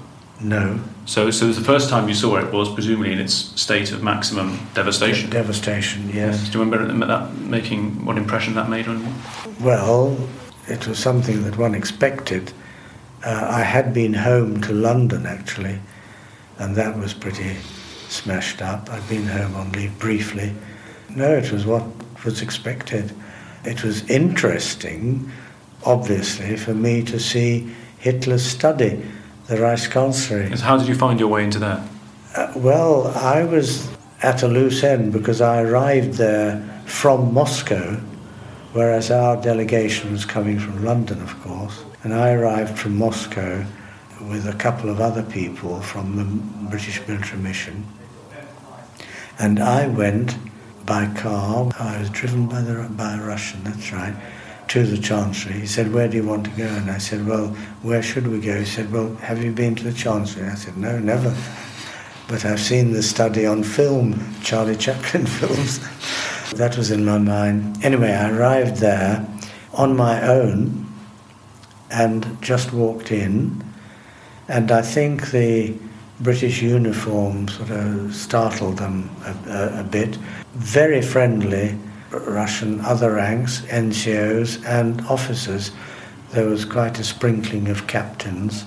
No. 0.41 0.81
So, 1.05 1.31
so 1.31 1.45
it 1.47 1.49
was 1.49 1.59
the 1.59 1.65
first 1.65 1.89
time 1.89 2.09
you 2.09 2.15
saw 2.15 2.37
it 2.37 2.53
was 2.53 2.73
presumably 2.73 3.13
in 3.13 3.19
its 3.19 3.35
state 3.35 3.93
of 3.93 4.03
maximum 4.03 4.59
devastation. 4.75 5.31
De- 5.31 5.37
devastation, 5.37 6.11
yes. 6.11 6.49
Do 6.49 6.59
you 6.59 6.65
remember 6.65 7.07
that 7.07 7.35
making 7.37 8.05
what 8.05 8.17
impression 8.19 8.55
that 8.55 8.69
made 8.69 8.87
on 8.89 9.01
you? 9.01 9.13
Well, 9.61 10.17
it 10.69 10.87
was 10.87 10.99
something 10.99 11.43
that 11.45 11.57
one 11.57 11.75
expected. 11.75 12.53
Uh, 13.25 13.47
I 13.51 13.63
had 13.63 13.93
been 13.95 14.15
home 14.15 14.61
to 14.63 14.73
London 14.73 15.27
actually, 15.27 15.79
and 16.59 16.77
that 16.77 16.99
was 16.99 17.15
pretty 17.15 17.57
smashed 18.13 18.63
up. 18.63 18.91
I'd 18.91 19.09
been 19.09 19.27
home 19.27 19.55
on 19.55 19.73
leave 19.73 19.99
briefly. 19.99 20.53
No, 21.09 21.35
it 21.35 21.51
was 21.51 21.67
what 21.67 21.85
was 22.25 22.43
expected. 22.43 23.13
It 23.65 23.83
was 23.83 24.09
interesting, 24.09 25.31
obviously, 25.85 26.57
for 26.57 26.75
me 26.75 27.03
to 27.05 27.19
see 27.19 27.73
Hitler 27.99 28.39
study 28.39 29.03
the 29.47 29.57
Reichskanzlei. 29.57 30.59
How 30.61 30.77
did 30.77 30.89
you 30.89 30.95
find 30.95 31.19
your 31.19 31.29
way 31.29 31.45
into 31.45 31.59
that? 31.59 31.81
Uh, 32.35 32.53
well, 32.57 33.09
I 33.09 33.45
was 33.45 33.91
at 34.23 34.43
a 34.43 34.49
loose 34.49 34.83
end 34.83 35.13
because 35.13 35.41
I 35.41 35.63
arrived 35.63 36.15
there 36.15 36.83
from 36.87 37.35
Moscow, 37.35 37.97
whereas 38.73 39.11
our 39.11 39.41
delegation 39.41 40.13
was 40.13 40.25
coming 40.25 40.59
from 40.59 40.85
London, 40.85 41.21
of 41.21 41.39
course. 41.43 41.85
And 42.03 42.15
I 42.15 42.33
arrived 42.33 42.79
from 42.79 42.97
Moscow 42.97 43.65
with 44.29 44.47
a 44.47 44.55
couple 44.55 44.89
of 44.89 45.01
other 45.01 45.23
people 45.23 45.81
from 45.81 46.17
the 46.17 46.25
British 46.71 47.07
military 47.07 47.43
mission. 47.43 47.85
And 49.43 49.59
I 49.59 49.89
went 49.89 50.37
by 50.87 51.13
car, 51.15 51.73
I 51.77 51.99
was 51.99 52.11
driven 52.11 52.47
by, 52.47 52.61
the, 52.61 52.89
by 52.91 53.17
a 53.17 53.21
Russian, 53.21 53.65
that's 53.65 53.93
right, 53.93 54.15
to 54.69 54.87
the 54.87 54.97
Chancellery. 54.97 55.59
He 55.59 55.67
said, 55.67 55.93
Where 55.93 56.07
do 56.07 56.17
you 56.17 56.25
want 56.25 56.45
to 56.45 56.51
go? 56.53 56.69
And 56.69 56.89
I 56.89 56.99
said, 56.99 57.27
Well, 57.27 57.49
where 57.83 58.05
should 58.05 58.29
we 58.29 58.41
go? 58.41 58.61
He 58.61 58.65
said, 58.65 58.93
Well, 58.93 59.17
have 59.17 59.43
you 59.43 59.51
been 59.51 59.75
to 59.75 59.83
the 59.83 59.93
Chancellery? 59.93 60.49
I 60.49 60.55
said, 60.55 60.77
No, 60.77 60.97
never. 61.01 61.37
But 62.29 62.45
I've 62.45 62.61
seen 62.61 62.93
the 62.93 63.03
study 63.03 63.45
on 63.45 63.65
film, 63.65 64.33
Charlie 64.45 64.77
Chaplin 64.77 65.27
films. 65.41 65.81
that 66.53 66.77
was 66.77 66.93
in 66.93 67.05
my 67.05 67.19
mind. 67.19 67.85
Anyway, 67.85 68.13
I 68.13 68.31
arrived 68.31 68.77
there 68.77 69.27
on 69.75 69.97
my 69.97 70.23
own 70.23 70.87
and 71.91 72.41
just 72.41 72.73
walked 72.73 73.11
in. 73.11 73.65
And 74.47 74.71
I 74.71 74.83
think 74.83 75.33
the 75.33 75.75
British 76.23 76.63
uniform 76.63 77.49
sort 77.49 77.71
of 77.71 78.15
startled 78.15 78.79
them 78.79 79.11
a, 79.25 79.51
a, 79.51 79.81
a 79.81 79.85
bit. 79.85 80.17
Very 80.55 81.03
friendly 81.03 81.77
Russian 82.11 82.81
other 82.83 83.13
ranks, 83.13 83.63
NCOs 83.63 84.65
and 84.65 85.01
officers. 85.03 85.73
There 86.31 86.47
was 86.47 86.65
quite 86.65 86.99
a 87.01 87.05
sprinkling 87.05 87.69
of 87.69 87.87
captains 87.87 88.65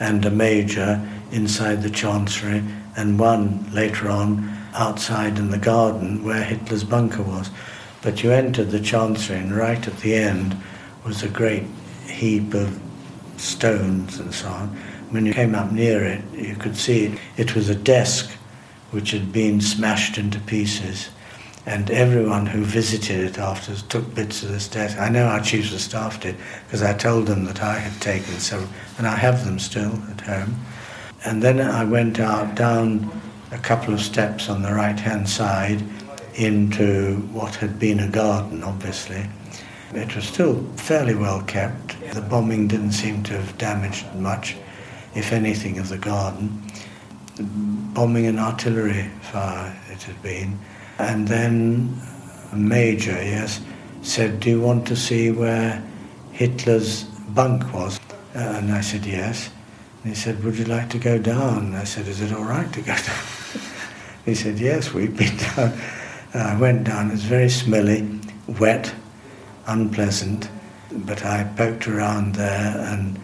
and 0.00 0.24
a 0.24 0.30
major 0.30 1.00
inside 1.32 1.82
the 1.82 1.90
chancery 1.90 2.62
and 2.96 3.18
one 3.18 3.72
later 3.72 4.08
on 4.08 4.56
outside 4.74 5.38
in 5.38 5.50
the 5.50 5.58
garden 5.58 6.24
where 6.24 6.42
Hitler's 6.44 6.84
bunker 6.84 7.22
was. 7.22 7.50
But 8.02 8.22
you 8.22 8.32
entered 8.32 8.70
the 8.70 8.80
chancery 8.80 9.38
and 9.38 9.56
right 9.56 9.86
at 9.86 9.98
the 9.98 10.14
end 10.14 10.56
was 11.04 11.22
a 11.22 11.28
great 11.28 11.64
heap 12.06 12.52
of 12.54 12.80
stones 13.38 14.18
and 14.18 14.34
so 14.34 14.48
on 14.48 14.78
When 15.10 15.24
you 15.24 15.32
came 15.32 15.54
up 15.54 15.72
near 15.72 16.04
it, 16.04 16.22
you 16.32 16.54
could 16.54 16.76
see 16.76 17.18
it. 17.36 17.54
Was 17.54 17.68
a 17.68 17.74
desk 17.74 18.30
which 18.90 19.10
had 19.10 19.32
been 19.32 19.60
smashed 19.60 20.18
into 20.18 20.38
pieces. 20.40 21.08
And 21.66 21.90
everyone 21.90 22.46
who 22.46 22.64
visited 22.64 23.20
it 23.20 23.38
afterwards 23.38 23.82
took 23.82 24.14
bits 24.14 24.42
of 24.42 24.48
this 24.50 24.68
desk. 24.68 24.98
I 24.98 25.08
know 25.10 25.26
our 25.26 25.40
chiefs 25.40 25.72
of 25.74 25.80
staff 25.80 26.20
did, 26.20 26.36
because 26.64 26.82
I 26.82 26.94
told 26.94 27.26
them 27.26 27.44
that 27.44 27.62
I 27.62 27.78
had 27.78 28.00
taken 28.00 28.38
some, 28.38 28.68
and 28.96 29.06
I 29.06 29.16
have 29.16 29.44
them 29.44 29.58
still 29.58 30.00
at 30.10 30.22
home. 30.22 30.56
And 31.24 31.42
then 31.42 31.60
I 31.60 31.84
went 31.84 32.20
out 32.20 32.54
down 32.54 33.10
a 33.50 33.58
couple 33.58 33.92
of 33.92 34.00
steps 34.00 34.48
on 34.48 34.62
the 34.62 34.72
right 34.72 34.98
hand 34.98 35.28
side 35.28 35.82
into 36.34 37.16
what 37.32 37.54
had 37.56 37.78
been 37.78 38.00
a 38.00 38.08
garden, 38.08 38.62
obviously. 38.62 39.26
It 39.92 40.14
was 40.14 40.24
still 40.24 40.62
fairly 40.76 41.14
well 41.14 41.42
kept. 41.42 41.98
The 42.14 42.20
bombing 42.20 42.68
didn't 42.68 42.92
seem 42.92 43.22
to 43.24 43.34
have 43.34 43.58
damaged 43.58 44.06
much, 44.14 44.56
if 45.18 45.32
anything, 45.32 45.78
of 45.78 45.88
the 45.88 45.98
garden. 45.98 46.62
Bombing 47.94 48.26
and 48.26 48.38
artillery 48.38 49.10
fire 49.20 49.76
it 49.90 50.02
had 50.04 50.22
been. 50.22 50.58
And 50.98 51.26
then 51.26 52.00
a 52.52 52.56
major, 52.56 53.12
yes, 53.12 53.60
said, 54.02 54.40
Do 54.40 54.50
you 54.50 54.60
want 54.60 54.86
to 54.88 54.96
see 54.96 55.30
where 55.30 55.82
Hitler's 56.32 57.04
bunk 57.34 57.72
was? 57.74 57.98
Uh, 58.34 58.38
and 58.38 58.72
I 58.72 58.80
said, 58.80 59.04
Yes. 59.04 59.50
And 60.02 60.14
he 60.14 60.20
said, 60.20 60.42
Would 60.44 60.56
you 60.56 60.64
like 60.64 60.88
to 60.90 60.98
go 60.98 61.18
down? 61.18 61.74
I 61.74 61.84
said, 61.84 62.06
Is 62.06 62.20
it 62.20 62.32
all 62.32 62.44
right 62.44 62.72
to 62.72 62.80
go 62.80 62.94
down? 63.08 63.24
he 64.24 64.34
said, 64.34 64.58
Yes, 64.58 64.94
we've 64.94 65.16
been 65.16 65.36
down. 65.56 65.78
Uh, 66.34 66.38
I 66.38 66.56
went 66.60 66.84
down. 66.84 67.08
It 67.08 67.12
was 67.12 67.24
very 67.24 67.48
smelly, 67.48 68.20
wet, 68.46 68.92
unpleasant, 69.66 70.48
but 70.92 71.24
I 71.24 71.44
poked 71.56 71.88
around 71.88 72.34
there 72.34 72.76
and 72.92 73.18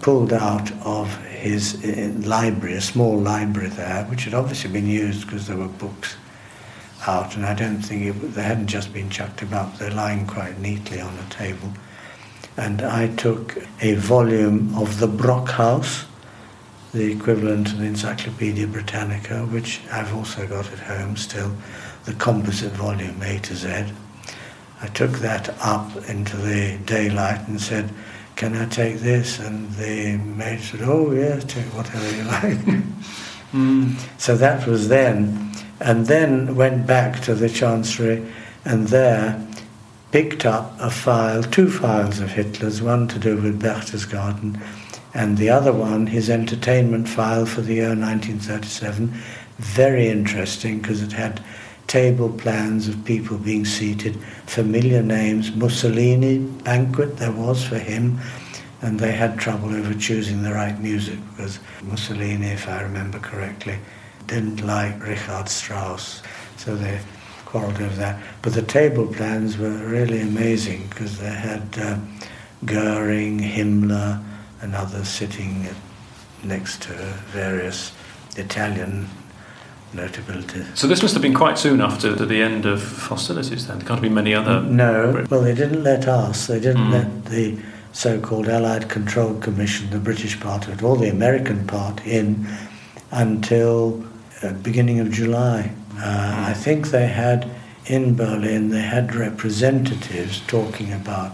pulled 0.00 0.32
out 0.32 0.72
of 0.84 1.14
his 1.26 1.84
uh, 1.84 2.12
library, 2.26 2.74
a 2.74 2.80
small 2.80 3.18
library 3.18 3.68
there, 3.68 4.04
which 4.04 4.24
had 4.24 4.34
obviously 4.34 4.70
been 4.70 4.86
used 4.86 5.26
because 5.26 5.46
there 5.46 5.56
were 5.56 5.68
books 5.68 6.16
out, 7.06 7.36
and 7.36 7.46
I 7.46 7.54
don't 7.54 7.80
think 7.80 8.04
it, 8.04 8.34
they 8.34 8.42
hadn't 8.42 8.66
just 8.66 8.92
been 8.92 9.10
chucked 9.10 9.42
about, 9.42 9.78
they're 9.78 9.90
lying 9.90 10.26
quite 10.26 10.58
neatly 10.58 11.00
on 11.00 11.16
a 11.18 11.30
table. 11.30 11.72
And 12.56 12.82
I 12.82 13.08
took 13.08 13.56
a 13.80 13.94
volume 13.94 14.76
of 14.76 15.00
the 15.00 15.08
Brockhaus, 15.08 16.06
the 16.92 17.10
equivalent 17.12 17.72
of 17.72 17.78
the 17.78 17.86
Encyclopedia 17.86 18.66
Britannica, 18.66 19.46
which 19.46 19.80
I've 19.92 20.14
also 20.14 20.46
got 20.46 20.70
at 20.72 20.80
home 20.80 21.16
still, 21.16 21.52
the 22.04 22.14
composite 22.14 22.72
volume 22.72 23.22
A 23.22 23.38
to 23.38 23.54
Z. 23.54 23.84
I 24.82 24.86
took 24.88 25.12
that 25.18 25.54
up 25.60 26.08
into 26.08 26.36
the 26.36 26.78
daylight 26.84 27.46
and 27.48 27.60
said, 27.60 27.90
Can 28.40 28.56
I 28.56 28.64
take 28.64 29.00
this? 29.00 29.38
And 29.38 29.70
the 29.72 30.16
maid 30.16 30.60
said, 30.60 30.80
Oh, 30.80 31.12
yes, 31.12 31.44
take 31.44 31.66
whatever 31.74 32.16
you 32.16 32.22
like. 32.22 32.56
mm. 33.52 34.18
So 34.18 34.34
that 34.34 34.66
was 34.66 34.88
then. 34.88 35.52
And 35.78 36.06
then 36.06 36.56
went 36.56 36.86
back 36.86 37.20
to 37.24 37.34
the 37.34 37.50
Chancery 37.50 38.26
and 38.64 38.88
there 38.88 39.46
picked 40.10 40.46
up 40.46 40.74
a 40.80 40.88
file, 40.88 41.42
two 41.42 41.70
files 41.70 42.18
of 42.20 42.30
Hitler's, 42.30 42.80
one 42.80 43.08
to 43.08 43.18
do 43.18 43.36
with 43.36 43.60
Berchtesgaden 43.60 44.58
and 45.12 45.36
the 45.36 45.50
other 45.50 45.74
one, 45.74 46.06
his 46.06 46.30
entertainment 46.30 47.10
file 47.10 47.44
for 47.44 47.60
the 47.60 47.74
year 47.74 47.88
1937. 47.88 49.12
Very 49.58 50.08
interesting 50.08 50.78
because 50.78 51.02
it 51.02 51.12
had 51.12 51.44
table 51.90 52.28
plans 52.28 52.86
of 52.86 53.04
people 53.04 53.36
being 53.36 53.64
seated, 53.64 54.14
familiar 54.46 55.02
names. 55.02 55.52
Mussolini 55.56 56.38
banquet 56.38 57.16
there 57.16 57.32
was 57.32 57.64
for 57.66 57.80
him, 57.80 58.20
and 58.80 59.00
they 59.00 59.10
had 59.10 59.36
trouble 59.36 59.74
over 59.74 59.92
choosing 59.94 60.44
the 60.44 60.52
right 60.52 60.78
music 60.78 61.18
because 61.30 61.58
Mussolini, 61.82 62.46
if 62.46 62.68
I 62.68 62.82
remember 62.82 63.18
correctly, 63.18 63.76
didn't 64.28 64.64
like 64.64 65.04
Richard 65.04 65.48
Strauss, 65.48 66.22
so 66.56 66.76
they 66.76 67.00
quarreled 67.44 67.82
over 67.82 67.96
that. 67.96 68.22
But 68.40 68.54
the 68.54 68.62
table 68.62 69.08
plans 69.08 69.58
were 69.58 69.70
really 69.70 70.20
amazing 70.20 70.86
because 70.90 71.18
they 71.18 71.34
had 71.34 71.76
uh, 71.76 71.98
Goering, 72.64 73.40
Himmler, 73.40 74.22
and 74.62 74.76
others 74.76 75.08
sitting 75.08 75.66
next 76.44 76.82
to 76.82 76.92
various 77.32 77.90
Italian 78.36 79.08
notabilities. 79.94 80.76
So 80.76 80.86
this 80.86 81.02
must 81.02 81.14
have 81.14 81.22
been 81.22 81.34
quite 81.34 81.58
soon 81.58 81.80
after 81.80 82.14
the 82.14 82.42
end 82.42 82.66
of 82.66 82.80
hostilities 83.08 83.66
then? 83.66 83.78
There 83.78 83.86
can't 83.86 83.98
have 83.98 84.02
been 84.02 84.14
many 84.14 84.34
other... 84.34 84.62
No, 84.62 85.26
well 85.30 85.42
they 85.42 85.54
didn't 85.54 85.82
let 85.82 86.06
us, 86.06 86.46
they 86.46 86.60
didn't 86.60 86.88
mm. 86.88 86.92
let 86.92 87.24
the 87.26 87.58
so-called 87.92 88.48
Allied 88.48 88.88
Control 88.88 89.34
Commission, 89.40 89.90
the 89.90 89.98
British 89.98 90.38
part 90.38 90.68
of 90.68 90.74
it, 90.74 90.82
or 90.82 90.96
the 90.96 91.08
American 91.08 91.66
part 91.66 92.06
in 92.06 92.46
until 93.10 94.04
uh, 94.42 94.52
beginning 94.52 95.00
of 95.00 95.10
July. 95.10 95.72
Uh, 95.94 95.96
mm. 95.96 96.44
I 96.44 96.54
think 96.54 96.88
they 96.88 97.08
had, 97.08 97.50
in 97.86 98.14
Berlin, 98.14 98.70
they 98.70 98.82
had 98.82 99.14
representatives 99.14 100.40
talking 100.46 100.92
about 100.92 101.32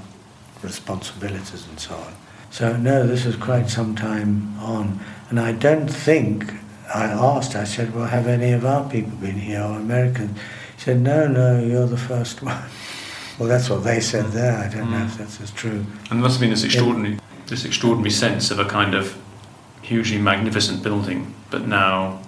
responsibilities 0.62 1.66
and 1.68 1.78
so 1.78 1.94
on. 1.94 2.14
So, 2.50 2.76
no, 2.76 3.06
this 3.06 3.26
was 3.26 3.36
quite 3.36 3.68
some 3.68 3.94
time 3.94 4.58
on. 4.58 4.98
And 5.28 5.38
I 5.38 5.52
don't 5.52 5.88
think, 5.88 6.54
I 6.94 7.04
asked, 7.04 7.56
I 7.56 7.64
said, 7.64 7.94
well, 7.94 8.06
have 8.06 8.26
any 8.26 8.52
of 8.52 8.64
our 8.64 8.88
people 8.88 9.16
been 9.18 9.38
here 9.38 9.60
or 9.60 9.76
Americans? 9.78 10.38
He 10.76 10.82
said, 10.82 11.00
no, 11.00 11.26
no, 11.26 11.58
you're 11.58 11.86
the 11.86 11.96
first 11.96 12.42
one. 12.42 12.62
well, 13.38 13.48
that's 13.48 13.68
what 13.68 13.84
they 13.84 14.00
said 14.00 14.26
there. 14.26 14.56
I 14.56 14.68
don't 14.68 14.88
mm. 14.88 14.92
know 14.92 15.04
if 15.04 15.18
that's 15.18 15.40
as 15.40 15.50
true. 15.50 15.84
And 16.10 16.10
there 16.10 16.16
must 16.16 16.34
have 16.34 16.40
been 16.40 16.50
this 16.50 16.64
extraordinary, 16.64 17.18
this 17.46 17.64
extraordinary 17.64 18.10
sense 18.10 18.50
of 18.50 18.58
a 18.58 18.64
kind 18.64 18.94
of 18.94 19.20
hugely 19.82 20.18
magnificent 20.18 20.82
building, 20.82 21.34
but 21.50 21.66
now 21.66 22.20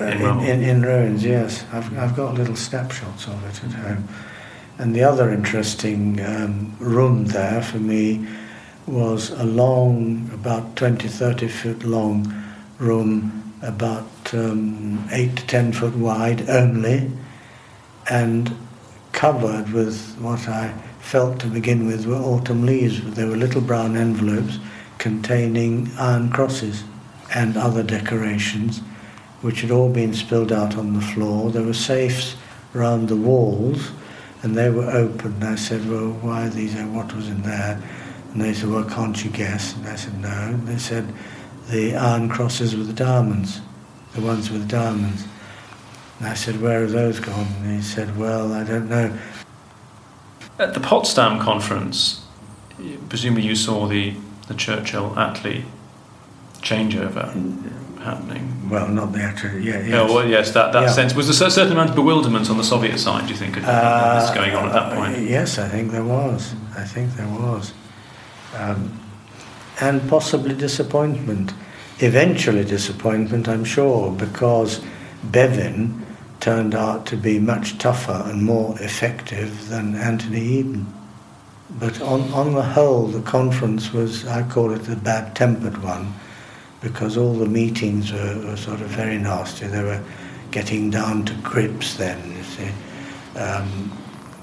uh, 0.00 0.04
in, 0.04 0.22
in, 0.22 0.40
in, 0.40 0.62
in, 0.62 0.82
ruins, 0.82 1.24
yes. 1.24 1.64
I've, 1.72 1.96
I've 1.98 2.16
got 2.16 2.34
little 2.34 2.56
snapshots 2.56 3.26
of 3.26 3.44
it 3.44 3.64
at 3.64 3.72
home. 3.72 4.08
And 4.78 4.96
the 4.96 5.04
other 5.04 5.30
interesting 5.30 6.24
um, 6.24 6.76
room 6.80 7.26
there 7.26 7.62
for 7.62 7.78
me 7.78 8.26
was 8.86 9.30
a 9.30 9.44
long, 9.44 10.30
about 10.32 10.76
20, 10.76 11.06
30 11.06 11.48
foot 11.48 11.84
long 11.84 12.32
room, 12.78 13.41
about 13.62 14.08
um, 14.34 15.08
8 15.10 15.36
to 15.36 15.46
10 15.46 15.72
foot 15.72 15.96
wide 15.96 16.48
only, 16.50 17.10
and 18.10 18.54
covered 19.12 19.72
with 19.72 20.16
what 20.18 20.48
I 20.48 20.72
felt 21.00 21.38
to 21.40 21.46
begin 21.46 21.86
with 21.86 22.06
were 22.06 22.16
autumn 22.16 22.66
leaves. 22.66 23.02
There 23.14 23.26
were 23.26 23.36
little 23.36 23.60
brown 23.60 23.96
envelopes 23.96 24.58
containing 24.98 25.90
iron 25.98 26.30
crosses 26.30 26.84
and 27.34 27.56
other 27.56 27.82
decorations, 27.82 28.80
which 29.40 29.62
had 29.62 29.70
all 29.70 29.88
been 29.88 30.14
spilled 30.14 30.52
out 30.52 30.76
on 30.76 30.94
the 30.94 31.00
floor. 31.00 31.50
There 31.50 31.62
were 31.62 31.74
safes 31.74 32.36
round 32.72 33.08
the 33.08 33.16
walls, 33.16 33.90
and 34.42 34.56
they 34.56 34.70
were 34.70 34.90
open. 34.90 35.42
I 35.42 35.56
said, 35.56 35.88
well, 35.88 36.10
why 36.20 36.46
are 36.46 36.50
these? 36.50 36.74
And 36.74 36.94
what 36.94 37.14
was 37.14 37.28
in 37.28 37.42
there? 37.42 37.80
And 38.32 38.40
they 38.40 38.54
said, 38.54 38.70
well, 38.70 38.84
can't 38.84 39.22
you 39.24 39.30
guess? 39.30 39.74
And 39.76 39.86
I 39.86 39.96
said, 39.96 40.18
no. 40.20 40.28
And 40.28 40.66
they 40.66 40.78
said, 40.78 41.12
the 41.68 41.94
iron 41.94 42.28
crosses 42.28 42.76
with 42.76 42.86
the 42.86 42.92
diamonds, 42.92 43.60
the 44.14 44.20
ones 44.20 44.50
with 44.50 44.62
the 44.62 44.68
diamonds. 44.68 45.26
And 46.18 46.28
I 46.28 46.34
said, 46.34 46.60
where 46.60 46.84
are 46.84 46.86
those 46.86 47.20
gone? 47.20 47.46
And 47.62 47.76
he 47.76 47.82
said, 47.82 48.16
well, 48.16 48.52
I 48.52 48.64
don't 48.64 48.88
know. 48.88 49.16
At 50.58 50.74
the 50.74 50.80
Potsdam 50.80 51.40
conference, 51.40 52.24
presumably 53.08 53.44
you 53.44 53.56
saw 53.56 53.86
the, 53.86 54.14
the 54.48 54.54
Churchill-Attlee 54.54 55.64
changeover 56.60 57.32
happening. 58.02 58.68
Well, 58.68 58.88
not 58.88 59.12
the 59.12 59.20
actual, 59.20 59.58
yeah, 59.58 59.78
yes. 59.78 59.88
Yeah, 59.88 60.02
well, 60.04 60.28
yes, 60.28 60.52
that, 60.52 60.72
that 60.72 60.82
yeah. 60.82 60.88
sense. 60.88 61.14
Was 61.14 61.38
there 61.38 61.48
a 61.48 61.50
certain 61.50 61.72
amount 61.72 61.90
of 61.90 61.96
bewilderment 61.96 62.50
on 62.50 62.56
the 62.56 62.64
Soviet 62.64 62.98
side, 62.98 63.26
do 63.26 63.32
you 63.32 63.38
think, 63.38 63.56
uh, 63.56 64.20
this 64.20 64.30
going 64.34 64.54
on 64.54 64.66
at 64.66 64.72
that 64.72 64.94
point? 64.94 65.18
Yes, 65.28 65.58
I 65.58 65.68
think 65.68 65.90
there 65.90 66.04
was. 66.04 66.54
I 66.76 66.84
think 66.84 67.14
there 67.14 67.28
was 67.28 67.72
um, 68.56 69.01
and 69.82 70.08
possibly 70.08 70.54
disappointment. 70.54 71.52
Eventually, 71.98 72.64
disappointment, 72.64 73.48
I'm 73.48 73.64
sure, 73.64 74.12
because 74.12 74.80
Bevin 75.24 76.06
turned 76.38 76.74
out 76.74 77.04
to 77.06 77.16
be 77.16 77.40
much 77.40 77.78
tougher 77.78 78.22
and 78.26 78.44
more 78.44 78.76
effective 78.80 79.68
than 79.68 79.96
Anthony 79.96 80.40
Eden. 80.40 80.86
But 81.80 82.00
on, 82.00 82.20
on 82.32 82.54
the 82.54 82.62
whole, 82.62 83.08
the 83.08 83.22
conference 83.22 83.92
was, 83.92 84.24
I 84.24 84.48
call 84.48 84.70
it 84.72 84.84
the 84.84 84.94
bad 84.94 85.34
tempered 85.34 85.82
one, 85.82 86.14
because 86.80 87.16
all 87.16 87.34
the 87.34 87.46
meetings 87.46 88.12
were, 88.12 88.40
were, 88.46 88.56
sort 88.56 88.80
of 88.80 88.88
very 88.88 89.18
nasty. 89.18 89.66
They 89.66 89.82
were 89.82 90.02
getting 90.52 90.90
down 90.90 91.24
to 91.24 91.34
grips 91.42 91.96
then, 91.96 92.36
you 92.36 92.42
see. 92.44 92.70
Um, 93.36 93.90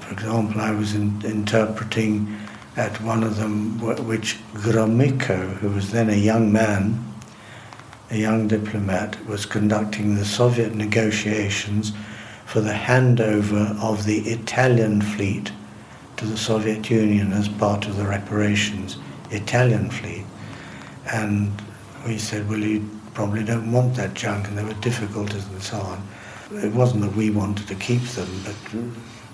for 0.00 0.12
example, 0.12 0.60
I 0.60 0.72
was 0.72 0.94
in, 0.94 1.22
interpreting 1.24 2.39
at 2.80 2.98
one 3.02 3.22
of 3.22 3.36
them, 3.36 3.78
which 4.06 4.38
Gromyko, 4.54 5.52
who 5.58 5.68
was 5.68 5.92
then 5.92 6.08
a 6.08 6.16
young 6.16 6.50
man, 6.50 7.04
a 8.10 8.16
young 8.16 8.48
diplomat, 8.48 9.22
was 9.26 9.44
conducting 9.44 10.14
the 10.14 10.24
Soviet 10.24 10.74
negotiations 10.74 11.92
for 12.46 12.62
the 12.62 12.72
handover 12.72 13.78
of 13.82 14.06
the 14.06 14.20
Italian 14.20 15.02
fleet 15.02 15.52
to 16.16 16.24
the 16.24 16.38
Soviet 16.38 16.88
Union 16.90 17.32
as 17.32 17.48
part 17.48 17.86
of 17.86 17.98
the 17.98 18.06
reparations. 18.06 18.96
Italian 19.30 19.90
fleet. 19.90 20.24
And 21.12 21.52
We 22.06 22.16
said, 22.16 22.48
well, 22.48 22.58
you 22.58 22.88
probably 23.12 23.44
don't 23.44 23.70
want 23.70 23.94
that 23.96 24.14
junk, 24.14 24.48
and 24.48 24.56
there 24.56 24.64
were 24.64 24.80
difficulties 24.80 25.46
and 25.48 25.62
so 25.62 25.78
on. 25.80 26.02
It 26.64 26.72
wasn't 26.72 27.02
that 27.02 27.14
we 27.14 27.28
wanted 27.30 27.68
to 27.68 27.74
keep 27.74 28.02
them, 28.16 28.30
but 28.42 28.56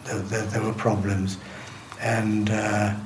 there, 0.05 0.19
there, 0.19 0.47
there 0.47 0.63
were 0.63 0.75
problems. 0.75 1.39
And 2.01 2.51
uh, 2.51 2.97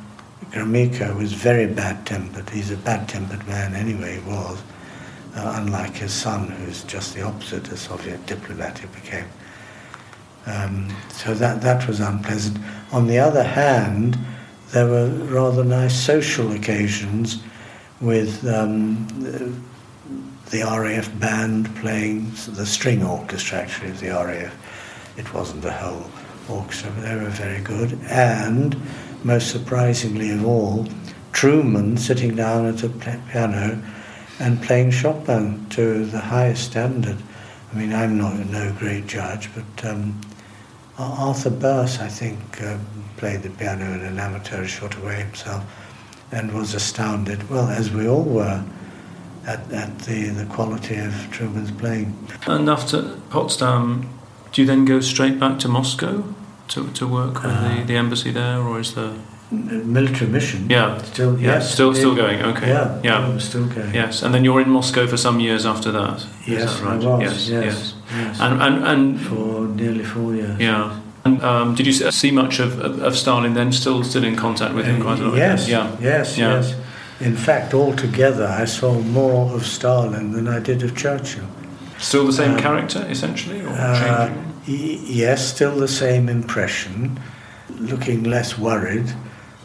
Gromyko 0.51 1.16
was 1.16 1.32
very 1.32 1.66
bad-tempered. 1.66 2.51
He's 2.51 2.70
a 2.70 2.76
bad-tempered 2.76 3.47
man 3.47 3.74
anyway, 3.74 4.20
he 4.20 4.28
was. 4.28 4.62
Uh, 5.34 5.61
unlike 5.62 5.95
his 5.95 6.12
son, 6.12 6.49
who's 6.49 6.82
just 6.84 7.14
the 7.14 7.22
opposite, 7.22 7.68
a 7.70 7.76
Soviet 7.76 8.24
diplomat 8.26 8.78
he 8.78 8.86
became. 8.88 9.26
Um, 10.47 10.88
so 11.11 11.34
that, 11.34 11.61
that 11.62 11.86
was 11.86 12.01
unpleasant. 12.01 12.59
On 12.93 13.07
the 13.07 13.18
other 13.18 13.45
hand, 13.45 14.18
there 14.72 14.86
were 14.86 15.07
rather 15.07 15.62
nice 15.62 15.95
social 15.95 16.51
occasions 16.53 17.43
with 18.01 18.47
um, 18.49 19.07
the 20.51 20.62
RAF 20.62 21.16
band 21.20 21.74
playing 21.76 22.30
the 22.49 22.66
string 22.66 23.05
orchestra 23.05 23.59
actually 23.59 23.91
of 23.91 24.01
the 24.01 24.09
RAF. 24.09 24.53
It 25.16 25.32
wasn't 25.32 25.62
the 25.62 25.72
whole 25.72 26.11
orchestra, 26.49 26.91
but 26.97 27.03
they 27.03 27.14
were 27.14 27.30
very 27.30 27.61
good. 27.61 27.99
And 28.09 28.74
most 29.25 29.51
surprisingly 29.51 30.31
of 30.31 30.45
all, 30.47 30.87
Truman 31.33 31.97
sitting 31.97 32.35
down 32.35 32.66
at 32.66 32.83
a 32.83 32.89
piano 32.89 33.83
and 34.39 34.62
playing 34.62 34.91
Chopin 34.91 35.66
to 35.71 36.05
the 36.07 36.18
highest 36.18 36.64
standard. 36.64 37.18
I 37.73 37.77
mean, 37.77 37.93
I'm 37.93 38.18
not 38.18 38.35
no 38.47 38.75
great 38.79 39.07
judge, 39.07 39.49
but 39.55 39.85
um, 39.85 40.21
Arthur 40.99 41.51
Birse, 41.51 42.01
I 42.01 42.09
think, 42.09 42.62
uh, 42.62 42.79
played 43.16 43.43
the 43.43 43.51
piano 43.51 43.85
in 43.85 44.01
an 44.01 44.18
amateurish 44.18 44.79
sort 44.79 44.95
of 44.95 45.05
way 45.05 45.16
himself 45.16 45.64
and 46.33 46.53
was 46.53 46.75
astounded, 46.75 47.49
well, 47.49 47.68
as 47.68 47.91
we 47.91 48.09
all 48.09 48.23
were, 48.23 48.64
at, 49.47 49.71
at 49.73 49.99
the, 50.01 50.29
the 50.31 50.47
quality 50.47 50.97
of 50.97 51.14
Truman's 51.31 51.71
playing. 51.71 52.16
And 52.47 52.68
after 52.68 53.16
Potsdam, 53.31 54.09
do 54.53 54.62
you 54.62 54.66
then 54.66 54.85
go 54.85 55.01
straight 55.01 55.39
back 55.39 55.59
to 55.61 55.68
Moscow 55.68 56.35
to, 56.71 56.89
to 56.93 57.07
work 57.07 57.43
with 57.43 57.53
uh, 57.53 57.77
the, 57.77 57.85
the 57.85 57.97
embassy 57.97 58.31
there, 58.31 58.59
or 58.59 58.81
is 58.81 58.95
the 58.95 59.12
military 59.51 60.31
mission? 60.31 60.68
Yeah, 60.71 60.99
still 60.99 61.39
yeah, 61.39 61.55
yes, 61.55 61.73
still 61.73 61.95
still 61.95 62.14
going. 62.14 62.43
Okay, 62.43 62.68
yeah, 62.68 63.01
yeah, 63.03 63.39
still 63.39 63.66
going. 63.66 63.95
Yes, 63.95 64.23
and 64.23 64.35
then 64.35 64.45
you're 64.45 64.61
in 64.61 64.71
Moscow 64.71 65.07
for 65.07 65.16
some 65.16 65.41
years 65.41 65.66
after 65.66 65.93
that. 65.93 66.27
Yes, 66.47 66.81
that 66.81 66.85
right? 66.85 67.05
I 67.05 67.09
was. 67.09 67.23
Yes, 67.23 67.49
yes, 67.49 67.64
yes. 67.64 67.95
yes. 68.12 68.41
And, 68.41 68.62
and 68.62 68.85
and 68.85 69.21
for 69.21 69.66
nearly 69.68 70.05
four 70.05 70.35
years. 70.35 70.59
Yeah. 70.59 71.01
And 71.23 71.43
um, 71.43 71.75
did 71.75 71.87
you 71.87 71.93
see 71.93 72.31
much 72.31 72.61
of, 72.61 72.81
of, 72.81 73.03
of, 73.03 73.14
Stalin 73.14 73.53
then? 73.53 73.73
Still, 73.73 74.03
still 74.05 74.25
in 74.25 74.37
contact 74.37 74.75
with 74.75 74.87
him 74.87 75.03
quite 75.03 75.18
a 75.18 75.29
lot. 75.29 75.37
Yes, 75.37 75.68
yeah, 75.68 75.95
yes, 76.01 76.39
yeah. 76.39 76.55
yes. 76.55 76.75
In 77.21 77.37
fact, 77.37 77.75
altogether, 77.75 78.47
I 78.47 78.64
saw 78.64 78.99
more 78.99 79.55
of 79.55 79.66
Stalin 79.66 80.33
than 80.33 80.49
I 80.49 80.61
did 80.61 80.83
of 80.83 80.97
Churchill. 80.97 81.45
Still 81.99 82.25
the 82.25 82.33
same 82.33 82.53
um, 82.53 82.59
character, 82.59 83.05
essentially, 83.11 83.61
or 83.61 83.68
uh, 83.68 84.29
changing? 84.29 84.49
Yes, 84.77 85.55
still 85.55 85.77
the 85.77 85.89
same 85.89 86.29
impression. 86.29 87.18
Looking 87.79 88.25
less 88.25 88.59
worried 88.59 89.12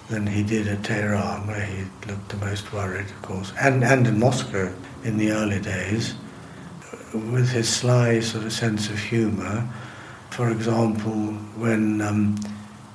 than 0.10 0.28
he 0.28 0.44
did 0.44 0.68
at 0.68 0.84
Tehran, 0.84 1.48
where 1.48 1.66
he 1.66 1.84
looked 2.08 2.30
the 2.30 2.38
most 2.38 2.72
worried, 2.72 3.08
of 3.08 3.22
course, 3.22 3.52
and 3.60 3.84
and 3.84 4.08
in 4.08 4.20
Moscow 4.20 4.72
in 5.04 5.18
the 5.18 5.32
early 5.32 5.60
days, 5.60 6.16
with 7.14 7.50
his 7.50 7.68
sly 7.68 8.20
sort 8.20 8.46
of 8.46 8.54
sense 8.54 8.90
of 8.90 9.00
humour 9.00 9.68
for 10.36 10.52
example, 10.52 11.32
when 11.56 12.02
um, 12.02 12.36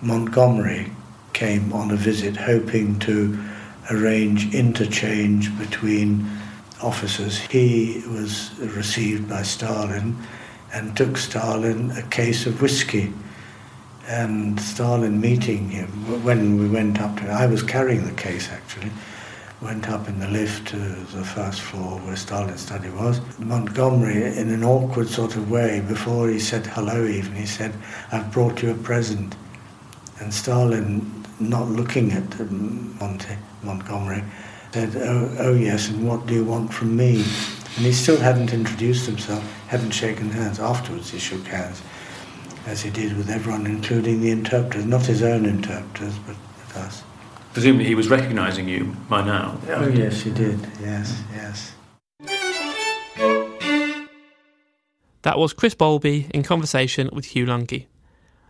Montgomery 0.03 0.93
came 1.33 1.73
on 1.73 1.91
a 1.91 1.97
visit 1.97 2.37
hoping 2.37 2.99
to 2.99 3.43
arrange 3.91 4.55
interchange 4.55 5.59
between 5.59 6.29
officers, 6.83 7.39
he 7.39 8.03
was 8.09 8.51
received 8.59 9.27
by 9.27 9.41
Stalin 9.41 10.19
and 10.73 10.97
took 10.97 11.17
Stalin 11.17 11.91
a 11.93 12.03
case 12.03 12.47
of 12.47 12.61
whiskey. 12.61 13.13
And 14.07 14.61
Stalin 14.61 15.21
meeting 15.21 15.69
him, 15.69 15.89
when 16.25 16.59
we 16.59 16.69
went 16.69 17.01
up 17.01 17.17
to, 17.19 17.31
I 17.31 17.47
was 17.47 17.63
carrying 17.63 18.05
the 18.05 18.13
case 18.13 18.49
actually, 18.51 18.91
went 19.61 19.89
up 19.89 20.09
in 20.09 20.19
the 20.19 20.29
lift 20.29 20.69
to 20.69 20.77
the 20.77 21.25
first 21.25 21.61
floor 21.61 21.99
where 22.01 22.17
Stalin's 22.17 22.61
study 22.61 22.91
was. 22.91 23.21
Montgomery, 23.39 24.37
in 24.37 24.49
an 24.51 24.65
awkward 24.65 25.09
sort 25.09 25.37
of 25.37 25.51
way, 25.51 25.81
before 25.87 26.29
he 26.29 26.39
said 26.39 26.67
hello 26.67 27.05
even, 27.05 27.35
he 27.35 27.47
said, 27.47 27.73
I've 28.11 28.33
brought 28.33 28.63
you 28.63 28.71
a 28.71 28.75
present. 28.75 29.37
And 30.19 30.33
Stalin, 30.33 31.25
not 31.39 31.69
looking 31.69 32.13
at 32.13 32.41
Monty, 32.51 33.37
Montgomery, 33.63 34.25
said, 34.73 34.97
oh, 34.97 35.37
oh 35.41 35.55
yes, 35.55 35.89
and 35.89 36.07
what 36.07 36.27
do 36.27 36.35
you 36.35 36.45
want 36.45 36.73
from 36.73 36.97
me? 36.97 37.25
And 37.77 37.87
he 37.87 37.93
still 37.93 38.19
hadn't 38.19 38.53
introduced 38.53 39.07
himself, 39.07 39.43
hadn't 39.69 39.93
shaken 39.93 40.31
hands. 40.31 40.59
Afterwards 40.59 41.11
he 41.11 41.19
shook 41.19 41.47
hands, 41.47 41.81
as 42.67 42.83
he 42.83 42.91
did 42.91 43.17
with 43.17 43.31
everyone, 43.31 43.67
including 43.67 44.21
the 44.21 44.31
interpreters, 44.31 44.85
not 44.85 45.07
his 45.07 45.23
own 45.23 45.47
interpreters, 45.47 46.19
but 46.27 46.37
with 46.37 46.77
us. 46.77 47.03
Presumably 47.53 47.87
he 47.87 47.95
was 47.95 48.09
recognising 48.09 48.69
you 48.69 48.97
by 49.09 49.25
now. 49.25 49.59
Oh 49.69 49.89
yes, 49.89 50.23
he 50.23 50.31
did. 50.31 50.61
Yes, 50.81 51.23
yes. 51.33 51.73
That 55.23 55.39
was 55.39 55.53
Chris 55.53 55.75
Bowlby 55.75 56.29
in 56.33 56.43
conversation 56.43 57.11
with 57.13 57.27
Hugh 57.27 57.47
Lunghi. 57.47 57.87